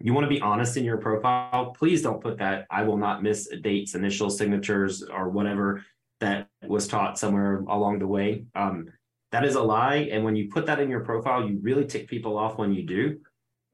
you 0.00 0.12
want 0.12 0.24
to 0.24 0.28
be 0.28 0.40
honest 0.40 0.76
in 0.76 0.84
your 0.84 0.98
profile, 0.98 1.74
please 1.78 2.02
don't 2.02 2.20
put 2.20 2.38
that 2.38 2.66
I 2.70 2.82
will 2.82 2.96
not 2.96 3.22
miss 3.22 3.48
dates, 3.62 3.94
initial 3.94 4.28
signatures, 4.28 5.02
or 5.02 5.28
whatever 5.28 5.84
that 6.20 6.48
was 6.66 6.88
taught 6.88 7.18
somewhere 7.18 7.64
along 7.68 7.98
the 7.98 8.06
way. 8.06 8.44
Um, 8.54 8.88
that 9.32 9.44
is 9.44 9.54
a 9.54 9.62
lie. 9.62 10.08
And 10.12 10.24
when 10.24 10.36
you 10.36 10.48
put 10.48 10.66
that 10.66 10.80
in 10.80 10.88
your 10.88 11.00
profile, 11.00 11.48
you 11.48 11.58
really 11.60 11.86
tick 11.86 12.08
people 12.08 12.38
off 12.38 12.58
when 12.58 12.72
you 12.72 12.84
do. 12.84 13.20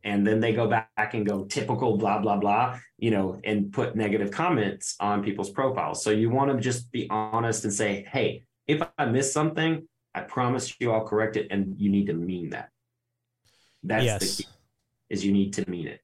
And 0.03 0.27
then 0.27 0.41
they 0.41 0.55
go 0.55 0.67
back 0.67 1.13
and 1.13 1.27
go 1.27 1.45
typical, 1.45 1.99
blah, 1.99 2.19
blah, 2.21 2.39
blah, 2.39 2.79
you 2.97 3.11
know, 3.11 3.39
and 3.45 3.71
put 3.71 3.95
negative 3.95 4.31
comments 4.31 4.97
on 4.99 5.23
people's 5.23 5.51
profiles. 5.51 6.03
So 6.03 6.11
you 6.11 6.31
want 6.31 6.51
to 6.51 6.59
just 6.59 6.91
be 6.91 7.07
honest 7.11 7.65
and 7.65 7.73
say, 7.73 8.07
hey, 8.11 8.45
if 8.67 8.81
I 8.97 9.05
miss 9.05 9.31
something, 9.31 9.87
I 10.15 10.23
promise 10.23 10.75
you 10.81 10.91
I'll 10.93 11.07
correct 11.07 11.37
it. 11.37 11.49
And 11.51 11.79
you 11.79 11.91
need 11.91 12.07
to 12.07 12.15
mean 12.15 12.51
that. 12.51 12.71
That's 13.83 14.05
Yes. 14.05 14.37
the 14.37 14.43
key, 14.45 14.49
is 15.11 15.25
you 15.25 15.33
need 15.33 15.53
to 15.55 15.69
mean 15.69 15.87
it. 15.87 16.01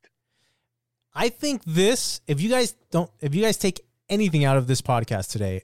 I 1.14 1.30
think 1.30 1.62
this, 1.64 2.20
if 2.26 2.42
you 2.42 2.50
guys 2.50 2.74
don't, 2.90 3.10
if 3.20 3.34
you 3.34 3.42
guys 3.42 3.56
take 3.56 3.80
anything 4.10 4.44
out 4.44 4.58
of 4.58 4.66
this 4.66 4.82
podcast 4.82 5.30
today, 5.30 5.62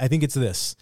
I 0.00 0.08
think 0.08 0.22
it's 0.22 0.34
this. 0.34 0.74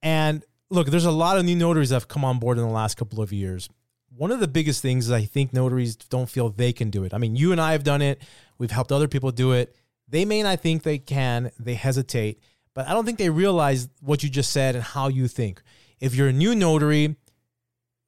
And 0.00 0.44
look, 0.70 0.88
there's 0.88 1.04
a 1.04 1.10
lot 1.10 1.38
of 1.38 1.44
new 1.44 1.56
notaries 1.56 1.90
that 1.90 1.96
have 1.96 2.08
come 2.08 2.24
on 2.24 2.38
board 2.38 2.58
in 2.58 2.64
the 2.64 2.70
last 2.70 2.96
couple 2.96 3.22
of 3.22 3.32
years. 3.32 3.68
One 4.16 4.30
of 4.30 4.40
the 4.40 4.48
biggest 4.48 4.82
things 4.82 5.06
is 5.06 5.12
I 5.12 5.22
think 5.22 5.52
notaries 5.52 5.96
don't 5.96 6.28
feel 6.28 6.48
they 6.50 6.72
can 6.72 6.90
do 6.90 7.04
it. 7.04 7.14
I 7.14 7.18
mean, 7.18 7.36
you 7.36 7.52
and 7.52 7.60
I 7.60 7.72
have 7.72 7.84
done 7.84 8.02
it. 8.02 8.22
We've 8.58 8.70
helped 8.70 8.92
other 8.92 9.08
people 9.08 9.30
do 9.30 9.52
it. 9.52 9.74
They 10.08 10.24
may 10.24 10.42
not 10.42 10.60
think 10.60 10.82
they 10.82 10.98
can, 10.98 11.50
they 11.58 11.74
hesitate, 11.74 12.40
but 12.74 12.88
I 12.88 12.94
don't 12.94 13.04
think 13.04 13.18
they 13.18 13.30
realize 13.30 13.88
what 14.00 14.22
you 14.22 14.30
just 14.30 14.50
said 14.50 14.74
and 14.74 14.84
how 14.84 15.08
you 15.08 15.28
think. 15.28 15.62
If 16.00 16.14
you're 16.14 16.28
a 16.28 16.32
new 16.32 16.54
notary, 16.54 17.16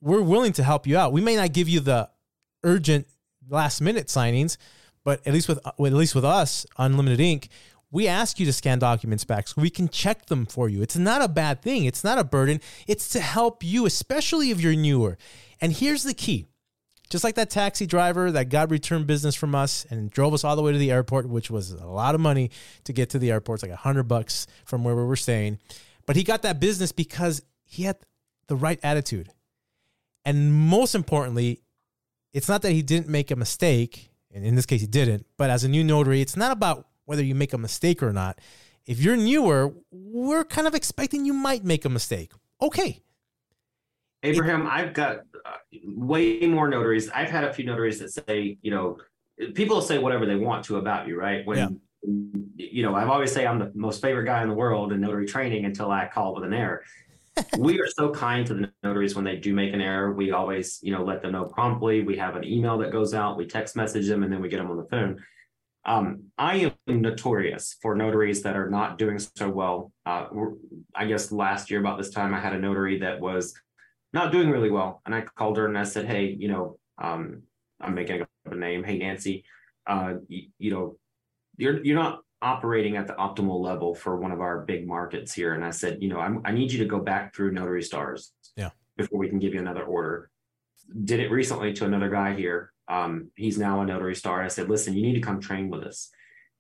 we're 0.01 0.23
willing 0.23 0.53
to 0.55 0.63
help 0.63 0.87
you 0.87 0.97
out. 0.97 1.13
We 1.13 1.21
may 1.21 1.37
not 1.37 1.53
give 1.53 1.69
you 1.69 1.81
the 1.81 2.09
urgent 2.63 3.07
last 3.49 3.81
minute 3.81 4.07
signings, 4.07 4.57
but 5.05 5.27
at 5.27 5.35
least 5.35 5.49
with, 5.49 5.59
at 5.67 5.79
least 5.79 6.15
with 6.15 6.25
us, 6.25 6.65
Unlimited 6.79 7.21
Ink, 7.21 7.49
we 7.91 8.07
ask 8.07 8.38
you 8.38 8.47
to 8.47 8.53
scan 8.53 8.78
documents 8.78 9.24
back 9.24 9.49
so 9.49 9.61
we 9.61 9.70
can 9.70 9.88
check 9.88 10.26
them 10.26 10.47
for 10.47 10.68
you. 10.68 10.82
It's 10.82 10.97
not 10.97 11.22
a 11.22 11.28
bad 11.28 11.62
thing. 11.62 11.84
It's 11.84 12.05
not 12.05 12.18
a 12.18 12.24
burden. 12.24 12.61
It's 12.86 13.09
to 13.11 13.20
help 13.20 13.64
you, 13.64 13.86
especially 13.86 14.51
if 14.51 14.61
you're 14.61 14.76
newer. 14.76 15.18
And 15.61 15.72
here's 15.72 16.05
the 16.05 16.14
key. 16.14 16.47
Just 17.11 17.24
like 17.24 17.34
that 17.34 17.51
taxi 17.51 17.86
driver 17.86 18.30
that 18.30 18.51
got 18.51 18.70
return 18.70 19.05
business 19.05 19.34
from 19.34 19.55
us 19.57 19.84
and 19.91 20.11
drove 20.11 20.32
us 20.32 20.45
all 20.45 20.55
the 20.55 20.62
way 20.62 20.70
to 20.70 20.78
the 20.78 20.93
airport, 20.93 21.28
which 21.28 21.51
was 21.51 21.72
a 21.72 21.86
lot 21.86 22.14
of 22.14 22.20
money 22.20 22.53
to 22.84 22.93
get 22.93 23.11
to 23.11 23.18
the 23.18 23.32
airport. 23.32 23.57
It's 23.57 23.62
like 23.64 23.72
a 23.72 23.76
hundred 23.76 24.05
bucks 24.05 24.47
from 24.64 24.84
where 24.84 24.95
we 24.95 25.03
were 25.03 25.16
staying. 25.16 25.59
But 26.07 26.14
he 26.14 26.22
got 26.22 26.43
that 26.43 26.61
business 26.61 26.93
because 26.93 27.43
he 27.64 27.82
had 27.82 27.97
the 28.47 28.55
right 28.55 28.78
attitude. 28.84 29.32
And 30.24 30.53
most 30.53 30.95
importantly, 30.95 31.62
it's 32.32 32.49
not 32.49 32.62
that 32.62 32.70
he 32.70 32.82
didn't 32.82 33.09
make 33.09 33.32
a 33.32 33.36
mistake, 33.36 34.11
and 34.32 34.45
in 34.45 34.55
this 34.55 34.66
case 34.66 34.80
he 34.80 34.86
didn't, 34.86 35.26
but 35.36 35.51
as 35.51 35.64
a 35.64 35.68
new 35.68 35.82
notary, 35.82 36.20
it's 36.20 36.36
not 36.36 36.53
about 36.53 36.86
whether 37.11 37.25
you 37.25 37.35
make 37.35 37.53
a 37.53 37.59
mistake 37.59 38.05
or 38.05 38.13
not. 38.13 38.39
If 38.87 39.01
you're 39.01 39.17
newer, 39.17 39.75
we're 39.91 40.45
kind 40.45 40.69
of 40.69 40.77
expecting 40.77 41.25
you 41.25 41.33
might 41.33 41.65
make 41.65 41.85
a 41.85 41.89
mistake. 41.89 42.31
Okay. 42.63 43.03
Abraham, 44.23 44.69
I've 44.69 44.93
got 44.95 45.23
uh, 45.45 45.57
way 45.85 46.39
more 46.47 46.69
notaries. 46.69 47.11
I've 47.11 47.29
had 47.29 47.43
a 47.43 47.53
few 47.53 47.65
notaries 47.65 47.99
that 47.99 48.13
say, 48.13 48.59
you 48.63 48.71
know, 48.71 48.97
people 49.55 49.83
say 49.83 49.99
whatever 49.99 50.25
they 50.25 50.37
want 50.37 50.65
to 50.67 50.77
about 50.77 51.09
you, 51.09 51.19
right? 51.19 51.45
When, 51.45 51.59
Yeah. 51.59 51.69
you 52.55 52.85
know, 52.85 52.95
I've 52.95 53.09
always 53.09 53.33
say 53.33 53.45
I'm 53.45 53.59
the 53.59 53.73
most 53.75 54.01
favorite 54.01 54.27
guy 54.27 54.43
in 54.43 54.49
the 54.49 54.55
world 54.55 54.93
in 54.93 55.01
notary 55.01 55.27
training 55.27 55.65
until 55.65 55.91
I 55.91 56.07
call 56.07 56.33
with 56.37 56.45
an 56.45 56.55
error. 56.55 56.85
we 57.59 57.81
are 57.81 57.89
so 57.89 58.11
kind 58.11 58.47
to 58.47 58.55
the 58.55 58.71
notaries 58.85 59.17
when 59.17 59.25
they 59.25 59.35
do 59.35 59.53
make 59.53 59.75
an 59.75 59.81
error. 59.81 60.13
We 60.13 60.31
always, 60.31 60.79
you 60.81 60.93
know, 60.93 61.03
let 61.03 61.23
them 61.23 61.33
know 61.33 61.47
promptly. 61.47 62.05
We 62.05 62.17
have 62.19 62.37
an 62.37 62.45
email 62.45 62.79
that 62.79 62.93
goes 62.93 63.15
out, 63.15 63.37
we 63.37 63.47
text 63.47 63.75
message 63.75 64.07
them, 64.07 64.23
and 64.23 64.33
then 64.33 64.41
we 64.41 64.49
get 64.49 64.59
them 64.59 64.71
on 64.71 64.77
the 64.77 64.85
phone. 64.85 65.21
Um, 65.85 66.24
I 66.37 66.57
am 66.89 67.01
notorious 67.01 67.76
for 67.81 67.95
notaries 67.95 68.43
that 68.43 68.57
are 68.57 68.68
not 68.68 68.99
doing 68.99 69.18
so 69.18 69.49
well. 69.49 69.93
Uh, 70.05 70.26
I 70.95 71.07
guess 71.07 71.33
last 71.33 71.70
year 71.70 71.81
about 71.81 71.97
this 71.99 72.11
time, 72.11 72.35
I 72.35 72.41
had 72.41 72.55
a 72.55 72.59
notary 72.59 72.99
that 72.99 73.20
was 73.20 73.55
not 74.12 74.33
doing 74.33 74.51
really 74.51 74.70
well, 74.70 75.01
and 75.07 75.14
I 75.14 75.22
called 75.22 75.57
her 75.57 75.66
and 75.66 75.78
I 75.78 75.85
said, 75.85 76.05
"Hey, 76.07 76.37
you 76.39 76.49
know, 76.49 76.78
um, 77.01 77.43
I'm 77.81 77.95
making 77.95 78.22
up 78.22 78.28
a 78.45 78.55
name. 78.55 78.85
Hey, 78.85 78.99
Nancy, 78.99 79.45
uh, 79.87 80.14
you, 80.28 80.49
you 80.59 80.70
know, 80.70 80.97
you're 81.57 81.83
you're 81.83 81.97
not 81.99 82.20
operating 82.43 82.97
at 82.97 83.07
the 83.07 83.14
optimal 83.14 83.61
level 83.61 83.95
for 83.95 84.16
one 84.16 84.33
of 84.33 84.41
our 84.41 84.61
big 84.66 84.87
markets 84.87 85.33
here." 85.33 85.55
And 85.55 85.64
I 85.64 85.70
said, 85.70 86.03
"You 86.03 86.11
know, 86.11 86.20
I'm, 86.20 86.43
I 86.45 86.53
need 86.53 86.72
you 86.72 86.78
to 86.81 86.87
go 86.87 86.99
back 87.01 87.35
through 87.35 87.53
Notary 87.53 87.83
Stars, 87.83 88.33
Yeah. 88.57 88.70
before 88.99 89.18
we 89.18 89.28
can 89.28 89.39
give 89.39 89.55
you 89.55 89.61
another 89.61 89.85
order." 89.85 90.31
Did 91.05 91.20
it 91.20 91.31
recently 91.31 91.72
to 91.74 91.85
another 91.87 92.11
guy 92.11 92.35
here. 92.35 92.72
Um, 92.91 93.30
he's 93.36 93.59
now 93.59 93.80
a 93.80 93.86
Notary 93.86 94.16
Star. 94.16 94.43
I 94.43 94.49
said, 94.49 94.68
"Listen, 94.68 94.95
you 94.95 95.03
need 95.03 95.14
to 95.14 95.20
come 95.20 95.41
train 95.41 95.70
with 95.70 95.84
us, 95.84 96.11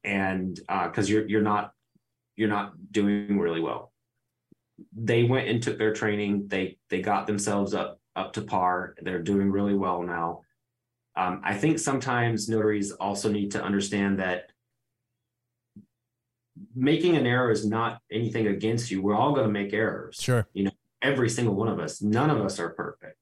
and 0.04 0.58
because 0.84 1.10
you're 1.10 1.28
you're 1.28 1.42
not 1.42 1.72
you're 2.36 2.48
not 2.48 2.72
doing 2.92 3.38
really 3.38 3.60
well." 3.60 3.90
they 4.94 5.24
went 5.24 5.48
and 5.48 5.62
took 5.62 5.78
their 5.78 5.92
training. 5.92 6.48
They 6.48 6.78
they 6.88 7.00
got 7.00 7.26
themselves 7.26 7.74
up 7.74 8.00
up 8.16 8.32
to 8.34 8.42
par. 8.42 8.94
They're 9.02 9.22
doing 9.22 9.50
really 9.50 9.74
well 9.74 10.02
now. 10.02 10.42
Um, 11.16 11.40
I 11.44 11.54
think 11.54 11.78
sometimes 11.78 12.48
notaries 12.48 12.92
also 12.92 13.30
need 13.30 13.52
to 13.52 13.62
understand 13.62 14.20
that 14.20 14.52
making 16.74 17.16
an 17.16 17.26
error 17.26 17.50
is 17.50 17.66
not 17.66 18.00
anything 18.10 18.46
against 18.46 18.90
you. 18.90 19.02
We're 19.02 19.16
all 19.16 19.34
going 19.34 19.46
to 19.46 19.52
make 19.52 19.72
errors. 19.72 20.16
Sure. 20.20 20.46
You 20.52 20.64
know, 20.64 20.70
every 21.02 21.28
single 21.28 21.54
one 21.54 21.68
of 21.68 21.78
us. 21.78 22.00
None 22.00 22.30
of 22.30 22.40
us 22.40 22.58
are 22.58 22.70
perfect. 22.70 23.16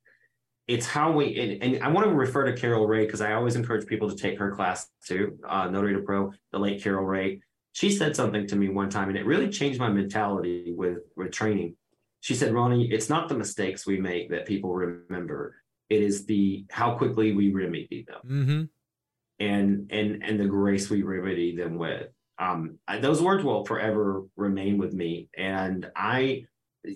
It's 0.69 0.87
how 0.87 1.11
we 1.11 1.39
and, 1.39 1.63
and 1.63 1.83
I 1.83 1.89
want 1.89 2.07
to 2.07 2.15
refer 2.15 2.45
to 2.45 2.53
Carol 2.53 2.87
Ray 2.87 3.07
because 3.07 3.21
I 3.21 3.33
always 3.33 3.57
encourage 3.57 3.87
people 3.87 4.09
to 4.09 4.17
take 4.17 4.39
her 4.39 4.55
class 4.55 4.87
too, 5.07 5.39
uh, 5.49 5.69
Notary 5.69 5.95
to 5.95 6.03
Pro, 6.03 6.33
the 6.53 6.59
late 6.59 6.83
Carol 6.83 7.05
Ray 7.05 7.41
she 7.79 7.93
said 7.93 8.17
something 8.17 8.45
to 8.45 8.57
me 8.57 8.69
one 8.69 8.91
time 8.91 9.09
and 9.09 9.17
it 9.17 9.25
really 9.25 9.49
changed 9.49 9.79
my 9.79 9.89
mentality 9.89 10.73
with 10.77 10.99
with 11.15 11.31
training. 11.31 11.77
She 12.19 12.35
said 12.35 12.53
ronnie 12.53 12.91
it's 12.91 13.09
not 13.09 13.29
the 13.29 13.39
mistakes 13.39 13.87
we 13.87 14.01
make 14.01 14.31
that 14.31 14.47
people 14.47 14.75
remember. 14.75 15.55
It 15.89 16.03
is 16.03 16.27
the 16.27 16.67
how 16.71 16.97
quickly 16.97 17.35
we 17.35 17.53
remedy 17.53 18.05
them. 18.09 18.21
Mm-hmm. 18.27 18.63
and 19.39 19.93
and 19.93 20.25
and 20.25 20.41
the 20.41 20.47
grace 20.47 20.91
we 20.91 21.03
remedy 21.03 21.55
them 21.55 21.77
with. 21.77 22.09
Um 22.41 22.79
I, 22.89 22.99
those 22.99 23.23
words 23.23 23.45
will 23.45 23.65
forever 23.65 24.25
remain 24.35 24.77
with 24.79 24.93
me 24.93 25.29
and 25.37 25.89
i 25.95 26.47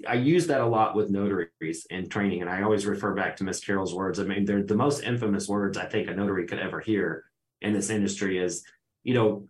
i 0.08 0.14
use 0.14 0.46
that 0.46 0.60
a 0.60 0.66
lot 0.66 0.94
with 0.94 1.10
notaries 1.10 1.86
in 1.90 2.08
training 2.08 2.40
and 2.40 2.50
i 2.50 2.62
always 2.62 2.86
refer 2.86 3.14
back 3.14 3.36
to 3.36 3.44
miss 3.44 3.64
carol's 3.64 3.94
words. 3.94 4.20
I 4.20 4.24
mean 4.24 4.44
they're 4.44 4.62
the 4.62 4.76
most 4.76 5.02
infamous 5.02 5.48
words 5.48 5.76
i 5.76 5.84
think 5.84 6.08
a 6.08 6.14
notary 6.14 6.46
could 6.46 6.58
ever 6.58 6.80
hear 6.80 7.24
in 7.60 7.72
this 7.72 7.90
industry 7.90 8.38
is 8.38 8.64
you 9.02 9.14
know 9.14 9.48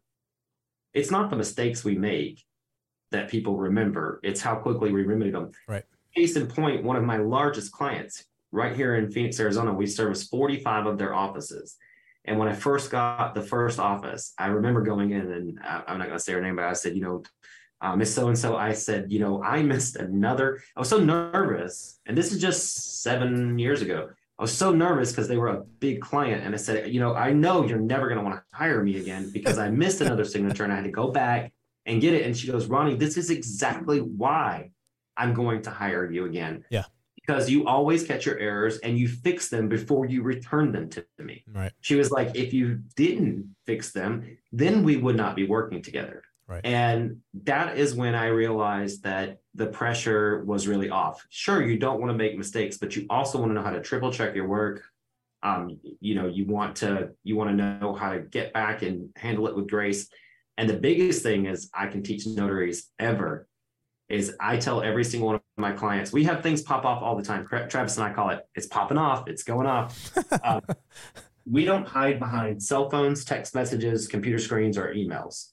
it's 0.95 1.11
not 1.11 1.31
the 1.31 1.37
mistakes 1.37 1.85
we 1.85 1.97
make 1.97 2.43
that 3.11 3.31
people 3.31 3.57
remember 3.57 4.21
it's 4.23 4.41
how 4.41 4.55
quickly 4.55 4.93
we 4.93 5.03
remedy 5.05 5.31
them. 5.31 5.51
Right. 5.69 5.85
case 6.17 6.37
in 6.37 6.47
point 6.47 6.83
one 6.83 6.97
of 6.97 7.05
my 7.05 7.19
largest 7.19 7.73
clients 7.73 8.25
right 8.51 8.75
here 8.75 8.97
in 8.97 9.11
phoenix 9.11 9.39
arizona 9.39 9.73
we 9.73 9.87
service 9.87 10.27
45 10.29 10.87
of 10.87 10.99
their 10.99 11.15
offices. 11.15 11.77
And 12.25 12.39
when 12.39 12.49
I 12.49 12.53
first 12.53 12.91
got 12.91 13.35
the 13.35 13.43
first 13.43 13.81
office, 13.81 14.33
I 14.39 14.47
remember 14.47 14.83
going 14.83 15.11
in 15.11 15.33
and 15.33 15.59
I, 15.63 15.83
I'm 15.89 15.99
not 15.99 16.07
going 16.07 16.19
to 16.19 16.23
say 16.23 16.33
her 16.33 16.41
name, 16.41 16.57
but 16.57 16.65
I 16.65 16.73
said, 16.73 16.95
you 16.95 17.03
know, 17.03 17.23
Um, 17.83 17.99
Miss 17.99 18.15
So 18.15 18.29
and 18.29 18.39
So, 18.39 18.57
I 18.57 18.73
said, 18.73 19.11
you 19.11 19.19
know, 19.19 19.43
I 19.43 19.63
missed 19.63 19.97
another. 19.97 20.63
I 20.77 20.81
was 20.81 20.89
so 20.89 20.99
nervous, 20.99 22.01
and 22.07 22.17
this 22.17 22.33
is 22.33 22.41
just 22.41 23.03
seven 23.03 23.59
years 23.59 23.83
ago. 23.83 24.09
I 24.39 24.43
was 24.43 24.57
so 24.57 24.73
nervous 24.73 25.11
because 25.11 25.29
they 25.29 25.37
were 25.37 25.49
a 25.49 25.65
big 25.81 26.01
client, 26.01 26.45
and 26.45 26.55
I 26.55 26.59
said, 26.59 26.93
you 26.93 27.01
know, 27.01 27.15
I 27.15 27.33
know 27.33 27.67
you're 27.67 27.79
never 27.79 28.07
going 28.09 28.19
to 28.19 28.25
want 28.25 28.37
to 28.37 28.57
hire 28.57 28.83
me 28.83 28.99
again 28.99 29.31
because 29.31 29.59
I 29.59 29.69
missed 29.69 30.01
another 30.01 30.25
signature 30.25 30.65
and 30.65 30.73
I 30.73 30.77
had 30.77 30.85
to 30.85 30.91
go 30.91 31.11
back 31.11 31.53
and 31.87 32.01
get 32.01 32.15
it. 32.15 32.25
And 32.25 32.37
she 32.37 32.47
goes, 32.47 32.67
Ronnie, 32.67 32.97
this 32.97 33.17
is 33.17 33.31
exactly 33.31 34.01
why 34.01 34.71
I'm 35.17 35.35
going 35.35 35.63
to 35.63 35.71
hire 35.71 36.11
you 36.11 36.25
again. 36.25 36.65
Yeah. 36.71 36.85
Because 37.15 37.49
you 37.51 37.67
always 37.67 38.05
catch 38.05 38.27
your 38.27 38.39
errors 38.39 38.79
and 38.79 38.99
you 38.99 39.07
fix 39.07 39.49
them 39.49 39.69
before 39.69 40.07
you 40.07 40.23
return 40.23 40.73
them 40.73 40.89
to 40.91 41.05
me. 41.19 41.45
Right. 41.53 41.71
She 41.81 41.95
was 41.95 42.11
like, 42.11 42.35
if 42.35 42.53
you 42.53 42.83
didn't 42.97 43.55
fix 43.65 43.93
them, 43.93 44.39
then 44.51 44.83
we 44.83 44.97
would 44.97 45.17
not 45.17 45.37
be 45.37 45.47
working 45.47 45.83
together. 45.83 46.25
Right. 46.53 46.67
And 46.67 47.21
that 47.45 47.79
is 47.79 47.95
when 47.95 48.15
I 48.15 48.27
realized 48.27 49.05
that 49.05 49.39
the 49.55 49.69
pressure 49.69 50.45
was 50.45 50.69
really 50.69 50.91
off. 50.91 51.27
Sure, 51.31 51.63
you 51.67 51.79
don't 51.79 51.99
want 51.99 52.11
to 52.11 52.19
make 52.19 52.37
mistakes, 52.37 52.77
but 52.77 52.95
you 52.95 53.07
also 53.09 53.39
want 53.39 53.51
to 53.51 53.55
know 53.55 53.63
how 53.63 53.71
to 53.71 53.81
triple 53.81 54.13
check 54.13 54.35
your 54.35 54.47
work. 54.47 54.85
Um, 55.43 55.81
you 56.01 56.15
know, 56.15 56.27
you 56.29 56.45
want 56.45 56.77
to 56.77 57.13
you 57.25 57.37
want 57.37 57.49
to 57.51 57.57
know 57.57 57.95
how 57.95 58.13
to 58.13 58.21
get 58.21 58.53
back 58.53 58.83
and 58.83 59.09
handle 59.17 59.47
it 59.47 59.57
with 59.57 59.71
grace. 59.71 60.11
And 60.59 60.69
the 60.69 60.77
biggest 60.77 61.23
thing 61.23 61.47
is 61.47 61.71
I 61.73 61.87
can 61.87 62.03
teach 62.03 62.27
notaries 62.27 62.91
ever 62.99 63.49
is 64.11 64.37
I 64.39 64.59
tell 64.59 64.83
every 64.83 65.05
single 65.05 65.29
one 65.29 65.37
of 65.37 65.43
my 65.57 65.73
clients, 65.73 66.13
we 66.13 66.25
have 66.25 66.43
things 66.43 66.61
pop 66.61 66.85
off 66.85 67.03
all 67.03 67.17
the 67.17 67.23
time. 67.23 67.47
Travis 67.47 67.97
and 67.97 68.05
I 68.05 68.13
call 68.13 68.29
it, 68.29 68.41
it's 68.55 68.67
popping 68.67 68.99
off, 68.99 69.27
it's 69.27 69.43
going 69.43 69.67
off. 69.67 70.13
Um, 70.45 70.61
we 71.51 71.65
don't 71.65 71.87
hide 71.87 72.19
behind 72.19 72.63
cell 72.63 72.91
phones, 72.91 73.25
text 73.25 73.55
messages, 73.55 74.07
computer 74.07 74.39
screens, 74.39 74.77
or 74.77 74.93
emails. 74.95 75.52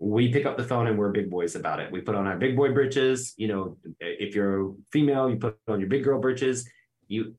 We 0.00 0.32
pick 0.32 0.46
up 0.46 0.56
the 0.56 0.64
phone 0.64 0.86
and 0.86 0.98
we're 0.98 1.10
big 1.10 1.30
boys 1.30 1.56
about 1.56 1.80
it. 1.80 1.90
We 1.90 2.00
put 2.00 2.14
on 2.14 2.26
our 2.26 2.36
big 2.36 2.56
boy 2.56 2.72
britches. 2.72 3.34
You 3.36 3.48
know, 3.48 3.76
if 4.00 4.34
you're 4.34 4.68
a 4.68 4.72
female, 4.92 5.28
you 5.28 5.36
put 5.36 5.58
on 5.66 5.80
your 5.80 5.88
big 5.88 6.04
girl 6.04 6.20
britches. 6.20 6.68
You 7.08 7.34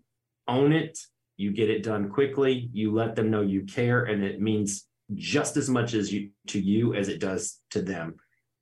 own 0.48 0.74
it. 0.74 1.00
You 1.38 1.52
get 1.52 1.70
it 1.70 1.84
done 1.84 2.10
quickly. 2.10 2.70
You 2.74 2.92
let 2.94 3.16
them 3.16 3.32
know 3.32 3.42
you 3.42 3.64
care, 3.64 4.04
and 4.04 4.24
it 4.24 4.42
means 4.42 4.88
just 5.16 5.56
as 5.56 5.70
much 5.70 5.94
as 5.94 6.12
you 6.12 6.32
to 6.48 6.60
you 6.60 6.96
as 6.96 7.08
it 7.08 7.20
does 7.20 7.60
to 7.72 7.82
them. 7.82 8.16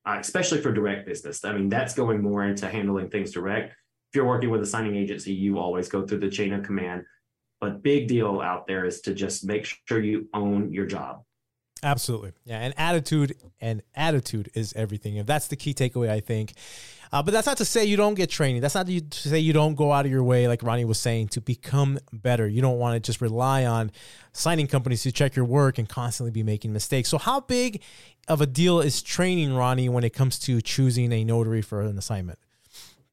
Uh, 0.05 0.17
especially 0.19 0.61
for 0.61 0.71
direct 0.71 1.05
business. 1.05 1.43
I 1.43 1.51
mean, 1.51 1.67
that's 1.67 1.93
going 1.93 2.21
more 2.21 2.45
into 2.45 2.69
handling 2.69 3.09
things 3.09 3.31
direct. 3.31 3.71
If 3.71 4.15
you're 4.15 4.27
working 4.27 4.49
with 4.49 4.61
a 4.61 4.65
signing 4.65 4.95
agency, 4.95 5.33
you 5.33 5.57
always 5.57 5.89
go 5.89 6.05
through 6.05 6.19
the 6.19 6.29
chain 6.29 6.53
of 6.53 6.63
command. 6.63 7.03
But 7.59 7.83
big 7.83 8.07
deal 8.07 8.39
out 8.39 8.67
there 8.67 8.85
is 8.85 9.01
to 9.01 9.13
just 9.13 9.45
make 9.45 9.67
sure 9.85 9.99
you 9.99 10.29
own 10.33 10.71
your 10.71 10.85
job. 10.85 11.23
Absolutely. 11.83 12.31
Yeah. 12.45 12.59
And 12.59 12.73
attitude 12.77 13.35
and 13.61 13.81
attitude 13.95 14.49
is 14.53 14.73
everything. 14.75 15.17
If 15.17 15.25
that's 15.25 15.47
the 15.47 15.55
key 15.55 15.73
takeaway, 15.73 16.09
I 16.09 16.19
think. 16.19 16.53
Uh, 17.11 17.23
but 17.23 17.31
that's 17.31 17.47
not 17.47 17.57
to 17.57 17.65
say 17.65 17.85
you 17.85 17.95
don't 17.95 18.15
get 18.15 18.29
training. 18.29 18.61
That's 18.61 18.75
not 18.75 18.87
to 18.87 19.01
say 19.11 19.39
you 19.39 19.53
don't 19.53 19.75
go 19.75 19.93
out 19.93 20.05
of 20.05 20.11
your 20.11 20.23
way, 20.23 20.47
like 20.47 20.61
Ronnie 20.61 20.85
was 20.85 20.99
saying, 20.99 21.29
to 21.29 21.41
become 21.41 21.99
better. 22.11 22.47
You 22.47 22.61
don't 22.61 22.79
want 22.79 22.95
to 22.95 22.99
just 22.99 23.21
rely 23.21 23.65
on 23.65 23.91
signing 24.33 24.67
companies 24.67 25.03
to 25.03 25.11
check 25.11 25.35
your 25.35 25.45
work 25.45 25.77
and 25.77 25.87
constantly 25.87 26.31
be 26.31 26.43
making 26.43 26.73
mistakes. 26.73 27.07
So, 27.09 27.17
how 27.17 27.39
big 27.39 27.81
of 28.27 28.41
a 28.41 28.45
deal 28.45 28.81
is 28.81 29.01
training, 29.01 29.53
Ronnie, 29.53 29.87
when 29.87 30.03
it 30.03 30.13
comes 30.13 30.37
to 30.39 30.61
choosing 30.61 31.13
a 31.13 31.23
notary 31.23 31.61
for 31.61 31.81
an 31.81 31.97
assignment? 31.97 32.39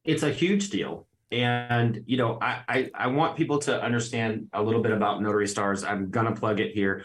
It's 0.05 0.25
a 0.25 0.31
huge 0.31 0.71
deal. 0.71 1.07
And 1.31 2.03
you 2.07 2.17
know, 2.17 2.39
I, 2.41 2.63
I, 2.69 2.91
I 2.95 3.07
want 3.09 3.37
people 3.37 3.59
to 3.61 3.81
understand 3.81 4.49
a 4.53 4.63
little 4.63 4.83
bit 4.83 4.93
about 4.93 5.23
Notary 5.23 5.49
Stars. 5.49 5.85
I'm 5.85 6.11
gonna 6.11 6.35
plug 6.35 6.61
it 6.61 6.73
here 6.73 7.05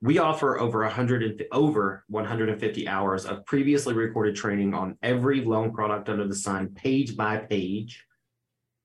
we 0.00 0.18
offer 0.18 0.58
over 0.58 0.82
100 0.82 1.22
and, 1.22 1.44
over 1.52 2.04
150 2.08 2.88
hours 2.88 3.24
of 3.24 3.44
previously 3.46 3.94
recorded 3.94 4.36
training 4.36 4.74
on 4.74 4.96
every 5.02 5.44
loan 5.44 5.72
product 5.72 6.08
under 6.08 6.26
the 6.26 6.34
sun, 6.34 6.68
page 6.68 7.16
by 7.16 7.38
page. 7.38 8.04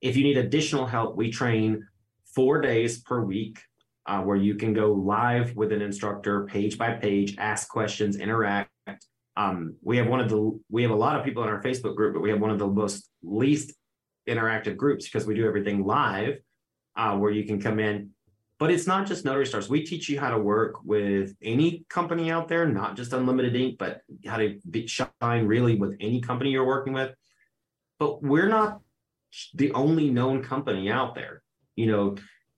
If 0.02 0.18
you 0.18 0.24
need 0.24 0.38
additional 0.38 0.86
help, 0.86 1.16
we 1.16 1.32
train 1.32 1.88
four 2.34 2.62
days 2.62 3.02
per 3.02 3.22
week, 3.22 3.60
uh, 4.08 4.22
where 4.22 4.36
you 4.36 4.56
can 4.56 4.74
go 4.74 4.92
live 4.92 5.56
with 5.56 5.72
an 5.72 5.82
instructor, 5.82 6.46
page 6.46 6.78
by 6.78 6.94
page, 6.94 7.36
ask 7.38 7.70
questions, 7.70 8.18
interact. 8.18 8.70
Um, 9.38 9.76
we 9.84 9.98
have 9.98 10.08
one 10.08 10.20
of 10.20 10.30
the 10.30 10.60
we 10.70 10.82
have 10.82 10.92
a 10.92 10.96
lot 10.96 11.18
of 11.18 11.24
people 11.24 11.44
in 11.44 11.50
our 11.50 11.62
Facebook 11.62 11.96
group, 11.96 12.14
but 12.14 12.22
we 12.22 12.30
have 12.30 12.40
one 12.40 12.52
of 12.52 12.60
the 12.60 12.68
most 12.68 13.10
least 13.24 13.74
interactive 14.28 14.78
groups 14.78 15.06
because 15.06 15.26
we 15.26 15.36
do 15.36 15.46
everything 15.48 15.86
live, 15.86 16.38
uh, 16.96 17.16
where 17.18 17.32
you 17.32 17.46
can 17.46 17.62
come 17.62 17.80
in 17.80 18.10
but 18.60 18.72
it's 18.72 18.88
not 18.88 19.08
just 19.08 19.26
Notary 19.26 19.46
Stars. 19.46 19.70
We 19.70 19.84
teach 19.84 20.10
you 20.10 20.20
how 20.20 20.30
to 20.30 20.38
work 20.38 20.84
with 20.84 21.36
any 21.42 21.86
company 21.90 22.32
out 22.32 22.48
there, 22.48 22.68
not 22.68 22.96
just 22.96 23.14
Unlimited 23.14 23.56
Ink, 23.56 23.78
but 23.78 24.02
how 24.26 24.38
to 24.38 24.60
be, 24.70 24.88
shine 24.88 25.46
really 25.46 25.76
with 25.76 25.98
any 26.00 26.22
company 26.22 26.52
you're 26.52 26.66
working 26.66 26.94
with. 26.94 27.14
But 28.00 28.22
we're 28.22 28.48
not 28.48 28.80
the 29.54 29.72
only 29.74 30.10
known 30.10 30.44
company 30.44 30.92
out 30.92 31.16
there. 31.16 31.42
You 31.76 31.88
know, 31.88 32.16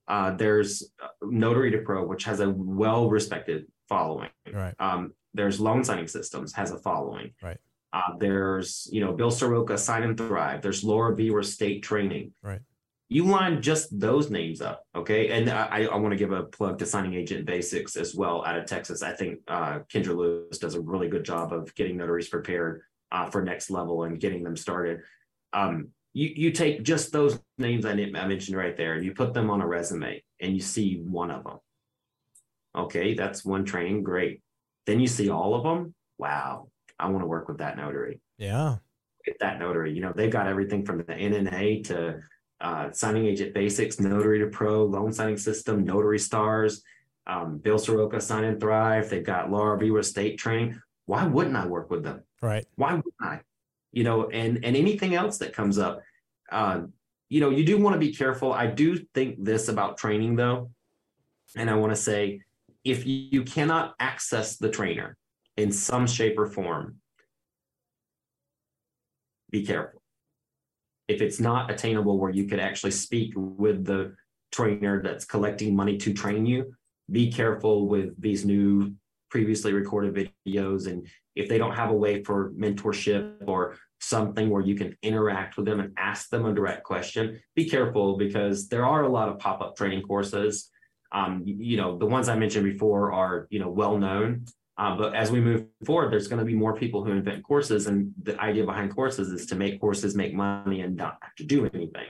uh, 0.07 0.35
there's 0.35 0.91
Notary 1.21 1.71
to 1.71 1.79
Pro, 1.79 2.05
which 2.05 2.25
has 2.25 2.39
a 2.39 2.49
well-respected 2.49 3.65
following. 3.87 4.29
Right. 4.51 4.75
Um, 4.79 5.13
there's 5.33 5.59
Loan 5.59 5.83
Signing 5.83 6.07
Systems 6.07 6.53
has 6.53 6.71
a 6.71 6.77
following. 6.77 7.31
Right. 7.41 7.57
Uh, 7.93 8.17
there's 8.19 8.89
you 8.91 8.99
know 8.99 9.13
Bill 9.13 9.31
Soroka, 9.31 9.77
Sign 9.77 10.03
and 10.03 10.17
Thrive. 10.17 10.61
There's 10.61 10.83
Laura 10.83 11.15
Beaver 11.15 11.43
State 11.43 11.81
Training. 11.81 12.33
Right 12.43 12.59
you 13.15 13.23
line 13.23 13.61
just 13.61 13.97
those 13.97 14.29
names 14.29 14.59
up 14.59 14.83
okay? 14.93 15.29
And 15.29 15.49
i, 15.49 15.85
I 15.85 15.95
want 15.95 16.11
to 16.11 16.17
give 16.17 16.33
a 16.33 16.43
plug 16.43 16.79
to 16.79 16.85
signing 16.85 17.13
agent 17.13 17.45
basics 17.45 17.95
as 17.95 18.13
well 18.13 18.43
out 18.45 18.57
of 18.57 18.65
texas. 18.65 19.01
I 19.01 19.13
think 19.13 19.39
uh, 19.47 19.79
kendra 19.91 20.13
lewis 20.13 20.57
does 20.57 20.75
a 20.75 20.81
really 20.81 21.07
good 21.07 21.23
job 21.23 21.53
of 21.53 21.73
getting 21.75 21.95
notaries 21.95 22.27
prepared 22.27 22.81
uh, 23.13 23.29
for 23.29 23.41
next 23.41 23.69
level 23.69 24.03
and 24.03 24.19
getting 24.19 24.43
them 24.43 24.57
started. 24.57 24.99
Um, 25.53 25.91
you, 26.11 26.29
you 26.35 26.51
take 26.51 26.83
just 26.83 27.13
those 27.13 27.39
names 27.57 27.85
I, 27.85 27.91
I 27.91 28.27
mentioned 28.27 28.57
right 28.57 28.75
there 28.75 28.95
and 28.95 29.05
you 29.05 29.13
put 29.13 29.33
them 29.33 29.49
on 29.49 29.61
a 29.61 29.67
resume 29.67 30.21
and 30.41 30.53
you 30.53 30.59
see 30.59 31.01
one 31.01 31.31
of 31.31 31.45
them 31.45 31.59
okay 32.77 33.13
that's 33.13 33.45
one 33.45 33.63
training 33.63 34.03
great. 34.03 34.41
Then 34.87 34.99
you 34.99 35.07
see 35.07 35.29
all 35.29 35.55
of 35.55 35.63
them 35.63 35.95
wow 36.17 36.67
i 36.99 37.07
want 37.07 37.21
to 37.21 37.27
work 37.27 37.47
with 37.47 37.59
that 37.59 37.77
notary. 37.77 38.19
Yeah. 38.37 38.75
Get 39.25 39.39
that 39.39 39.57
notary 39.57 39.93
you 39.93 40.01
know 40.01 40.11
they've 40.13 40.29
got 40.29 40.47
everything 40.47 40.85
from 40.85 40.97
the 40.97 41.03
nna 41.05 41.83
to 41.85 42.19
uh, 42.65 42.91
signing 42.91 43.27
agent 43.27 43.53
basics, 43.53 43.99
Notary 43.99 44.39
to 44.39 44.47
Pro, 44.47 44.85
loan 44.85 45.13
signing 45.13 45.37
system, 45.37 45.85
Notary 45.85 46.17
Stars, 46.17 46.81
um, 47.27 47.59
Bill 47.59 47.77
Soroka, 47.77 48.19
Sign 48.19 48.43
and 48.43 48.59
Thrive. 48.59 49.07
They've 49.07 49.23
got 49.23 49.51
Laura 49.51 49.77
Beaver 49.77 50.01
State 50.01 50.39
Training. 50.39 50.81
Why 51.05 51.27
wouldn't 51.27 51.55
I 51.55 51.67
work 51.67 51.91
with 51.91 52.03
them? 52.03 52.23
Right. 52.41 52.65
Why 52.75 52.95
wouldn't 52.95 53.13
I? 53.21 53.41
You 53.91 54.03
know, 54.03 54.29
and 54.29 54.65
and 54.65 54.75
anything 54.75 55.13
else 55.13 55.37
that 55.37 55.53
comes 55.53 55.77
up, 55.77 56.01
uh, 56.51 56.81
you 57.29 57.39
know, 57.39 57.51
you 57.51 57.63
do 57.63 57.77
want 57.77 57.93
to 57.93 57.99
be 57.99 58.11
careful. 58.11 58.51
I 58.51 58.65
do 58.65 58.97
think 59.13 59.43
this 59.43 59.67
about 59.67 59.99
training 59.99 60.35
though, 60.35 60.71
and 61.55 61.69
I 61.69 61.75
want 61.75 61.91
to 61.91 61.95
say, 61.95 62.41
if 62.83 63.05
you 63.05 63.43
cannot 63.43 63.93
access 63.99 64.57
the 64.57 64.69
trainer 64.69 65.17
in 65.55 65.71
some 65.71 66.07
shape 66.07 66.39
or 66.39 66.47
form, 66.47 66.95
be 69.51 69.63
careful 69.63 70.01
if 71.07 71.21
it's 71.21 71.39
not 71.39 71.71
attainable 71.71 72.19
where 72.19 72.31
you 72.31 72.45
could 72.45 72.59
actually 72.59 72.91
speak 72.91 73.33
with 73.35 73.85
the 73.85 74.15
trainer 74.51 75.01
that's 75.01 75.25
collecting 75.25 75.75
money 75.75 75.97
to 75.97 76.13
train 76.13 76.45
you, 76.45 76.73
be 77.11 77.31
careful 77.31 77.87
with 77.87 78.19
these 78.19 78.45
new 78.45 78.93
previously 79.29 79.73
recorded 79.73 80.31
videos. 80.47 80.87
And 80.87 81.07
if 81.35 81.49
they 81.49 81.57
don't 81.57 81.75
have 81.75 81.89
a 81.89 81.95
way 81.95 82.23
for 82.23 82.51
mentorship 82.51 83.47
or 83.47 83.77
something 83.99 84.49
where 84.49 84.61
you 84.61 84.75
can 84.75 84.95
interact 85.01 85.57
with 85.57 85.65
them 85.65 85.79
and 85.79 85.93
ask 85.97 86.29
them 86.29 86.45
a 86.45 86.53
direct 86.53 86.83
question, 86.83 87.41
be 87.55 87.69
careful 87.69 88.17
because 88.17 88.67
there 88.67 88.85
are 88.85 89.03
a 89.03 89.09
lot 89.09 89.29
of 89.29 89.39
pop 89.39 89.61
up 89.61 89.75
training 89.75 90.03
courses. 90.03 90.69
Um, 91.11 91.43
you 91.45 91.77
know, 91.77 91.97
the 91.97 92.05
ones 92.05 92.29
I 92.29 92.35
mentioned 92.35 92.65
before 92.65 93.13
are, 93.13 93.47
you 93.49 93.59
know, 93.59 93.69
well 93.69 93.97
known. 93.97 94.45
Uh, 94.77 94.95
but 94.97 95.15
as 95.15 95.31
we 95.31 95.39
move 95.39 95.65
forward, 95.85 96.11
there's 96.11 96.27
going 96.27 96.39
to 96.39 96.45
be 96.45 96.55
more 96.55 96.75
people 96.75 97.03
who 97.03 97.11
invent 97.11 97.43
courses, 97.43 97.87
and 97.87 98.13
the 98.21 98.39
idea 98.41 98.65
behind 98.65 98.93
courses 98.93 99.29
is 99.29 99.45
to 99.45 99.55
make 99.55 99.79
courses 99.79 100.15
make 100.15 100.33
money 100.33 100.81
and 100.81 100.95
not 100.97 101.17
have 101.21 101.33
to 101.35 101.43
do 101.43 101.65
anything. 101.73 102.07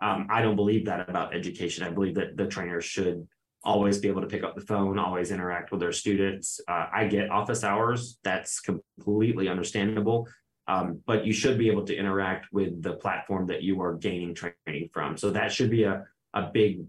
Um, 0.00 0.26
I 0.30 0.42
don't 0.42 0.56
believe 0.56 0.86
that 0.86 1.08
about 1.08 1.34
education. 1.34 1.84
I 1.84 1.90
believe 1.90 2.14
that 2.16 2.36
the 2.36 2.46
trainers 2.46 2.84
should 2.84 3.28
always 3.62 3.98
be 3.98 4.08
able 4.08 4.22
to 4.22 4.26
pick 4.26 4.42
up 4.42 4.54
the 4.56 4.62
phone, 4.62 4.98
always 4.98 5.30
interact 5.30 5.70
with 5.70 5.80
their 5.80 5.92
students. 5.92 6.60
Uh, 6.66 6.86
I 6.92 7.06
get 7.06 7.30
office 7.30 7.62
hours; 7.62 8.18
that's 8.24 8.60
completely 8.60 9.48
understandable. 9.48 10.26
Um, 10.66 11.00
but 11.06 11.24
you 11.24 11.32
should 11.32 11.58
be 11.58 11.70
able 11.70 11.84
to 11.84 11.96
interact 11.96 12.46
with 12.52 12.82
the 12.82 12.94
platform 12.94 13.46
that 13.46 13.62
you 13.62 13.82
are 13.82 13.94
gaining 13.94 14.34
training 14.34 14.90
from. 14.92 15.16
So 15.16 15.30
that 15.30 15.52
should 15.52 15.70
be 15.70 15.84
a 15.84 16.04
a 16.34 16.50
big 16.52 16.84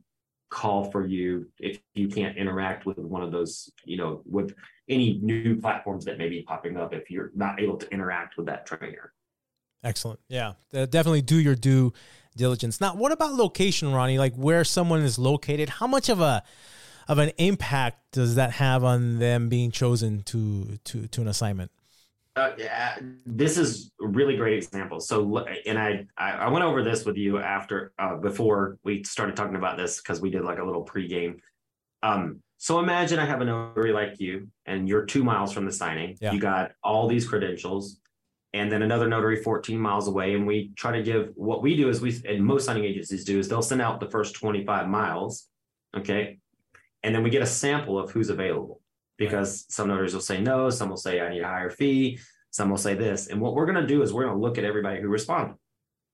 call 0.52 0.92
for 0.92 1.08
you 1.08 1.48
if 1.60 1.80
you 1.96 2.08
can't 2.08 2.38
interact 2.38 2.86
with 2.86 3.00
one 3.00 3.24
of 3.24 3.32
those, 3.32 3.72
you 3.86 3.98
know, 3.98 4.22
with 4.26 4.54
any 4.90 5.18
new 5.24 5.60
platforms 5.60 6.06
that 6.06 6.18
may 6.18 6.30
be 6.30 6.44
popping 6.44 6.78
up 6.78 6.94
if 6.94 7.10
you're 7.10 7.32
not 7.34 7.60
able 7.60 7.78
to 7.78 7.92
interact 7.92 8.38
with 8.38 8.46
that 8.46 8.66
trainer. 8.66 9.14
Excellent. 9.84 10.20
Yeah, 10.28 10.54
definitely 10.72 11.24
do 11.24 11.40
your 11.40 11.56
due 11.56 11.94
diligence. 12.36 12.80
Now, 12.80 12.94
what 12.94 13.12
about 13.12 13.34
location, 13.34 13.92
Ronnie? 13.92 14.20
Like 14.20 14.36
where 14.36 14.64
someone 14.64 15.02
is 15.02 15.18
located? 15.18 15.70
How 15.70 15.88
much 15.88 16.10
of 16.10 16.22
a 16.22 16.44
of 17.08 17.18
an 17.18 17.32
impact 17.38 18.12
does 18.12 18.36
that 18.36 18.52
have 18.52 18.84
on 18.84 19.20
them 19.20 19.50
being 19.50 19.72
chosen 19.72 20.22
to 20.24 20.78
to 20.84 21.08
to 21.08 21.22
an 21.22 21.28
assignment? 21.28 21.72
Uh, 22.36 22.52
yeah, 22.58 22.98
this 23.26 23.58
is 23.58 23.92
a 24.02 24.08
really 24.08 24.38
great 24.38 24.54
example. 24.54 25.02
So, 25.02 25.40
and 25.66 25.78
I, 25.78 26.06
I 26.18 26.50
went 26.50 26.64
over 26.64 26.82
this 26.82 27.04
with 27.04 27.18
you 27.18 27.40
after, 27.40 27.92
uh, 28.00 28.16
before 28.16 28.78
we 28.84 29.04
started 29.04 29.36
talking 29.36 29.58
about 29.58 29.78
this 29.78 29.98
because 29.98 30.22
we 30.22 30.30
did 30.30 30.44
like 30.44 30.60
a 30.60 30.64
little 30.64 30.86
pregame. 30.86 31.40
Um, 32.04 32.42
so 32.58 32.80
imagine 32.80 33.20
I 33.20 33.26
have 33.26 33.42
a 33.42 33.46
notary 33.46 33.92
like 33.92 34.20
you, 34.20 34.48
and 34.66 34.88
you're 34.88 35.06
two 35.06 35.24
miles 35.24 35.52
from 35.52 35.66
the 35.66 35.72
signing. 35.72 36.18
Yeah. 36.22 36.32
You 36.32 36.40
got 36.40 36.72
all 36.84 37.08
these 37.08 37.28
credentials, 37.28 38.00
and 38.54 38.72
then 38.72 38.82
another 38.82 39.08
notary 39.08 39.44
14 39.44 39.80
miles 39.80 40.08
away. 40.08 40.36
And 40.36 40.48
we 40.48 40.72
try 40.76 40.92
to 40.92 41.04
give 41.04 41.32
what 41.36 41.62
we 41.62 41.76
do 41.76 41.90
is 41.90 42.02
we, 42.02 42.22
and 42.28 42.46
most 42.46 42.66
signing 42.66 42.86
agencies 42.86 43.26
do, 43.26 43.40
is 43.40 43.50
they'll 43.50 43.62
send 43.62 43.82
out 43.82 44.00
the 44.00 44.10
first 44.10 44.36
25 44.36 44.88
miles, 44.88 45.48
okay, 45.98 46.38
and 47.04 47.14
then 47.14 47.24
we 47.24 47.30
get 47.30 47.42
a 47.42 47.48
sample 47.48 48.00
of 48.00 48.12
who's 48.12 48.30
available 48.30 48.81
because 49.22 49.68
some 49.70 49.88
notaries 49.88 50.16
will 50.16 50.20
say 50.20 50.42
no, 50.42 50.72
some 50.72 50.90
will 50.90 50.98
say 50.98 51.22
I 51.22 51.30
need 51.30 51.44
a 51.44 51.48
higher 51.48 51.70
fee, 51.70 52.18
some 52.50 52.72
will 52.72 52.78
say 52.78 52.96
this. 52.96 53.28
And 53.28 53.40
what 53.40 53.54
we're 53.54 53.68
going 53.68 53.80
to 53.80 53.86
do 53.86 54.02
is 54.02 54.12
we're 54.12 54.24
going 54.24 54.36
to 54.36 54.42
look 54.42 54.58
at 54.58 54.64
everybody 54.64 55.00
who 55.00 55.10
responded 55.10 55.58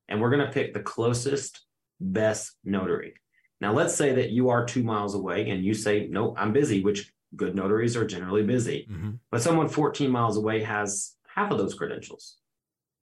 and 0.10 0.20
we're 0.20 0.30
going 0.30 0.46
to 0.46 0.52
pick 0.52 0.74
the 0.74 0.82
closest, 0.82 1.62
best 2.02 2.58
notary. 2.66 3.14
Now, 3.62 3.72
let's 3.72 3.96
say 3.96 4.14
that 4.16 4.32
you 4.32 4.50
are 4.50 4.66
two 4.66 4.84
miles 4.84 5.16
away 5.16 5.50
and 5.50 5.64
you 5.64 5.74
say, 5.74 6.10
no, 6.12 6.36
I'm 6.36 6.52
busy, 6.52 6.84
which 6.84 7.10
good 7.34 7.56
notaries 7.56 7.96
are 7.96 8.06
generally 8.06 8.44
busy. 8.44 8.86
Mm-hmm. 8.92 9.12
But 9.32 9.42
someone 9.42 9.70
14 9.70 10.12
miles 10.12 10.36
away 10.36 10.62
has 10.64 11.16
half 11.34 11.50
of 11.50 11.58
those 11.58 11.76
credentials, 11.76 12.36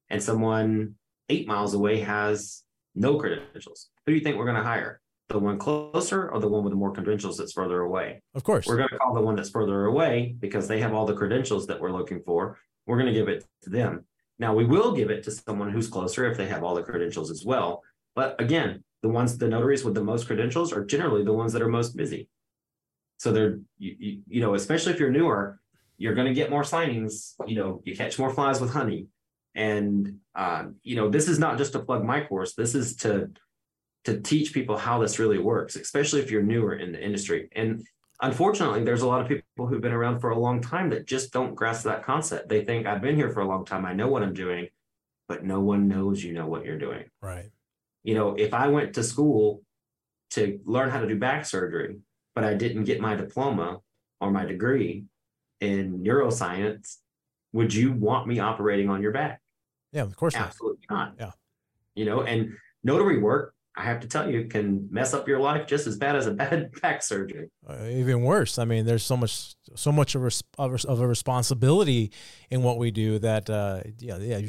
and 0.08 0.22
someone 0.22 0.94
eight 1.28 1.48
miles 1.48 1.74
away 1.74 1.98
has 1.98 2.62
no 2.94 3.18
credentials. 3.18 3.88
Who 4.06 4.12
do 4.12 4.18
you 4.18 4.22
think 4.22 4.36
we're 4.36 4.44
going 4.44 4.56
to 4.56 4.62
hire? 4.62 5.00
The 5.28 5.38
one 5.38 5.58
closer 5.58 6.28
or 6.30 6.40
the 6.40 6.48
one 6.48 6.62
with 6.62 6.72
the 6.72 6.76
more 6.76 6.92
credentials 6.92 7.38
that's 7.38 7.52
further 7.52 7.80
away? 7.80 8.22
Of 8.34 8.44
course. 8.44 8.66
We're 8.66 8.76
going 8.76 8.88
to 8.90 8.98
call 8.98 9.14
the 9.14 9.20
one 9.20 9.36
that's 9.36 9.50
further 9.50 9.86
away 9.86 10.36
because 10.38 10.68
they 10.68 10.80
have 10.80 10.94
all 10.94 11.06
the 11.06 11.14
credentials 11.14 11.66
that 11.66 11.80
we're 11.80 11.92
looking 11.92 12.20
for. 12.24 12.58
We're 12.86 12.96
going 12.96 13.12
to 13.12 13.18
give 13.18 13.28
it 13.28 13.44
to 13.62 13.70
them. 13.70 14.04
Now, 14.38 14.54
we 14.54 14.64
will 14.64 14.92
give 14.92 15.10
it 15.10 15.22
to 15.24 15.30
someone 15.30 15.70
who's 15.70 15.88
closer 15.88 16.30
if 16.30 16.36
they 16.36 16.46
have 16.46 16.62
all 16.62 16.74
the 16.74 16.82
credentials 16.82 17.30
as 17.30 17.44
well. 17.44 17.82
But 18.14 18.40
again, 18.40 18.84
the 19.02 19.08
ones, 19.08 19.36
the 19.36 19.48
notaries 19.48 19.84
with 19.84 19.94
the 19.94 20.04
most 20.04 20.26
credentials 20.26 20.72
are 20.72 20.84
generally 20.84 21.24
the 21.24 21.32
ones 21.32 21.52
that 21.52 21.62
are 21.62 21.68
most 21.68 21.96
busy. 21.96 22.28
So 23.18 23.32
they're, 23.32 23.60
you, 23.78 23.96
you, 23.98 24.22
you 24.28 24.40
know, 24.40 24.54
especially 24.54 24.92
if 24.92 25.00
you're 25.00 25.10
newer, 25.10 25.58
you're 25.96 26.14
going 26.14 26.28
to 26.28 26.34
get 26.34 26.50
more 26.50 26.62
signings. 26.62 27.32
You 27.46 27.56
know, 27.56 27.82
you 27.84 27.96
catch 27.96 28.18
more 28.18 28.32
flies 28.32 28.60
with 28.60 28.72
honey. 28.72 29.06
And, 29.54 30.18
uh, 30.34 30.66
you 30.82 30.96
know, 30.96 31.08
this 31.08 31.28
is 31.28 31.38
not 31.38 31.56
just 31.56 31.72
to 31.72 31.78
plug 31.78 32.04
my 32.04 32.20
course. 32.20 32.54
This 32.54 32.74
is 32.74 32.96
to 32.96 33.30
to 34.06 34.20
teach 34.20 34.54
people 34.54 34.78
how 34.78 35.00
this 35.00 35.18
really 35.18 35.38
works, 35.38 35.74
especially 35.74 36.20
if 36.20 36.30
you're 36.30 36.40
newer 36.40 36.76
in 36.76 36.92
the 36.92 37.04
industry. 37.04 37.48
And 37.56 37.84
unfortunately, 38.22 38.84
there's 38.84 39.02
a 39.02 39.06
lot 39.08 39.20
of 39.20 39.26
people 39.26 39.66
who've 39.66 39.80
been 39.80 39.92
around 39.92 40.20
for 40.20 40.30
a 40.30 40.38
long 40.38 40.60
time 40.62 40.90
that 40.90 41.08
just 41.08 41.32
don't 41.32 41.56
grasp 41.56 41.82
that 41.86 42.04
concept. 42.04 42.48
They 42.48 42.64
think 42.64 42.86
I've 42.86 43.02
been 43.02 43.16
here 43.16 43.30
for 43.30 43.40
a 43.40 43.48
long 43.48 43.64
time, 43.64 43.84
I 43.84 43.94
know 43.94 44.06
what 44.06 44.22
I'm 44.22 44.32
doing, 44.32 44.68
but 45.26 45.44
no 45.44 45.60
one 45.60 45.88
knows 45.88 46.22
you 46.22 46.32
know 46.32 46.46
what 46.46 46.64
you're 46.64 46.78
doing. 46.78 47.02
Right. 47.20 47.50
You 48.04 48.14
know, 48.14 48.36
if 48.36 48.54
I 48.54 48.68
went 48.68 48.94
to 48.94 49.02
school 49.02 49.62
to 50.30 50.60
learn 50.64 50.90
how 50.90 51.00
to 51.00 51.08
do 51.08 51.18
back 51.18 51.44
surgery, 51.44 51.96
but 52.36 52.44
I 52.44 52.54
didn't 52.54 52.84
get 52.84 53.00
my 53.00 53.16
diploma 53.16 53.80
or 54.20 54.30
my 54.30 54.44
degree 54.44 55.06
in 55.60 55.98
neuroscience, 55.98 56.98
would 57.52 57.74
you 57.74 57.90
want 57.90 58.28
me 58.28 58.38
operating 58.38 58.88
on 58.88 59.02
your 59.02 59.10
back? 59.10 59.40
Yeah, 59.90 60.02
of 60.02 60.14
course 60.14 60.36
not. 60.36 60.46
Absolutely 60.46 60.86
not. 60.88 61.14
Yeah. 61.18 61.32
You 61.96 62.04
know, 62.04 62.22
and 62.22 62.52
notary 62.84 63.18
work, 63.18 63.54
I 63.78 63.82
have 63.82 64.00
to 64.00 64.08
tell 64.08 64.30
you, 64.30 64.46
can 64.46 64.88
mess 64.90 65.12
up 65.12 65.28
your 65.28 65.38
life 65.38 65.66
just 65.66 65.86
as 65.86 65.98
bad 65.98 66.16
as 66.16 66.26
a 66.26 66.32
bad 66.32 66.72
back 66.82 67.02
surgery. 67.02 67.50
Uh, 67.68 67.84
even 67.84 68.22
worse. 68.22 68.58
I 68.58 68.64
mean, 68.64 68.86
there's 68.86 69.02
so 69.02 69.18
much, 69.18 69.54
so 69.74 69.92
much 69.92 70.14
of 70.14 70.24
a, 70.24 70.30
of 70.58 71.00
a 71.00 71.06
responsibility 71.06 72.10
in 72.50 72.62
what 72.62 72.78
we 72.78 72.90
do 72.90 73.18
that, 73.18 73.50
uh, 73.50 73.82
yeah, 73.98 74.16
yeah, 74.16 74.40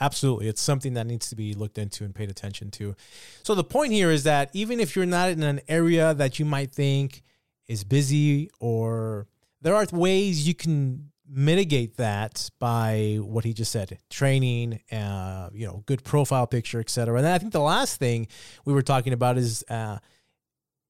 absolutely. 0.00 0.46
It's 0.46 0.62
something 0.62 0.94
that 0.94 1.06
needs 1.06 1.28
to 1.30 1.36
be 1.36 1.52
looked 1.54 1.78
into 1.78 2.04
and 2.04 2.14
paid 2.14 2.30
attention 2.30 2.70
to. 2.72 2.94
So 3.42 3.56
the 3.56 3.64
point 3.64 3.92
here 3.92 4.10
is 4.12 4.22
that 4.22 4.50
even 4.52 4.78
if 4.78 4.94
you're 4.94 5.04
not 5.04 5.30
in 5.30 5.42
an 5.42 5.60
area 5.66 6.14
that 6.14 6.38
you 6.38 6.44
might 6.44 6.72
think 6.72 7.24
is 7.66 7.82
busy, 7.82 8.50
or 8.60 9.26
there 9.60 9.74
are 9.74 9.86
ways 9.92 10.46
you 10.46 10.54
can 10.54 11.10
mitigate 11.28 11.96
that 11.96 12.48
by 12.58 13.18
what 13.20 13.44
he 13.44 13.52
just 13.52 13.72
said 13.72 13.98
training 14.10 14.80
uh, 14.92 15.48
you 15.52 15.66
know 15.66 15.82
good 15.86 16.04
profile 16.04 16.46
picture 16.46 16.80
etc 16.80 17.16
and 17.16 17.24
then 17.24 17.32
i 17.32 17.38
think 17.38 17.52
the 17.52 17.60
last 17.60 17.98
thing 17.98 18.26
we 18.64 18.72
were 18.72 18.82
talking 18.82 19.12
about 19.12 19.36
is 19.36 19.64
uh, 19.68 19.98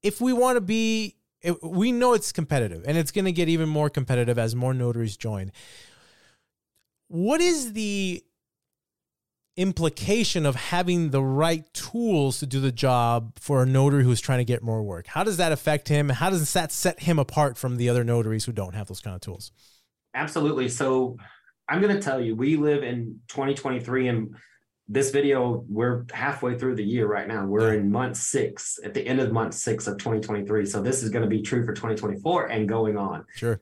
if 0.03 0.21
we 0.21 0.33
want 0.33 0.57
to 0.57 0.61
be 0.61 1.17
if 1.47 1.63
we 1.63 1.93
know 1.93 2.13
it's 2.13 2.33
competitive 2.33 2.85
and 2.87 2.99
it's 2.99 3.13
going 3.13 3.25
to 3.25 3.33
get 3.33 3.49
even 3.49 3.69
more 3.69 3.89
competitive 3.89 4.39
as 4.39 4.55
more 4.55 4.75
notaries 4.75 5.17
join. 5.17 5.53
What 7.09 7.41
is 7.41 7.73
the 7.73 8.25
implication 9.57 10.45
of 10.45 10.57
having 10.57 11.11
the 11.11 11.23
right 11.23 11.73
tools 11.73 12.41
to 12.41 12.47
do 12.47 12.61
the 12.61 12.73
job 12.73 13.39
for 13.39 13.63
a 13.63 13.67
notary 13.67 14.03
who's 14.03 14.21
trying 14.21 14.39
to 14.39 14.45
get 14.45 14.63
more 14.63 14.83
work? 14.83 15.07
How 15.07 15.23
does 15.23 15.37
that 15.37 15.53
affect 15.53 15.89
him? 15.89 16.09
How 16.09 16.31
does 16.31 16.53
that 16.53 16.73
set 16.73 17.01
him 17.01 17.19
apart 17.19 17.57
from 17.57 17.77
the 17.77 17.89
other 17.89 18.03
notaries 18.03 18.45
who 18.45 18.53
don't 18.53 18.75
have 18.75 18.89
those 18.89 19.01
kind 19.01 19.15
of 19.15 19.21
tools 19.21 19.53
Absolutely. 20.17 20.69
So 20.71 21.19
I'm 21.69 21.81
going 21.81 21.95
to 21.95 22.01
tell 22.01 22.21
you, 22.21 22.35
we 22.35 22.57
live 22.57 22.83
in 22.83 23.21
2023 23.29 24.09
and 24.09 24.35
this 24.89 25.11
video, 25.11 25.65
we're 25.69 26.07
halfway 26.13 26.57
through 26.57 26.77
the 26.77 26.85
year 26.85 27.07
right 27.07 27.27
now. 27.27 27.45
We're 27.45 27.75
in 27.75 27.91
month 27.91 28.17
six, 28.17 28.79
at 28.85 28.95
the 28.95 29.07
end 29.07 29.21
of 29.21 29.33
month 29.33 29.55
six 29.55 29.87
of 29.87 29.99
2023. 29.99 30.65
So 30.65 30.81
this 30.81 31.03
is 31.03 31.11
going 31.11 31.23
to 31.23 31.29
be 31.29 31.43
true 31.43 31.67
for 31.67 31.73
2024 31.73 32.47
and 32.47 32.69
going 32.69 32.97
on. 32.97 33.25
Sure. 33.35 33.61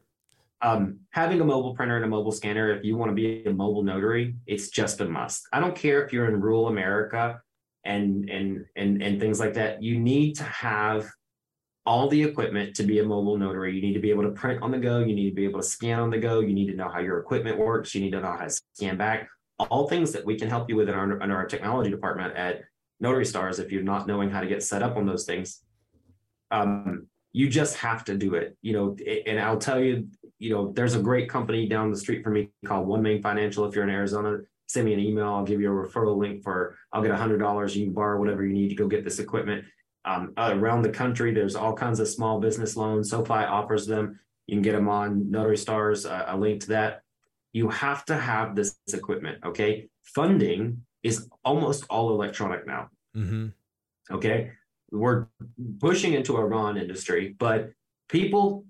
Um, 0.61 1.01
having 1.11 1.41
a 1.41 1.45
mobile 1.45 1.75
printer 1.75 1.97
and 1.97 2.05
a 2.05 2.09
mobile 2.09 2.31
scanner, 2.31 2.73
if 2.73 2.85
you 2.85 2.97
want 2.97 3.11
to 3.11 3.15
be 3.15 3.45
a 3.45 3.53
mobile 3.53 3.83
notary, 3.83 4.37
it's 4.47 4.69
just 4.69 5.01
a 5.01 5.07
must. 5.07 5.49
I 5.53 5.61
don't 5.61 5.75
care 5.75 6.05
if 6.05 6.13
you're 6.13 6.29
in 6.29 6.41
rural 6.41 6.69
America 6.69 7.41
and 7.85 8.31
and 8.31 8.65
and 8.77 9.03
and 9.03 9.21
things 9.21 9.39
like 9.39 9.55
that. 9.55 9.83
You 9.83 10.01
need 10.01 10.37
to 10.37 10.45
have 10.45 11.07
all 11.87 12.09
the 12.09 12.23
equipment 12.23 12.75
to 12.77 12.83
be 12.83 12.99
a 13.01 13.05
mobile 13.05 13.37
notary. 13.37 13.75
You 13.75 13.83
need 13.83 13.93
to 13.93 14.01
be 14.01 14.11
able 14.11 14.23
to 14.23 14.31
print 14.31 14.63
on 14.63 14.71
the 14.71 14.79
go. 14.79 15.01
You 15.01 15.15
need 15.15 15.29
to 15.29 15.35
be 15.35 15.45
able 15.45 15.61
to 15.61 15.67
scan 15.67 16.01
on 16.01 16.11
the 16.11 16.19
go. 16.19 16.41
You 16.41 16.55
need 16.55 16.69
to 16.69 16.75
know 16.75 16.89
how 16.89 17.01
your 17.01 17.19
equipment 17.19 17.59
works. 17.59 17.95
You 17.95 18.01
need 18.01 18.13
to 18.13 18.21
know 18.21 18.33
how 18.33 18.45
to 18.45 18.51
scan 18.75 18.97
back. 18.97 19.29
All 19.59 19.87
things 19.87 20.13
that 20.13 20.25
we 20.25 20.39
can 20.39 20.49
help 20.49 20.69
you 20.69 20.77
with 20.77 20.89
in 20.89 20.95
our, 20.95 21.23
under 21.23 21.37
our 21.37 21.47
technology 21.47 21.91
department 21.91 22.37
at 22.37 22.63
Notary 23.01 23.27
Stars. 23.27 23.59
If 23.59 23.71
you're 23.71 23.83
not 23.83 24.07
knowing 24.07 24.31
how 24.31 24.41
to 24.41 24.47
get 24.47 24.63
set 24.63 24.83
up 24.83 24.97
on 24.97 25.07
those 25.07 25.27
things, 25.27 25.63
um, 26.51 27.07
you 27.33 27.49
just 27.49 27.77
have 27.77 28.05
to 28.05 28.17
do 28.17 28.35
it. 28.35 28.57
You 28.63 28.73
know, 28.73 28.97
and 29.27 29.39
I'll 29.39 29.59
tell 29.59 29.79
you, 29.79 30.09
you 30.39 30.51
know, 30.51 30.73
there's 30.73 30.95
a 30.95 31.01
great 31.01 31.29
company 31.29 31.69
down 31.69 31.91
the 31.91 31.99
street 31.99 32.25
from 32.25 32.33
me 32.33 32.51
called 32.65 32.89
OneMain 32.89 33.23
Financial. 33.23 33.65
If 33.67 33.75
you're 33.75 33.85
in 33.85 33.91
Arizona, 33.91 34.39
send 34.69 34.87
me 34.87 34.95
an 34.95 35.01
email. 35.01 35.27
I'll 35.27 35.45
give 35.45 35.61
you 35.61 35.71
a 35.71 35.87
referral 35.87 36.17
link 36.17 36.43
for. 36.43 36.77
I'll 36.93 37.03
get 37.03 37.11
a 37.11 37.17
hundred 37.17 37.39
dollars. 37.39 37.77
You 37.77 37.85
can 37.85 37.95
borrow 37.95 38.19
whatever 38.19 38.45
you 38.45 38.55
need 38.55 38.71
to 38.71 38.75
go 38.75 38.89
get 38.89 39.05
this 39.05 39.19
equipment 39.19 39.65
um, 40.05 40.33
around 40.37 40.83
the 40.83 40.91
country. 40.91 41.33
There's 41.33 41.57
all 41.57 41.75
kinds 41.75 42.01
of 42.01 42.09
small 42.09 42.41
business 42.41 42.77
loans. 42.77 43.11
SoFi 43.11 43.45
offers 43.45 43.87
them. 43.87 44.19
You 44.47 44.57
can 44.57 44.63
get 44.63 44.73
them 44.73 44.89
on 44.89 45.31
Notary 45.31 45.57
Stars, 45.57 46.07
uh, 46.07 46.25
a 46.29 46.37
link 46.37 46.61
to 46.63 46.69
that. 46.69 47.03
You 47.53 47.69
have 47.69 48.05
to 48.07 48.17
have 48.17 48.55
this 48.55 48.77
equipment. 48.93 49.39
Okay. 49.45 49.89
Funding 50.03 50.85
is 51.03 51.29
almost 51.45 51.85
all 51.89 52.11
electronic 52.11 52.67
now. 52.67 52.89
Mm-hmm. 53.17 53.47
Okay. 54.11 54.51
We're 54.91 55.27
pushing 55.81 56.13
into 56.13 56.37
a 56.37 56.45
RON 56.45 56.77
industry, 56.77 57.35
but 57.39 57.71
people 58.09 58.65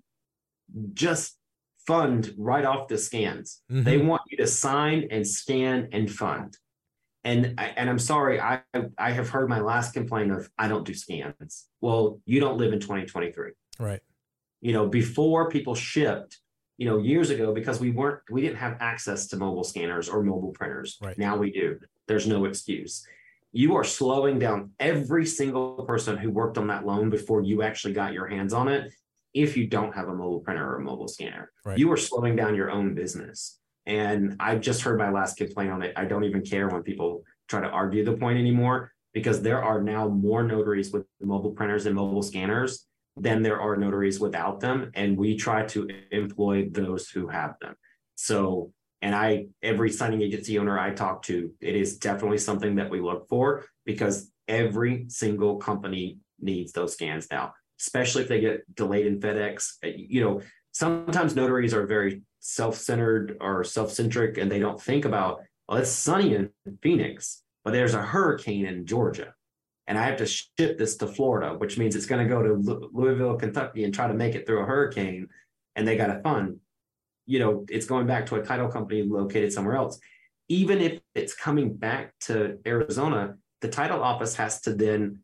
just 0.92 1.36
fund 1.86 2.32
right 2.38 2.64
off 2.64 2.88
the 2.88 2.98
scans. 2.98 3.62
Mm-hmm. 3.70 3.82
They 3.82 3.98
want 3.98 4.22
you 4.30 4.36
to 4.38 4.46
sign 4.46 5.08
and 5.10 5.26
scan 5.26 5.88
and 5.92 6.10
fund 6.10 6.56
and 7.24 7.58
and 7.58 7.88
I'm 7.88 7.98
sorry, 7.98 8.40
I 8.40 8.60
I 8.98 9.10
have 9.10 9.30
heard 9.30 9.48
my 9.48 9.60
last 9.60 9.94
complaint 9.94 10.30
of 10.30 10.50
I 10.58 10.68
don't 10.68 10.84
do 10.84 10.94
scans. 10.94 11.66
Well, 11.80 12.20
you 12.26 12.38
don't 12.38 12.58
live 12.58 12.72
in 12.72 12.80
2023. 12.80 13.52
Right. 13.78 14.00
You 14.60 14.72
know, 14.72 14.86
before 14.86 15.48
people 15.50 15.74
shipped, 15.74 16.38
you 16.76 16.86
know, 16.86 16.98
years 16.98 17.30
ago, 17.30 17.54
because 17.54 17.80
we 17.80 17.90
weren't 17.90 18.20
we 18.30 18.42
didn't 18.42 18.58
have 18.58 18.76
access 18.80 19.26
to 19.28 19.36
mobile 19.36 19.64
scanners 19.64 20.08
or 20.08 20.22
mobile 20.22 20.52
printers. 20.52 20.98
Right. 21.00 21.16
Now 21.16 21.36
we 21.36 21.50
do. 21.50 21.80
There's 22.06 22.26
no 22.26 22.44
excuse. 22.44 23.06
You 23.52 23.76
are 23.76 23.84
slowing 23.84 24.38
down 24.38 24.72
every 24.78 25.24
single 25.24 25.84
person 25.86 26.18
who 26.18 26.30
worked 26.30 26.58
on 26.58 26.66
that 26.66 26.84
loan 26.84 27.08
before 27.08 27.40
you 27.40 27.62
actually 27.62 27.94
got 27.94 28.12
your 28.12 28.26
hands 28.26 28.52
on 28.52 28.68
it. 28.68 28.92
If 29.32 29.56
you 29.56 29.66
don't 29.66 29.94
have 29.94 30.08
a 30.08 30.14
mobile 30.14 30.40
printer 30.40 30.68
or 30.68 30.76
a 30.76 30.82
mobile 30.82 31.08
scanner, 31.08 31.50
right. 31.64 31.78
you 31.78 31.90
are 31.90 31.96
slowing 31.96 32.36
down 32.36 32.54
your 32.54 32.70
own 32.70 32.94
business. 32.94 33.58
And 33.86 34.36
I've 34.40 34.60
just 34.60 34.82
heard 34.82 34.98
my 34.98 35.10
last 35.10 35.36
complaint 35.36 35.70
on 35.70 35.82
it. 35.82 35.92
I 35.96 36.04
don't 36.04 36.24
even 36.24 36.42
care 36.42 36.68
when 36.68 36.82
people 36.82 37.24
try 37.48 37.60
to 37.60 37.68
argue 37.68 38.04
the 38.04 38.16
point 38.16 38.38
anymore 38.38 38.92
because 39.12 39.42
there 39.42 39.62
are 39.62 39.82
now 39.82 40.08
more 40.08 40.42
notaries 40.42 40.92
with 40.92 41.04
mobile 41.20 41.52
printers 41.52 41.86
and 41.86 41.94
mobile 41.94 42.22
scanners 42.22 42.86
than 43.16 43.42
there 43.42 43.60
are 43.60 43.76
notaries 43.76 44.18
without 44.18 44.60
them. 44.60 44.90
And 44.94 45.16
we 45.16 45.36
try 45.36 45.64
to 45.66 45.88
employ 46.10 46.68
those 46.70 47.08
who 47.08 47.28
have 47.28 47.54
them. 47.60 47.74
So, 48.16 48.72
and 49.02 49.14
I, 49.14 49.46
every 49.62 49.90
signing 49.90 50.22
agency 50.22 50.58
owner 50.58 50.78
I 50.78 50.90
talk 50.90 51.22
to, 51.24 51.52
it 51.60 51.76
is 51.76 51.98
definitely 51.98 52.38
something 52.38 52.76
that 52.76 52.90
we 52.90 53.00
look 53.00 53.28
for 53.28 53.64
because 53.84 54.30
every 54.48 55.04
single 55.08 55.56
company 55.56 56.18
needs 56.40 56.72
those 56.72 56.94
scans 56.94 57.28
now, 57.30 57.54
especially 57.80 58.22
if 58.22 58.28
they 58.28 58.40
get 58.40 58.74
delayed 58.74 59.06
in 59.06 59.20
FedEx. 59.20 59.74
You 59.82 60.20
know, 60.24 60.40
sometimes 60.74 61.34
notaries 61.34 61.72
are 61.72 61.86
very 61.86 62.20
self-centered 62.40 63.38
or 63.40 63.64
self-centric 63.64 64.36
and 64.36 64.52
they 64.52 64.58
don't 64.58 64.80
think 64.80 65.06
about 65.06 65.40
well 65.66 65.78
it's 65.78 65.90
sunny 65.90 66.34
in 66.34 66.50
phoenix 66.82 67.42
but 67.64 67.72
there's 67.72 67.94
a 67.94 68.02
hurricane 68.02 68.66
in 68.66 68.84
georgia 68.84 69.32
and 69.86 69.96
i 69.96 70.04
have 70.04 70.18
to 70.18 70.26
ship 70.26 70.76
this 70.76 70.96
to 70.96 71.06
florida 71.06 71.54
which 71.56 71.78
means 71.78 71.96
it's 71.96 72.04
going 72.04 72.22
to 72.22 72.28
go 72.28 72.42
to 72.42 72.90
louisville 72.92 73.36
kentucky 73.36 73.84
and 73.84 73.94
try 73.94 74.06
to 74.06 74.12
make 74.12 74.34
it 74.34 74.46
through 74.46 74.60
a 74.60 74.66
hurricane 74.66 75.26
and 75.76 75.86
they 75.86 75.96
got 75.96 76.10
a 76.10 76.20
fund. 76.20 76.58
You 77.26 77.38
know 77.38 77.64
it's 77.68 77.86
going 77.86 78.06
back 78.06 78.26
to 78.26 78.36
a 78.36 78.44
title 78.44 78.68
company 78.68 79.02
located 79.02 79.52
somewhere 79.52 79.76
else. 79.76 79.98
Even 80.48 80.80
if 80.80 81.00
it's 81.14 81.34
coming 81.34 81.74
back 81.74 82.12
to 82.22 82.58
arizona 82.66 83.36
the 83.62 83.68
title 83.68 84.02
office 84.02 84.34
has 84.36 84.60
to 84.62 84.74
then 84.74 85.20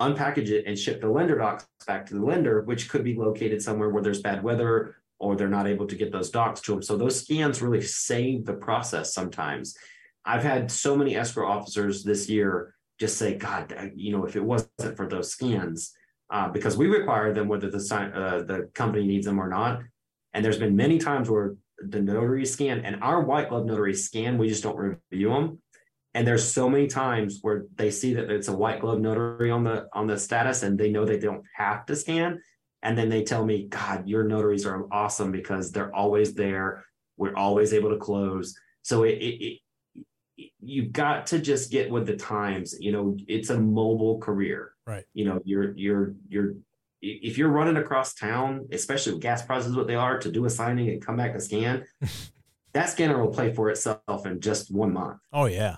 unpackage 0.00 0.48
it 0.48 0.64
and 0.66 0.78
ship 0.78 1.00
the 1.00 1.08
lender 1.08 1.36
docs 1.36 1.66
back 1.86 2.06
to 2.06 2.14
the 2.14 2.24
lender 2.24 2.62
which 2.62 2.88
could 2.88 3.02
be 3.02 3.14
located 3.14 3.60
somewhere 3.60 3.88
where 3.88 4.02
there's 4.02 4.22
bad 4.22 4.42
weather 4.42 4.94
or 5.18 5.34
they're 5.34 5.48
not 5.48 5.66
able 5.66 5.86
to 5.86 5.96
get 5.96 6.12
those 6.12 6.30
docs 6.30 6.60
to 6.60 6.72
them. 6.72 6.82
So 6.82 6.96
those 6.96 7.20
scans 7.20 7.60
really 7.60 7.82
save 7.82 8.46
the 8.46 8.52
process 8.52 9.12
sometimes. 9.12 9.76
I've 10.24 10.42
had 10.42 10.70
so 10.70 10.96
many 10.96 11.16
escrow 11.16 11.50
officers 11.50 12.04
this 12.04 12.28
year 12.28 12.74
just 13.00 13.16
say, 13.16 13.34
God, 13.36 13.92
you 13.94 14.12
know, 14.12 14.24
if 14.24 14.36
it 14.36 14.44
wasn't 14.44 14.96
for 14.96 15.08
those 15.08 15.30
scans, 15.30 15.92
uh, 16.30 16.48
because 16.48 16.76
we 16.76 16.86
require 16.88 17.32
them 17.32 17.48
whether 17.48 17.70
the 17.70 17.78
uh, 17.78 18.42
the 18.42 18.68
company 18.74 19.06
needs 19.06 19.26
them 19.26 19.40
or 19.40 19.48
not. 19.48 19.80
And 20.34 20.44
there's 20.44 20.58
been 20.58 20.76
many 20.76 20.98
times 20.98 21.30
where 21.30 21.56
the 21.78 22.00
notary 22.00 22.44
scan 22.44 22.80
and 22.80 23.02
our 23.02 23.22
white 23.22 23.48
glove 23.48 23.64
notary 23.64 23.94
scan, 23.94 24.36
we 24.36 24.48
just 24.48 24.62
don't 24.62 24.76
review 24.76 25.30
them. 25.30 25.62
And 26.18 26.26
there's 26.26 26.52
so 26.52 26.68
many 26.68 26.88
times 26.88 27.38
where 27.42 27.66
they 27.76 27.92
see 27.92 28.12
that 28.14 28.28
it's 28.28 28.48
a 28.48 28.52
white 28.52 28.80
glove 28.80 28.98
notary 28.98 29.52
on 29.52 29.62
the 29.62 29.86
on 29.92 30.08
the 30.08 30.18
status 30.18 30.64
and 30.64 30.76
they 30.76 30.90
know 30.90 31.04
they 31.04 31.20
don't 31.20 31.44
have 31.54 31.86
to 31.86 31.94
scan. 31.94 32.42
And 32.82 32.98
then 32.98 33.08
they 33.08 33.22
tell 33.22 33.46
me 33.46 33.68
god 33.68 34.08
your 34.08 34.24
notaries 34.24 34.66
are 34.66 34.88
awesome 34.90 35.30
because 35.30 35.70
they're 35.70 35.94
always 35.94 36.34
there. 36.34 36.84
We're 37.18 37.36
always 37.36 37.72
able 37.72 37.90
to 37.90 37.98
close. 37.98 38.58
So 38.82 39.04
it, 39.04 39.12
it, 39.12 39.60
it 40.36 40.50
you've 40.58 40.92
got 40.92 41.28
to 41.28 41.38
just 41.38 41.70
get 41.70 41.88
with 41.88 42.08
the 42.08 42.16
times 42.16 42.74
you 42.80 42.90
know 42.90 43.16
it's 43.28 43.50
a 43.50 43.60
mobile 43.60 44.18
career. 44.18 44.72
Right. 44.88 45.04
You 45.14 45.24
know 45.24 45.40
you're 45.44 45.72
you're 45.76 46.14
you're 46.28 46.54
if 47.00 47.38
you're 47.38 47.48
running 47.48 47.76
across 47.76 48.14
town 48.14 48.66
especially 48.72 49.12
with 49.12 49.22
gas 49.22 49.42
prices 49.42 49.76
what 49.76 49.86
they 49.86 49.94
are 49.94 50.18
to 50.18 50.32
do 50.32 50.46
a 50.46 50.50
signing 50.50 50.88
and 50.88 51.00
come 51.00 51.14
back 51.14 51.34
to 51.34 51.40
scan 51.40 51.84
that 52.72 52.90
scanner 52.90 53.20
will 53.20 53.32
play 53.32 53.54
for 53.54 53.70
itself 53.70 54.26
in 54.26 54.40
just 54.40 54.74
one 54.74 54.92
month. 54.92 55.20
Oh 55.32 55.44
yeah 55.44 55.76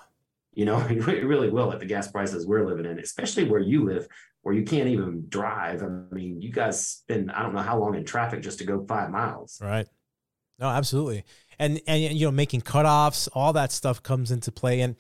You 0.52 0.64
know, 0.64 0.78
it 0.88 1.24
really 1.24 1.50
will 1.50 1.72
at 1.72 1.80
the 1.80 1.86
gas 1.86 2.10
prices 2.10 2.46
we're 2.46 2.66
living 2.66 2.86
in, 2.86 2.98
especially 2.98 3.44
where 3.44 3.60
you 3.60 3.84
live, 3.84 4.06
where 4.42 4.54
you 4.54 4.64
can't 4.64 4.88
even 4.88 5.26
drive. 5.28 5.82
I 5.82 5.88
mean, 6.14 6.40
you 6.40 6.52
guys 6.52 6.86
spend 6.86 7.30
I 7.30 7.42
don't 7.42 7.54
know 7.54 7.62
how 7.62 7.78
long 7.78 7.94
in 7.94 8.04
traffic 8.04 8.42
just 8.42 8.58
to 8.58 8.64
go 8.64 8.84
five 8.86 9.10
miles. 9.10 9.58
Right. 9.60 9.86
No, 10.58 10.68
absolutely. 10.68 11.24
And 11.60 11.80
and 11.86 12.02
you 12.02 12.26
know, 12.26 12.32
making 12.32 12.62
cutoffs, 12.62 13.28
all 13.34 13.52
that 13.52 13.70
stuff 13.70 14.02
comes 14.02 14.32
into 14.32 14.50
play. 14.50 14.80
And 14.80 14.96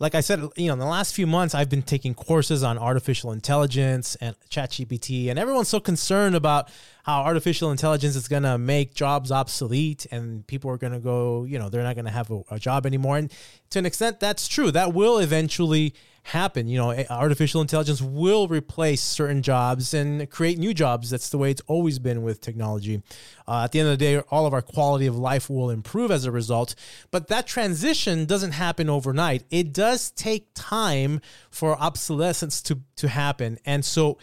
like 0.00 0.14
I 0.14 0.20
said, 0.20 0.40
you 0.56 0.68
know, 0.68 0.72
in 0.72 0.78
the 0.78 0.86
last 0.86 1.14
few 1.14 1.26
months, 1.26 1.54
I've 1.54 1.68
been 1.68 1.82
taking 1.82 2.14
courses 2.14 2.62
on 2.62 2.78
artificial 2.78 3.32
intelligence 3.32 4.16
and 4.16 4.34
ChatGPT, 4.48 5.28
and 5.28 5.38
everyone's 5.38 5.68
so 5.68 5.80
concerned 5.80 6.34
about 6.34 6.70
how 7.04 7.20
artificial 7.20 7.70
intelligence 7.70 8.16
is 8.16 8.28
going 8.28 8.44
to 8.44 8.56
make 8.56 8.94
jobs 8.94 9.30
obsolete 9.30 10.06
and 10.10 10.46
people 10.46 10.70
are 10.70 10.78
going 10.78 10.94
to 10.94 10.98
go, 10.98 11.44
you 11.44 11.58
know, 11.58 11.68
they're 11.68 11.82
not 11.82 11.94
going 11.94 12.06
to 12.06 12.10
have 12.10 12.30
a, 12.30 12.40
a, 12.50 12.58
job 12.58 12.86
anymore. 12.86 13.18
And 13.18 13.30
to 13.70 13.78
an 13.78 13.84
extent, 13.84 14.20
that's 14.20 14.48
true. 14.48 14.70
That 14.70 14.94
will 14.94 15.18
eventually 15.18 15.94
happen. 16.22 16.66
You 16.66 16.78
know, 16.78 17.04
artificial 17.10 17.60
intelligence 17.60 18.00
will 18.00 18.48
replace 18.48 19.02
certain 19.02 19.42
jobs 19.42 19.92
and 19.92 20.28
create 20.30 20.58
new 20.58 20.72
jobs. 20.72 21.10
That's 21.10 21.28
the 21.28 21.36
way 21.36 21.50
it's 21.50 21.60
always 21.66 21.98
been 21.98 22.22
with 22.22 22.40
technology. 22.40 23.02
Uh, 23.46 23.64
at 23.64 23.72
the 23.72 23.80
end 23.80 23.90
of 23.90 23.98
the 23.98 24.04
day, 24.04 24.18
all 24.30 24.46
of 24.46 24.54
our 24.54 24.62
quality 24.62 25.06
of 25.06 25.18
life 25.18 25.50
will 25.50 25.68
improve 25.68 26.03
as 26.10 26.24
a 26.24 26.30
result. 26.30 26.74
But 27.10 27.28
that 27.28 27.46
transition 27.46 28.26
doesn't 28.26 28.52
happen 28.52 28.88
overnight. 28.88 29.44
It 29.50 29.72
does 29.72 30.10
take 30.10 30.48
time 30.54 31.20
for 31.50 31.76
obsolescence 31.78 32.62
to, 32.62 32.80
to 32.96 33.08
happen. 33.08 33.58
And 33.64 33.84
so, 33.84 34.18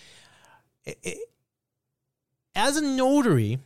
it, 0.85 1.17
as 2.55 2.77
a 2.77 2.81
notary, 2.81 3.59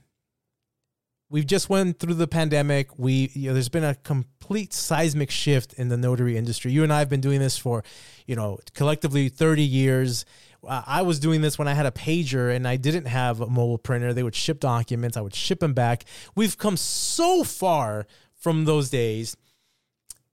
we've 1.29 1.47
just 1.47 1.69
went 1.69 1.99
through 1.99 2.13
the 2.13 2.27
pandemic. 2.27 2.97
We 2.97 3.31
you 3.33 3.49
know, 3.49 3.53
there's 3.53 3.69
been 3.69 3.83
a 3.83 3.95
complete 3.95 4.73
seismic 4.73 5.31
shift 5.31 5.73
in 5.73 5.89
the 5.89 5.97
notary 5.97 6.37
industry. 6.37 6.71
You 6.71 6.83
and 6.83 6.93
I 6.93 6.99
have 6.99 7.09
been 7.09 7.21
doing 7.21 7.39
this 7.39 7.57
for, 7.57 7.83
you 8.25 8.35
know, 8.35 8.59
collectively 8.73 9.29
30 9.29 9.63
years. 9.63 10.25
I 10.67 11.01
was 11.01 11.19
doing 11.19 11.41
this 11.41 11.57
when 11.57 11.67
I 11.67 11.73
had 11.73 11.85
a 11.85 11.91
pager 11.91 12.55
and 12.55 12.67
I 12.67 12.77
didn't 12.77 13.05
have 13.05 13.41
a 13.41 13.47
mobile 13.47 13.77
printer. 13.77 14.13
They 14.13 14.23
would 14.23 14.35
ship 14.35 14.59
documents, 14.59 15.17
I 15.17 15.21
would 15.21 15.35
ship 15.35 15.59
them 15.59 15.73
back. 15.73 16.05
We've 16.35 16.57
come 16.57 16.77
so 16.77 17.43
far 17.43 18.07
from 18.35 18.65
those 18.65 18.89
days. 18.89 19.35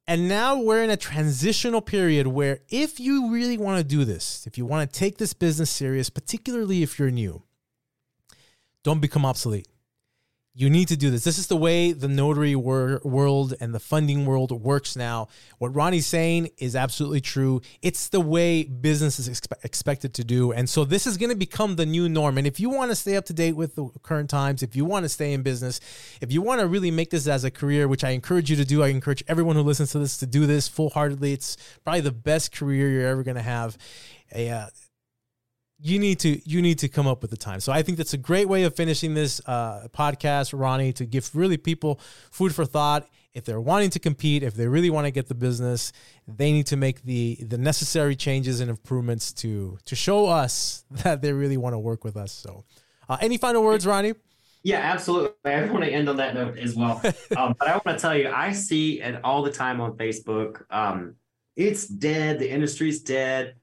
And 0.06 0.28
now 0.28 0.60
we're 0.60 0.82
in 0.82 0.90
a 0.90 0.96
transitional 0.96 1.80
period 1.80 2.26
where 2.26 2.58
if 2.68 2.98
you 2.98 3.30
really 3.30 3.56
want 3.56 3.78
to 3.78 3.84
do 3.84 4.04
this, 4.04 4.46
if 4.46 4.58
you 4.58 4.66
want 4.66 4.90
to 4.90 4.98
take 4.98 5.18
this 5.18 5.32
business 5.32 5.70
serious, 5.70 6.10
particularly 6.10 6.82
if 6.82 6.98
you're 6.98 7.10
new, 7.10 7.42
don't 8.82 9.00
become 9.00 9.24
obsolete 9.24 9.68
you 10.54 10.68
need 10.68 10.88
to 10.88 10.96
do 10.96 11.10
this. 11.10 11.24
This 11.24 11.38
is 11.38 11.46
the 11.46 11.56
way 11.56 11.92
the 11.92 12.08
notary 12.08 12.54
wor- 12.54 13.00
world 13.04 13.54
and 13.58 13.74
the 13.74 13.80
funding 13.80 14.26
world 14.26 14.50
works 14.52 14.96
now. 14.96 15.28
What 15.56 15.74
Ronnie's 15.74 16.06
saying 16.06 16.50
is 16.58 16.76
absolutely 16.76 17.22
true. 17.22 17.62
It's 17.80 18.08
the 18.08 18.20
way 18.20 18.64
business 18.64 19.18
is 19.18 19.30
expe- 19.30 19.64
expected 19.64 20.12
to 20.14 20.24
do. 20.24 20.52
And 20.52 20.68
so 20.68 20.84
this 20.84 21.06
is 21.06 21.16
going 21.16 21.30
to 21.30 21.36
become 21.36 21.76
the 21.76 21.86
new 21.86 22.06
norm. 22.06 22.36
And 22.36 22.46
if 22.46 22.60
you 22.60 22.68
want 22.68 22.90
to 22.90 22.94
stay 22.94 23.16
up 23.16 23.24
to 23.26 23.32
date 23.32 23.56
with 23.56 23.76
the 23.76 23.88
current 24.02 24.28
times, 24.28 24.62
if 24.62 24.76
you 24.76 24.84
want 24.84 25.04
to 25.04 25.08
stay 25.08 25.32
in 25.32 25.42
business, 25.42 25.80
if 26.20 26.30
you 26.30 26.42
want 26.42 26.60
to 26.60 26.66
really 26.66 26.90
make 26.90 27.08
this 27.08 27.26
as 27.26 27.44
a 27.44 27.50
career, 27.50 27.88
which 27.88 28.04
I 28.04 28.10
encourage 28.10 28.50
you 28.50 28.56
to 28.56 28.64
do, 28.64 28.82
I 28.82 28.88
encourage 28.88 29.24
everyone 29.28 29.56
who 29.56 29.62
listens 29.62 29.92
to 29.92 30.00
this 30.00 30.18
to 30.18 30.26
do 30.26 30.44
this 30.44 30.68
full 30.68 30.90
heartedly. 30.90 31.32
It's 31.32 31.56
probably 31.82 32.02
the 32.02 32.12
best 32.12 32.54
career 32.54 32.90
you're 32.90 33.08
ever 33.08 33.22
going 33.22 33.36
to 33.36 33.42
have. 33.42 33.78
Uh, 34.34 34.66
you 35.82 35.98
need 35.98 36.20
to 36.20 36.40
you 36.48 36.62
need 36.62 36.78
to 36.78 36.88
come 36.88 37.06
up 37.06 37.22
with 37.22 37.30
the 37.30 37.36
time. 37.36 37.60
So 37.60 37.72
I 37.72 37.82
think 37.82 37.98
that's 37.98 38.14
a 38.14 38.18
great 38.18 38.48
way 38.48 38.62
of 38.62 38.74
finishing 38.74 39.14
this 39.14 39.40
uh, 39.46 39.88
podcast, 39.88 40.58
Ronnie, 40.58 40.92
to 40.94 41.04
give 41.04 41.34
really 41.34 41.56
people 41.56 42.00
food 42.30 42.54
for 42.54 42.64
thought. 42.64 43.08
If 43.34 43.44
they're 43.44 43.60
wanting 43.60 43.90
to 43.90 43.98
compete, 43.98 44.42
if 44.42 44.54
they 44.54 44.68
really 44.68 44.90
want 44.90 45.06
to 45.06 45.10
get 45.10 45.26
the 45.26 45.34
business, 45.34 45.92
they 46.28 46.52
need 46.52 46.66
to 46.66 46.76
make 46.76 47.02
the 47.02 47.38
the 47.40 47.58
necessary 47.58 48.14
changes 48.14 48.60
and 48.60 48.70
improvements 48.70 49.32
to 49.34 49.78
to 49.86 49.96
show 49.96 50.26
us 50.26 50.84
that 51.02 51.20
they 51.20 51.32
really 51.32 51.56
want 51.56 51.74
to 51.74 51.78
work 51.78 52.04
with 52.04 52.16
us. 52.16 52.30
So, 52.30 52.64
uh, 53.08 53.18
any 53.20 53.36
final 53.36 53.64
words, 53.64 53.86
Ronnie? 53.86 54.14
Yeah, 54.62 54.78
absolutely. 54.78 55.32
I 55.44 55.64
want 55.72 55.84
to 55.84 55.90
end 55.90 56.08
on 56.08 56.16
that 56.18 56.34
note 56.34 56.58
as 56.58 56.76
well. 56.76 57.00
um, 57.36 57.56
but 57.58 57.66
I 57.66 57.72
want 57.72 57.86
to 57.86 57.98
tell 57.98 58.16
you, 58.16 58.30
I 58.30 58.52
see 58.52 59.00
it 59.00 59.20
all 59.24 59.42
the 59.42 59.50
time 59.50 59.80
on 59.80 59.96
Facebook. 59.96 60.62
Um, 60.70 61.16
it's 61.56 61.88
dead. 61.88 62.38
The 62.38 62.48
industry's 62.48 63.00
dead, 63.00 63.56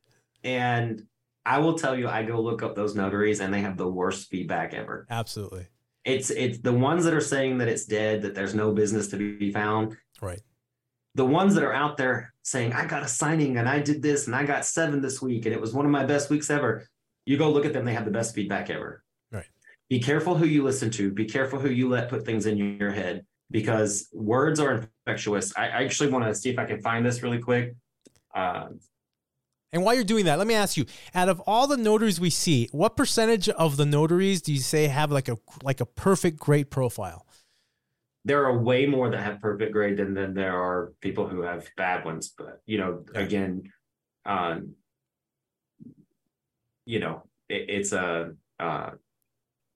and 0.43 1.03
I 1.49 1.57
will 1.57 1.73
tell 1.73 1.97
you, 1.97 2.07
I 2.07 2.21
go 2.21 2.39
look 2.39 2.61
up 2.61 2.75
those 2.75 2.93
notaries 2.93 3.39
and 3.39 3.51
they 3.51 3.61
have 3.61 3.75
the 3.75 3.87
worst 3.87 4.29
feedback 4.29 4.75
ever. 4.75 5.07
Absolutely. 5.09 5.65
It's 6.05 6.29
it's 6.29 6.59
the 6.59 6.71
ones 6.71 7.03
that 7.05 7.13
are 7.15 7.19
saying 7.19 7.57
that 7.57 7.67
it's 7.67 7.85
dead, 7.85 8.21
that 8.21 8.35
there's 8.35 8.53
no 8.53 8.71
business 8.71 9.07
to 9.07 9.17
be 9.17 9.51
found. 9.51 9.97
Right. 10.21 10.41
The 11.15 11.25
ones 11.25 11.55
that 11.55 11.63
are 11.63 11.73
out 11.73 11.97
there 11.97 12.35
saying, 12.43 12.73
I 12.73 12.85
got 12.85 13.01
a 13.01 13.07
signing 13.07 13.57
and 13.57 13.67
I 13.67 13.79
did 13.79 14.03
this 14.03 14.27
and 14.27 14.35
I 14.35 14.45
got 14.45 14.63
seven 14.63 15.01
this 15.01 15.23
week 15.23 15.47
and 15.47 15.53
it 15.55 15.59
was 15.59 15.73
one 15.73 15.85
of 15.85 15.91
my 15.91 16.05
best 16.05 16.29
weeks 16.29 16.51
ever. 16.51 16.85
You 17.25 17.35
go 17.35 17.51
look 17.51 17.65
at 17.65 17.73
them, 17.73 17.83
they 17.83 17.95
have 17.95 18.05
the 18.05 18.11
best 18.11 18.35
feedback 18.35 18.69
ever. 18.69 19.03
Right. 19.31 19.47
Be 19.89 19.99
careful 19.99 20.35
who 20.35 20.45
you 20.45 20.63
listen 20.63 20.91
to. 20.91 21.11
Be 21.11 21.25
careful 21.25 21.59
who 21.59 21.69
you 21.69 21.89
let 21.89 22.09
put 22.09 22.27
things 22.27 22.45
in 22.45 22.57
your 22.57 22.91
head 22.91 23.25
because 23.49 24.07
words 24.13 24.59
are 24.59 24.87
infectious. 25.07 25.51
I, 25.57 25.63
I 25.63 25.83
actually 25.83 26.11
want 26.11 26.25
to 26.25 26.35
see 26.35 26.51
if 26.51 26.59
I 26.59 26.65
can 26.65 26.79
find 26.79 27.03
this 27.03 27.23
really 27.23 27.39
quick. 27.39 27.75
Uh, 28.35 28.67
and 29.71 29.83
while 29.83 29.93
you're 29.93 30.03
doing 30.03 30.25
that, 30.25 30.37
let 30.37 30.47
me 30.47 30.53
ask 30.53 30.77
you: 30.77 30.85
out 31.13 31.29
of 31.29 31.39
all 31.41 31.67
the 31.67 31.77
notaries 31.77 32.19
we 32.19 32.29
see, 32.29 32.69
what 32.71 32.95
percentage 32.95 33.49
of 33.49 33.77
the 33.77 33.85
notaries 33.85 34.41
do 34.41 34.51
you 34.51 34.59
say 34.59 34.87
have 34.87 35.11
like 35.11 35.29
a 35.29 35.37
like 35.63 35.81
a 35.81 35.85
perfect 35.85 36.39
great 36.39 36.69
profile? 36.69 37.25
There 38.25 38.45
are 38.45 38.57
way 38.57 38.85
more 38.85 39.09
that 39.09 39.21
have 39.21 39.39
perfect 39.39 39.71
grade 39.71 39.97
than 39.97 40.13
than 40.13 40.33
there 40.33 40.59
are 40.59 40.93
people 41.01 41.27
who 41.27 41.41
have 41.41 41.67
bad 41.77 42.03
ones. 42.03 42.33
But 42.35 42.61
you 42.65 42.79
know, 42.79 43.05
again, 43.13 43.71
um, 44.25 44.73
you 46.85 46.99
know, 46.99 47.23
it, 47.47 47.69
it's 47.69 47.91
a 47.91 48.33
uh, 48.59 48.91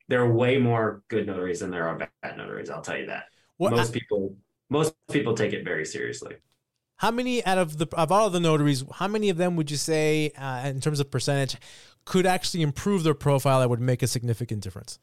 there 0.07 0.21
are 0.21 0.31
way 0.31 0.57
more 0.57 1.03
good 1.07 1.27
notaries 1.27 1.59
than 1.59 1.71
there 1.71 1.87
are 1.87 1.97
bad 1.97 2.37
notaries. 2.37 2.69
I'll 2.69 2.81
tell 2.81 2.97
you 2.97 3.07
that. 3.07 3.25
What, 3.57 3.71
most 3.71 3.91
I, 3.95 3.99
people 3.99 4.35
most 4.69 4.95
people 5.11 5.35
take 5.35 5.53
it 5.53 5.63
very 5.63 5.85
seriously. 5.85 6.35
How 6.97 7.11
many 7.11 7.43
out 7.45 7.57
of 7.57 7.77
the 7.77 7.87
of 7.93 8.11
all 8.11 8.29
the 8.29 8.39
notaries, 8.39 8.83
how 8.93 9.07
many 9.07 9.29
of 9.29 9.37
them 9.37 9.55
would 9.55 9.69
you 9.69 9.77
say, 9.77 10.31
uh, 10.37 10.61
in 10.65 10.79
terms 10.79 10.99
of 10.99 11.11
percentage, 11.11 11.57
could 12.05 12.25
actually 12.25 12.61
improve 12.61 13.03
their 13.03 13.13
profile 13.13 13.59
that 13.59 13.69
would 13.69 13.81
make 13.81 14.01
a 14.03 14.07
significant 14.07 14.61
difference? 14.61 14.99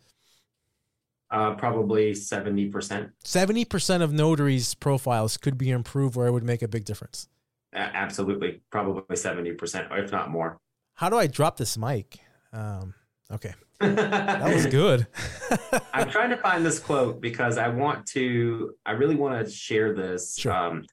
Uh, 1.30 1.55
probably 1.55 2.14
seventy 2.14 2.68
percent. 2.68 3.11
Seventy 3.22 3.64
percent 3.64 4.03
of 4.03 4.12
notaries' 4.12 4.74
profiles 4.74 5.36
could 5.36 5.57
be 5.57 5.70
improved, 5.70 6.16
where 6.16 6.26
it 6.26 6.32
would 6.32 6.45
make 6.45 6.62
a 6.62 6.68
big 6.68 6.84
difference. 6.84 7.28
Uh, 7.74 7.88
absolutely, 7.95 8.62
probably 8.70 9.16
seventy 9.16 9.53
percent, 9.53 9.88
if 9.93 10.11
not 10.11 10.30
more. 10.30 10.59
How 10.95 11.09
do 11.09 11.16
I 11.16 11.26
drop 11.28 11.57
this 11.57 11.78
mic? 11.78 12.18
Um, 12.53 12.95
okay, 13.30 13.55
that 13.80 14.53
was 14.53 14.66
good. 14.66 15.07
I'm 15.93 16.11
trying 16.11 16.30
to 16.30 16.36
find 16.36 16.66
this 16.66 16.80
quote 16.80 17.20
because 17.20 17.59
I 17.59 17.68
want 17.68 18.07
to. 18.09 18.74
I 18.84 18.93
really 18.93 19.14
want 19.14 19.47
to 19.47 19.51
share 19.53 19.95
this. 19.95 20.36
Sure. 20.36 20.53
Um, 20.53 20.84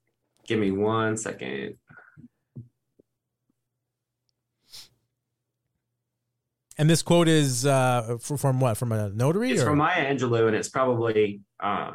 Give 0.48 0.60
me 0.60 0.72
one 0.72 1.18
second. 1.18 1.76
And 6.80 6.90
this 6.90 7.02
quote 7.02 7.28
is 7.28 7.66
uh, 7.66 8.18
from 8.22 8.60
what? 8.60 8.78
From 8.78 8.92
a 8.92 9.10
notary? 9.10 9.52
It's 9.52 9.62
or? 9.62 9.66
from 9.66 9.80
Maya 9.80 10.14
Angelou, 10.14 10.48
and 10.48 10.56
it's 10.56 10.70
probably 10.70 11.42
uh, 11.60 11.94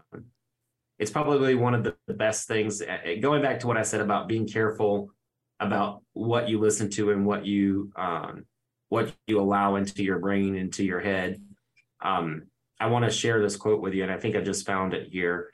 it's 0.99 1.11
probably 1.11 1.55
one 1.55 1.75
of 1.75 1.85
the, 1.85 1.95
best 2.15 2.47
things. 2.47 2.83
Uh, 2.83 2.99
uh, 3.07 3.21
going 3.21 3.43
back 3.43 3.61
to 3.61 3.67
what 3.67 3.79
I 3.79 3.83
said 3.83 4.01
about 4.01 4.29
being 4.29 4.47
careful 4.47 5.11
about 5.61 6.03
what 6.13 6.49
you 6.49 6.59
listen 6.59 6.91
to 6.91 7.11
and 7.11 7.25
what 7.25 7.47
you 7.47 7.93
um, 7.97 8.45
what 8.89 9.13
you 9.29 9.41
allow 9.41 9.77
into 9.77 10.03
your 10.03 10.19
brain, 10.19 10.57
into 10.57 10.85
your 10.85 11.01
head. 11.01 11.41
Um, 12.03 12.49
I 12.79 12.87
want 12.87 13.05
to 13.05 13.11
share 13.11 13.41
this 13.41 13.57
quote 13.57 13.81
with 13.81 13.95
you, 13.95 14.03
and 14.03 14.13
I 14.13 14.19
think 14.19 14.35
I 14.37 14.41
just 14.41 14.67
found 14.67 14.93
it 14.93 15.09
here 15.11 15.53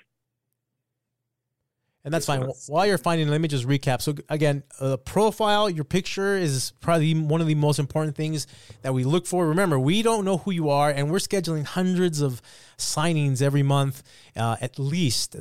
and 2.05 2.15
that's 2.15 2.27
fine. 2.27 2.43
While 2.69 2.87
you're 2.87 2.97
finding, 2.97 3.29
let 3.29 3.41
me 3.41 3.49
just 3.49 3.67
recap. 3.67 4.01
So 4.01 4.15
again, 4.29 4.63
uh, 4.81 4.97
profile, 4.99 5.69
your 5.69 5.85
picture 5.85 6.37
is 6.37 6.73
probably 6.81 7.13
one 7.15 7.41
of 7.41 7.47
the 7.47 7.55
most 7.57 7.79
important 7.79 8.17
things 8.17 8.47
that 8.83 8.95
we 8.95 9.05
look 9.05 9.27
for. 9.27 9.49
Remember, 9.49 9.79
we 9.79 10.03
don't 10.03 10.25
know 10.25 10.39
who 10.39 10.53
you 10.53 10.71
are, 10.71 10.91
and 10.91 11.11
we're 11.11 11.19
scheduling 11.19 11.65
hundreds 11.65 12.21
of 12.21 12.41
signings 12.79 13.43
every 13.43 13.65
month, 13.65 14.03
uh, 14.37 14.57
at 14.61 14.79
least. 14.79 15.37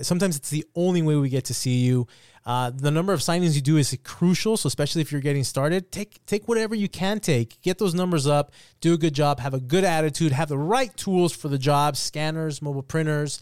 Sometimes 0.00 0.36
it's 0.36 0.50
the 0.50 0.66
only 0.74 1.02
way 1.02 1.14
we 1.16 1.28
get 1.28 1.44
to 1.46 1.54
see 1.54 1.78
you. 1.78 2.08
Uh, 2.44 2.72
the 2.74 2.90
number 2.90 3.12
of 3.12 3.20
signings 3.20 3.54
you 3.54 3.60
do 3.60 3.76
is 3.76 3.96
crucial. 4.02 4.56
So 4.56 4.66
especially 4.66 5.02
if 5.02 5.12
you're 5.12 5.20
getting 5.20 5.44
started, 5.44 5.92
take 5.92 6.24
take 6.26 6.48
whatever 6.48 6.74
you 6.74 6.88
can 6.88 7.20
take. 7.20 7.60
Get 7.62 7.78
those 7.78 7.94
numbers 7.94 8.26
up. 8.26 8.50
Do 8.80 8.94
a 8.94 8.98
good 8.98 9.14
job. 9.14 9.38
Have 9.38 9.54
a 9.54 9.60
good 9.60 9.84
attitude. 9.84 10.32
Have 10.32 10.48
the 10.48 10.58
right 10.58 10.94
tools 10.96 11.32
for 11.32 11.48
the 11.48 11.58
job: 11.58 11.96
scanners, 11.96 12.60
mobile 12.60 12.82
printers. 12.82 13.40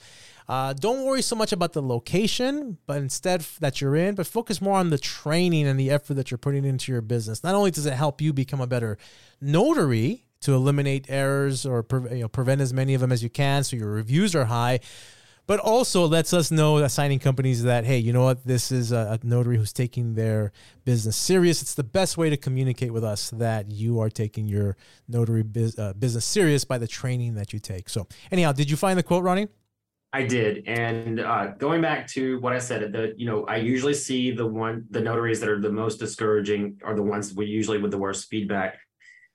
Uh, 0.51 0.73
don't 0.73 1.05
worry 1.05 1.23
so 1.23 1.37
much 1.37 1.53
about 1.53 1.75
the 1.75 1.81
location, 1.81 2.77
but 2.85 2.97
instead 2.97 3.41
that 3.61 3.81
you're 3.81 3.95
in, 3.95 4.17
but 4.17 4.27
focus 4.27 4.61
more 4.61 4.77
on 4.77 4.91
the 4.91 4.99
training 4.99 5.65
and 5.65 5.79
the 5.79 5.93
effort 5.93 6.15
that 6.15 6.29
you're 6.33 6.39
putting 6.39 6.65
into 6.65 6.91
your 6.91 7.01
business. 7.01 7.45
Not 7.45 7.55
only 7.55 7.71
does 7.71 7.87
it 7.87 7.93
help 7.93 8.21
you 8.21 8.33
become 8.33 8.61
a 8.61 8.67
better 8.67 8.99
notary 9.41 10.27
to 10.41 10.53
eliminate 10.53 11.07
errors 11.09 11.65
or 11.65 11.85
pre- 11.85 12.17
you 12.17 12.23
know, 12.23 12.29
prevent 12.29 12.61
as 12.61 12.75
many 12.75 12.95
of 12.95 13.01
them 13.01 13.13
as 13.13 13.23
you 13.23 13.31
can, 13.31 13.63
so 13.63 13.77
your 13.77 13.93
reviews 13.93 14.35
are 14.35 14.47
high, 14.47 14.81
but 15.47 15.61
also 15.61 16.05
lets 16.09 16.35
us 16.35 16.51
know 16.51 16.85
signing 16.89 17.21
companies 17.21 17.63
that 17.63 17.85
hey 17.85 17.99
you 17.99 18.13
know 18.13 18.25
what? 18.25 18.45
This 18.45 18.73
is 18.73 18.91
a, 18.91 19.21
a, 19.23 19.25
notary 19.25 19.57
who's 19.57 19.73
taking 19.73 20.15
their 20.15 20.51
business 20.85 21.17
serious. 21.17 21.63
It's 21.63 21.75
the 21.75 21.85
best 21.85 22.19
way 22.19 22.29
to 22.29 22.37
communicate 22.37 22.93
with 22.93 23.05
us 23.05 23.31
that 23.31 23.71
you 23.71 24.01
are 24.01 24.11
taking 24.11 24.49
your 24.49 24.77
notary 25.07 25.45
biz, 25.45 25.79
uh, 25.79 25.93
business 25.93 26.25
serious 26.25 26.65
by 26.65 26.79
the 26.79 26.89
training 26.89 27.35
that 27.35 27.53
you 27.53 27.61
take. 27.61 27.89
So 27.89 28.09
anyhow 28.33 28.51
did 28.51 28.69
you 28.69 28.77
find 28.77 28.99
the 28.99 29.05
quote 29.05 29.23
ronnie 29.23 29.47
I 30.13 30.25
did, 30.25 30.67
and 30.67 31.21
uh, 31.21 31.49
going 31.59 31.81
back 31.81 32.09
to 32.09 32.41
what 32.41 32.53
I 32.53 32.59
said, 32.59 32.93
the 32.93 33.15
you 33.17 33.27
know 33.27 33.45
I 33.47 33.57
usually 33.57 33.95
see 33.95 34.33
the 34.33 34.47
one 34.47 34.87
the 34.91 35.01
notaries 35.01 35.39
that 35.41 35.49
are 35.49 35.61
the 35.61 35.71
most 35.71 35.99
discouraging 35.99 36.81
are 36.85 36.95
the 36.95 37.03
ones 37.03 37.35
we 37.35 37.47
usually 37.47 37.79
with 37.79 37.93
the 37.93 37.99
worst 37.99 38.29
feedback. 38.29 38.79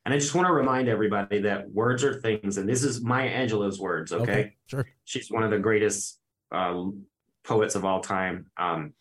And 0.04 0.14
I 0.14 0.20
just 0.20 0.36
want 0.36 0.48
to 0.48 0.54
remind 0.54 0.88
everybody 0.88 1.40
that 1.42 1.72
words 1.72 2.04
are 2.04 2.20
things, 2.20 2.58
and 2.58 2.68
this 2.68 2.84
is 2.84 3.02
Maya 3.02 3.30
Angelou's 3.30 3.80
words. 3.80 4.12
Okay, 4.12 4.32
okay 4.32 4.54
sure. 4.68 4.88
She's 5.06 5.32
one 5.32 5.44
of 5.44 5.50
the 5.50 5.60
greatest 5.60 6.20
um, 6.52 7.04
poets 7.44 7.76
of 7.76 7.86
all 7.86 8.02
time. 8.02 8.48
Um, 8.58 8.94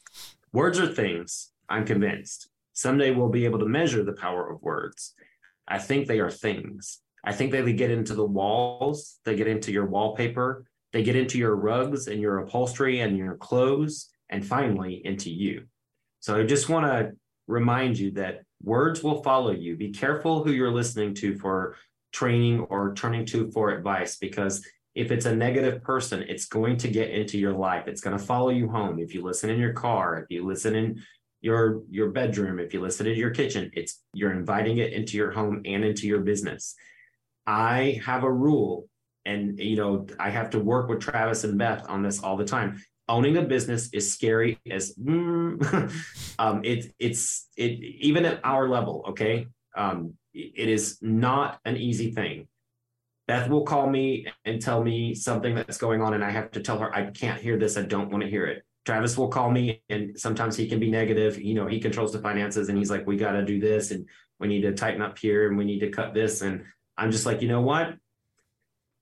words 0.53 0.79
are 0.79 0.87
things. 0.87 1.51
I'm 1.68 1.85
convinced 1.85 2.49
someday 2.75 3.12
we'll 3.12 3.31
be 3.31 3.47
able 3.47 3.61
to 3.61 3.66
measure 3.66 4.05
the 4.05 4.12
power 4.12 4.51
of 4.51 4.61
words. 4.61 5.14
I 5.66 5.79
think 5.79 6.07
they 6.07 6.20
are 6.20 6.31
things. 6.31 7.01
I 7.25 7.33
think 7.33 7.53
they 7.53 7.72
get 7.72 7.91
into 7.91 8.14
the 8.14 8.27
walls. 8.27 9.18
They 9.25 9.35
get 9.35 9.47
into 9.47 9.72
your 9.72 9.87
wallpaper. 9.87 10.66
They 10.95 11.03
get 11.03 11.16
into 11.16 11.38
your 11.38 11.57
rugs 11.57 12.07
and 12.07 12.20
your 12.20 12.38
upholstery 12.38 13.01
and 13.01 13.18
your 13.18 13.36
clothes, 13.36 14.11
and 14.30 14.47
finally 14.47 15.03
into 15.05 15.28
you. 15.28 15.64
So 16.20 16.40
I 16.40 16.47
just 16.47 16.68
want 16.68 16.86
to 16.86 17.16
remind 17.49 17.99
you 17.99 18.12
that 18.12 18.42
words 18.62 19.03
will 19.03 19.20
follow 19.20 19.51
you. 19.51 19.76
Be 19.76 19.90
careful 19.90 20.45
who 20.45 20.53
you're 20.53 20.70
listening 20.70 21.12
to 21.14 21.36
for 21.36 21.74
training 22.12 22.61
or 22.70 22.95
turning 22.95 23.26
to 23.26 23.51
for 23.51 23.70
advice 23.70 24.18
because 24.18 24.64
if 24.95 25.11
it's 25.11 25.26
a 25.26 25.34
negative 25.34 25.82
person, 25.82 26.22
it's 26.28 26.47
going 26.47 26.76
to 26.76 26.88
get 26.88 27.11
into 27.11 27.38
your 27.38 27.55
life. 27.55 27.88
It's 27.88 28.01
going 28.01 28.16
to 28.16 28.24
follow 28.24 28.51
you 28.51 28.68
home. 28.68 29.01
If 29.01 29.14
you 29.14 29.24
listen 29.24 29.51
in 29.51 29.59
your 29.59 29.72
car, 29.72 30.18
if 30.18 30.26
you 30.30 30.47
listen 30.47 30.76
in 30.76 31.03
your 31.40 31.82
your 31.90 32.11
bedroom, 32.11 32.61
if 32.61 32.72
you 32.72 32.80
listen 32.80 33.09
in 33.09 33.18
your 33.18 33.30
kitchen, 33.30 33.68
it's 33.74 34.01
you're 34.12 34.32
inviting 34.32 34.78
it 34.78 34.92
into 34.92 35.16
your 35.16 35.32
home 35.32 35.62
and 35.64 35.84
into 35.84 36.07
your 36.07 36.20
business. 36.20 36.76
I 37.49 38.01
have 38.07 38.22
a 38.22 38.32
rule 38.32 38.88
and 39.27 39.59
you 39.59 39.77
know, 39.77 40.07
I 40.18 40.31
have 40.31 40.51
to 40.51 40.59
work 40.59 40.89
with 40.89 41.01
Travis 41.01 41.45
and 41.45 41.59
Beth 41.59 41.85
on 41.89 42.03
this 42.03 42.22
all 42.22 42.37
the 42.37 42.45
time. 42.45 42.83
Owning 43.09 43.37
a 43.37 43.43
business 43.43 43.91
is 43.93 44.11
scary 44.11 44.59
as 44.70 44.95
mm, 44.97 45.93
um, 46.39 46.64
it, 46.64 46.95
it's 46.99 47.49
it 47.57 47.72
even 47.83 48.25
at 48.25 48.41
our 48.45 48.68
level 48.68 49.05
okay? 49.09 49.47
Um, 49.77 50.14
it 50.33 50.68
is 50.68 50.99
not 51.01 51.61
an 51.64 51.77
easy 51.77 52.11
thing. 52.11 52.49
Beth 53.27 53.49
will 53.49 53.64
call 53.64 53.89
me 53.89 54.27
and 54.45 54.61
tell 54.61 54.83
me 54.83 55.14
something 55.14 55.55
that's 55.55 55.79
going 55.79 56.03
on 56.03 56.12
and 56.12 56.22
i 56.22 56.31
have 56.31 56.51
to 56.51 56.61
tell 56.61 56.79
her 56.79 56.95
i 56.95 57.11
can't 57.11 57.41
hear 57.41 57.57
this. 57.57 57.77
I 57.77 57.83
don't 57.83 58.11
want 58.11 58.22
to 58.22 58.31
hear 58.31 58.47
it. 58.47 58.64
Travis 58.85 59.16
will 59.16 59.29
call 59.29 59.51
me 59.51 59.83
and 59.89 60.18
sometimes 60.18 60.57
he 60.57 60.68
can 60.68 60.79
be 60.79 60.91
negative. 60.91 61.41
You 61.41 61.55
know 61.55 61.66
he 61.66 61.81
controls 61.81 62.12
the 62.12 62.18
finances 62.18 62.68
and 62.68 62.77
he's 62.77 62.91
like 62.91 63.07
we 63.07 63.16
got 63.16 63.33
to 63.33 63.45
do 63.45 63.61
this 63.61 63.91
and 63.91 64.07
we 64.39 64.49
need 64.49 64.62
to 64.62 64.72
tighten 64.72 65.03
up 65.03 65.18
here 65.18 65.49
and 65.49 65.57
we 65.57 65.64
need 65.64 65.81
to 65.81 65.91
cut 65.91 66.14
this. 66.14 66.43
And 66.43 66.64
i'm 66.97 67.11
just 67.11 67.27
like 67.27 67.43
you 67.43 67.49
know 67.49 67.61
what 67.61 67.97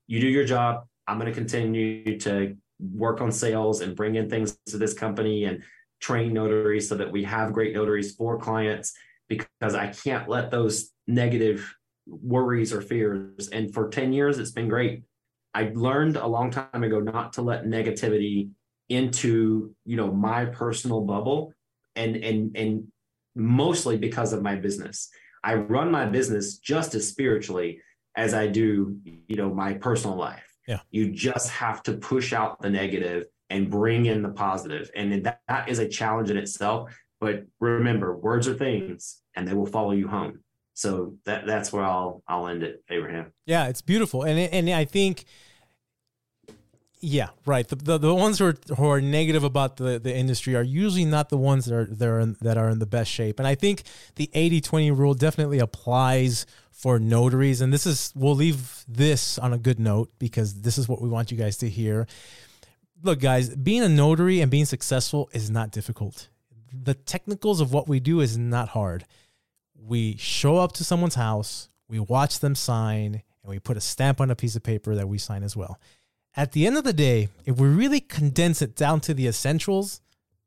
you 0.07 0.21
do 0.21 0.29
your 0.29 0.45
job 0.45 0.85
i'm 1.07 1.19
going 1.19 1.31
to 1.31 1.35
continue 1.35 2.19
to 2.19 2.57
work 2.81 3.21
on 3.21 3.31
sales 3.31 3.81
and 3.81 3.97
bring 3.97 4.17
in 4.17 4.29
things 4.29 4.59
to 4.67 4.77
this 4.77 4.95
company 4.95 5.45
and 5.45 5.63
train 6.01 6.33
notaries 6.33 6.89
so 6.89 6.97
that 6.97 7.11
we 7.11 7.23
have 7.23 7.53
great 7.53 7.75
notaries 7.75 8.15
for 8.15 8.39
clients 8.39 8.93
because 9.29 9.75
I 9.75 9.89
can't 9.89 10.29
let 10.29 10.51
those 10.51 10.91
negative 11.07 11.75
worries 12.07 12.73
or 12.73 12.83
fears. 12.83 13.49
And 13.49 13.73
for 13.73 13.89
10 13.89 14.13
years, 14.13 14.39
it's 14.39 14.51
been 14.51 14.69
great. 14.69 15.05
I 15.55 15.71
learned 15.75 16.17
a 16.17 16.27
long 16.27 16.51
time 16.51 16.83
ago 16.83 16.99
not 16.99 17.35
to 17.35 17.43
let 17.43 17.65
negativity 17.65 18.51
into, 18.89 19.75
you 19.85 19.97
know, 19.97 20.13
my 20.13 20.47
personal 20.47 21.03
bubble 21.03 21.53
and 21.95 22.17
and 22.17 22.57
and 22.57 22.89
mostly 23.35 23.97
because 23.97 24.33
of 24.33 24.43
my 24.43 24.57
business. 24.57 25.09
I 25.45 25.55
run 25.55 25.91
my 25.91 26.07
business 26.07 26.59
just 26.59 26.95
as 26.95 27.09
spiritually 27.09 27.81
as 28.17 28.35
I 28.35 28.47
do, 28.47 28.99
you 29.29 29.37
know, 29.37 29.53
my 29.53 29.75
personal 29.75 30.17
life. 30.17 30.45
Yeah. 30.67 30.81
You 30.91 31.11
just 31.11 31.51
have 31.51 31.83
to 31.85 31.95
push 31.95 32.33
out 32.33 32.61
the 32.61 32.71
negative 32.71 33.27
and 33.51 33.71
bring 33.71 34.07
in 34.07 34.23
the 34.23 34.31
positive. 34.31 34.91
And 34.95 35.25
that, 35.25 35.41
that 35.49 35.69
is 35.69 35.79
a 35.79 35.89
challenge 35.89 36.31
in 36.31 36.37
itself. 36.37 36.97
But 37.21 37.45
remember, 37.61 38.17
words 38.17 38.49
are 38.49 38.55
things 38.55 39.23
and 39.37 39.47
they 39.47 39.55
will 39.55 39.67
follow 39.67 39.93
you 39.93 40.09
home. 40.09 40.41
So 40.75 41.15
that 41.27 41.47
that's 41.47 41.73
where 41.73 41.85
I'll 41.85 42.23
I'll 42.27 42.49
end 42.49 42.63
it, 42.63 42.83
Abraham. 42.89 43.33
Yeah, 43.45 43.67
it's 43.67 43.83
beautiful. 43.83 44.23
And 44.23 44.39
and 44.39 44.71
I 44.71 44.85
think 44.87 45.27
yeah, 47.05 47.31
right. 47.47 47.67
The, 47.67 47.75
the, 47.75 47.99
the 47.99 48.15
ones 48.15 48.39
who 48.39 48.47
are, 48.47 48.57
who 48.77 48.87
are 48.87 49.01
negative 49.01 49.43
about 49.43 49.77
the, 49.77 49.99
the 49.99 50.15
industry 50.15 50.55
are 50.55 50.63
usually 50.63 51.05
not 51.05 51.31
the 51.31 51.37
ones 51.37 51.65
that 51.65 51.75
are 51.75 51.85
that 51.87 52.09
are 52.09 52.21
in, 52.21 52.37
that 52.41 52.57
are 52.57 52.69
in 52.69 52.79
the 52.79 52.87
best 52.87 53.11
shape. 53.11 53.41
And 53.41 53.47
I 53.47 53.57
think 53.57 53.83
the 54.15 54.31
80-20 54.33 54.97
rule 54.97 55.13
definitely 55.13 55.59
applies 55.59 56.47
for 56.71 57.01
notaries. 57.01 57.61
And 57.61 57.73
this 57.73 57.87
is, 57.87 58.13
we'll 58.15 58.37
leave 58.37 58.85
this 58.87 59.37
on 59.37 59.53
a 59.53 59.59
good 59.59 59.81
note 59.81 60.13
because 60.21 60.63
this 60.63 60.79
is 60.79 60.89
what 60.89 61.03
we 61.03 61.09
want 61.09 61.33
you 61.33 61.37
guys 61.37 61.57
to 61.59 61.69
hear. 61.69 62.07
Look, 63.03 63.19
guys, 63.19 63.49
being 63.49 63.83
a 63.83 63.89
notary 63.89 64.41
and 64.41 64.49
being 64.49 64.65
successful 64.65 65.29
is 65.33 65.51
not 65.51 65.73
difficult. 65.73 66.29
The 66.73 66.95
technicals 66.95 67.61
of 67.61 67.73
what 67.73 67.89
we 67.89 67.99
do 67.99 68.21
is 68.21 68.39
not 68.39 68.69
hard. 68.69 69.07
We 69.75 70.17
show 70.19 70.59
up 70.59 70.71
to 70.75 70.85
someone's 70.85 71.17
house, 71.17 71.69
we 71.89 71.99
watch 71.99 72.39
them 72.39 72.55
sign, 72.55 73.23
and 73.43 73.51
we 73.51 73.59
put 73.59 73.77
a 73.77 73.81
stamp 73.81 74.21
on 74.21 74.31
a 74.31 74.37
piece 74.37 74.55
of 74.55 74.63
paper 74.63 74.95
that 74.95 75.09
we 75.09 75.19
sign 75.19 75.43
as 75.43 75.57
well. 75.57 75.81
At 76.35 76.53
the 76.53 76.67
end 76.67 76.79
of 76.79 76.85
the 76.85 76.93
day, 76.93 77.29
if 77.45 77.59
we 77.59 77.69
really 77.69 78.01
condense 78.01 78.63
it 78.63 78.75
down 78.75 79.01
to 79.03 79.15
the 79.15 79.27
essentials, 79.27 80.01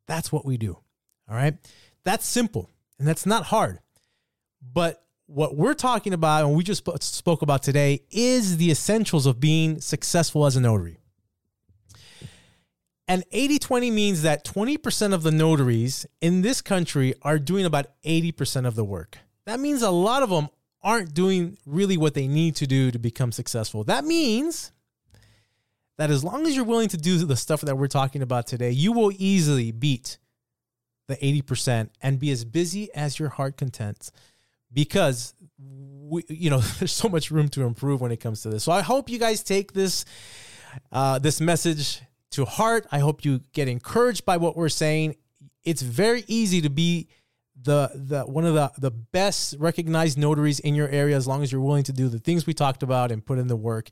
that's 0.07 0.31
what 0.31 0.45
we 0.45 0.57
do. 0.57 0.77
All 1.29 1.35
right. 1.35 1.55
That's 2.03 2.25
simple 2.25 2.69
and 2.97 3.07
that's 3.07 3.25
not 3.25 3.45
hard. 3.45 3.79
But 4.61 5.03
what 5.27 5.55
we're 5.55 5.73
talking 5.73 6.13
about 6.13 6.45
and 6.45 6.55
we 6.55 6.63
just 6.63 6.87
spoke 7.03 7.41
about 7.41 7.63
today 7.63 8.01
is 8.11 8.57
the 8.57 8.71
essentials 8.71 9.25
of 9.25 9.39
being 9.39 9.79
successful 9.81 10.45
as 10.45 10.55
a 10.55 10.61
notary. 10.61 10.97
And 13.07 13.23
80 13.31 13.59
20 13.59 13.91
means 13.91 14.21
that 14.23 14.43
20% 14.43 15.13
of 15.13 15.21
the 15.21 15.31
notaries 15.31 16.07
in 16.21 16.41
this 16.41 16.61
country 16.61 17.13
are 17.21 17.37
doing 17.37 17.65
about 17.65 17.87
80% 18.03 18.65
of 18.65 18.75
the 18.75 18.83
work. 18.83 19.19
That 19.45 19.59
means 19.59 19.83
a 19.83 19.91
lot 19.91 20.23
of 20.23 20.31
them 20.31 20.49
aren't 20.81 21.13
doing 21.13 21.57
really 21.65 21.97
what 21.97 22.15
they 22.15 22.27
need 22.27 22.55
to 22.55 22.67
do 22.67 22.89
to 22.89 22.97
become 22.97 23.31
successful. 23.31 23.83
That 23.83 24.05
means 24.05 24.71
that 25.97 26.09
as 26.09 26.23
long 26.23 26.45
as 26.45 26.55
you're 26.55 26.65
willing 26.65 26.89
to 26.89 26.97
do 26.97 27.17
the 27.17 27.35
stuff 27.35 27.61
that 27.61 27.77
we're 27.77 27.87
talking 27.87 28.21
about 28.21 28.47
today, 28.47 28.71
you 28.71 28.91
will 28.91 29.11
easily 29.17 29.71
beat 29.71 30.17
the 31.07 31.15
80% 31.17 31.89
and 32.01 32.19
be 32.19 32.31
as 32.31 32.43
busy 32.43 32.93
as 32.93 33.19
your 33.19 33.29
heart 33.29 33.57
contents 33.57 34.11
because 34.73 35.33
we, 35.57 36.23
you 36.27 36.49
know, 36.49 36.59
there's 36.79 36.91
so 36.91 37.09
much 37.09 37.31
room 37.31 37.49
to 37.49 37.63
improve 37.63 38.01
when 38.01 38.11
it 38.11 38.19
comes 38.19 38.41
to 38.43 38.49
this. 38.49 38.63
So 38.63 38.71
I 38.71 38.81
hope 38.81 39.09
you 39.09 39.19
guys 39.19 39.43
take 39.43 39.73
this 39.73 40.05
uh, 40.91 41.19
this 41.19 41.39
message 41.39 42.01
to 42.31 42.43
heart. 42.43 42.85
I 42.91 42.99
hope 42.99 43.23
you 43.23 43.41
get 43.53 43.69
encouraged 43.69 44.25
by 44.25 44.37
what 44.37 44.57
we're 44.57 44.67
saying. 44.67 45.15
It's 45.63 45.81
very 45.81 46.25
easy 46.27 46.61
to 46.61 46.69
be 46.69 47.07
the 47.61 47.89
the 47.95 48.23
one 48.23 48.45
of 48.45 48.53
the 48.53 48.71
the 48.77 48.91
best 48.91 49.55
recognized 49.57 50.17
notaries 50.17 50.59
in 50.59 50.75
your 50.75 50.89
area 50.89 51.15
as 51.15 51.25
long 51.25 51.41
as 51.43 51.51
you're 51.51 51.61
willing 51.61 51.83
to 51.83 51.93
do 51.93 52.09
the 52.09 52.19
things 52.19 52.45
we 52.45 52.53
talked 52.53 52.83
about 52.83 53.11
and 53.11 53.25
put 53.25 53.39
in 53.39 53.47
the 53.47 53.55
work 53.55 53.89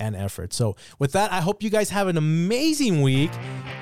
and 0.00 0.16
effort. 0.16 0.52
So, 0.52 0.76
with 0.98 1.12
that, 1.12 1.32
I 1.32 1.40
hope 1.40 1.62
you 1.62 1.70
guys 1.70 1.90
have 1.90 2.08
an 2.08 2.16
amazing 2.16 3.02
week. 3.02 3.30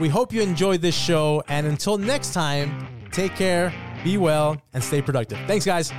We 0.00 0.08
hope 0.08 0.32
you 0.32 0.42
enjoyed 0.42 0.82
this 0.82 0.96
show. 0.96 1.42
And 1.48 1.66
until 1.66 1.96
next 1.96 2.34
time, 2.34 2.86
take 3.12 3.34
care, 3.36 3.72
be 4.04 4.18
well, 4.18 4.60
and 4.74 4.82
stay 4.82 5.00
productive. 5.00 5.38
Thanks, 5.46 5.64
guys. 5.64 5.92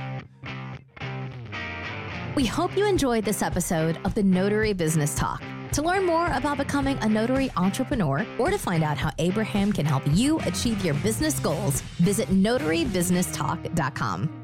We 2.36 2.46
hope 2.46 2.76
you 2.76 2.86
enjoyed 2.86 3.24
this 3.24 3.42
episode 3.42 3.98
of 4.04 4.14
the 4.14 4.22
Notary 4.22 4.72
Business 4.72 5.16
Talk. 5.16 5.42
To 5.72 5.82
learn 5.82 6.04
more 6.04 6.26
about 6.32 6.58
becoming 6.58 6.98
a 6.98 7.08
notary 7.08 7.50
entrepreneur 7.56 8.26
or 8.38 8.50
to 8.50 8.58
find 8.58 8.82
out 8.82 8.98
how 8.98 9.12
Abraham 9.18 9.72
can 9.72 9.86
help 9.86 10.02
you 10.12 10.40
achieve 10.40 10.84
your 10.84 10.94
business 10.94 11.38
goals, 11.38 11.82
visit 11.98 12.28
notarybusinesstalk.com. 12.28 14.39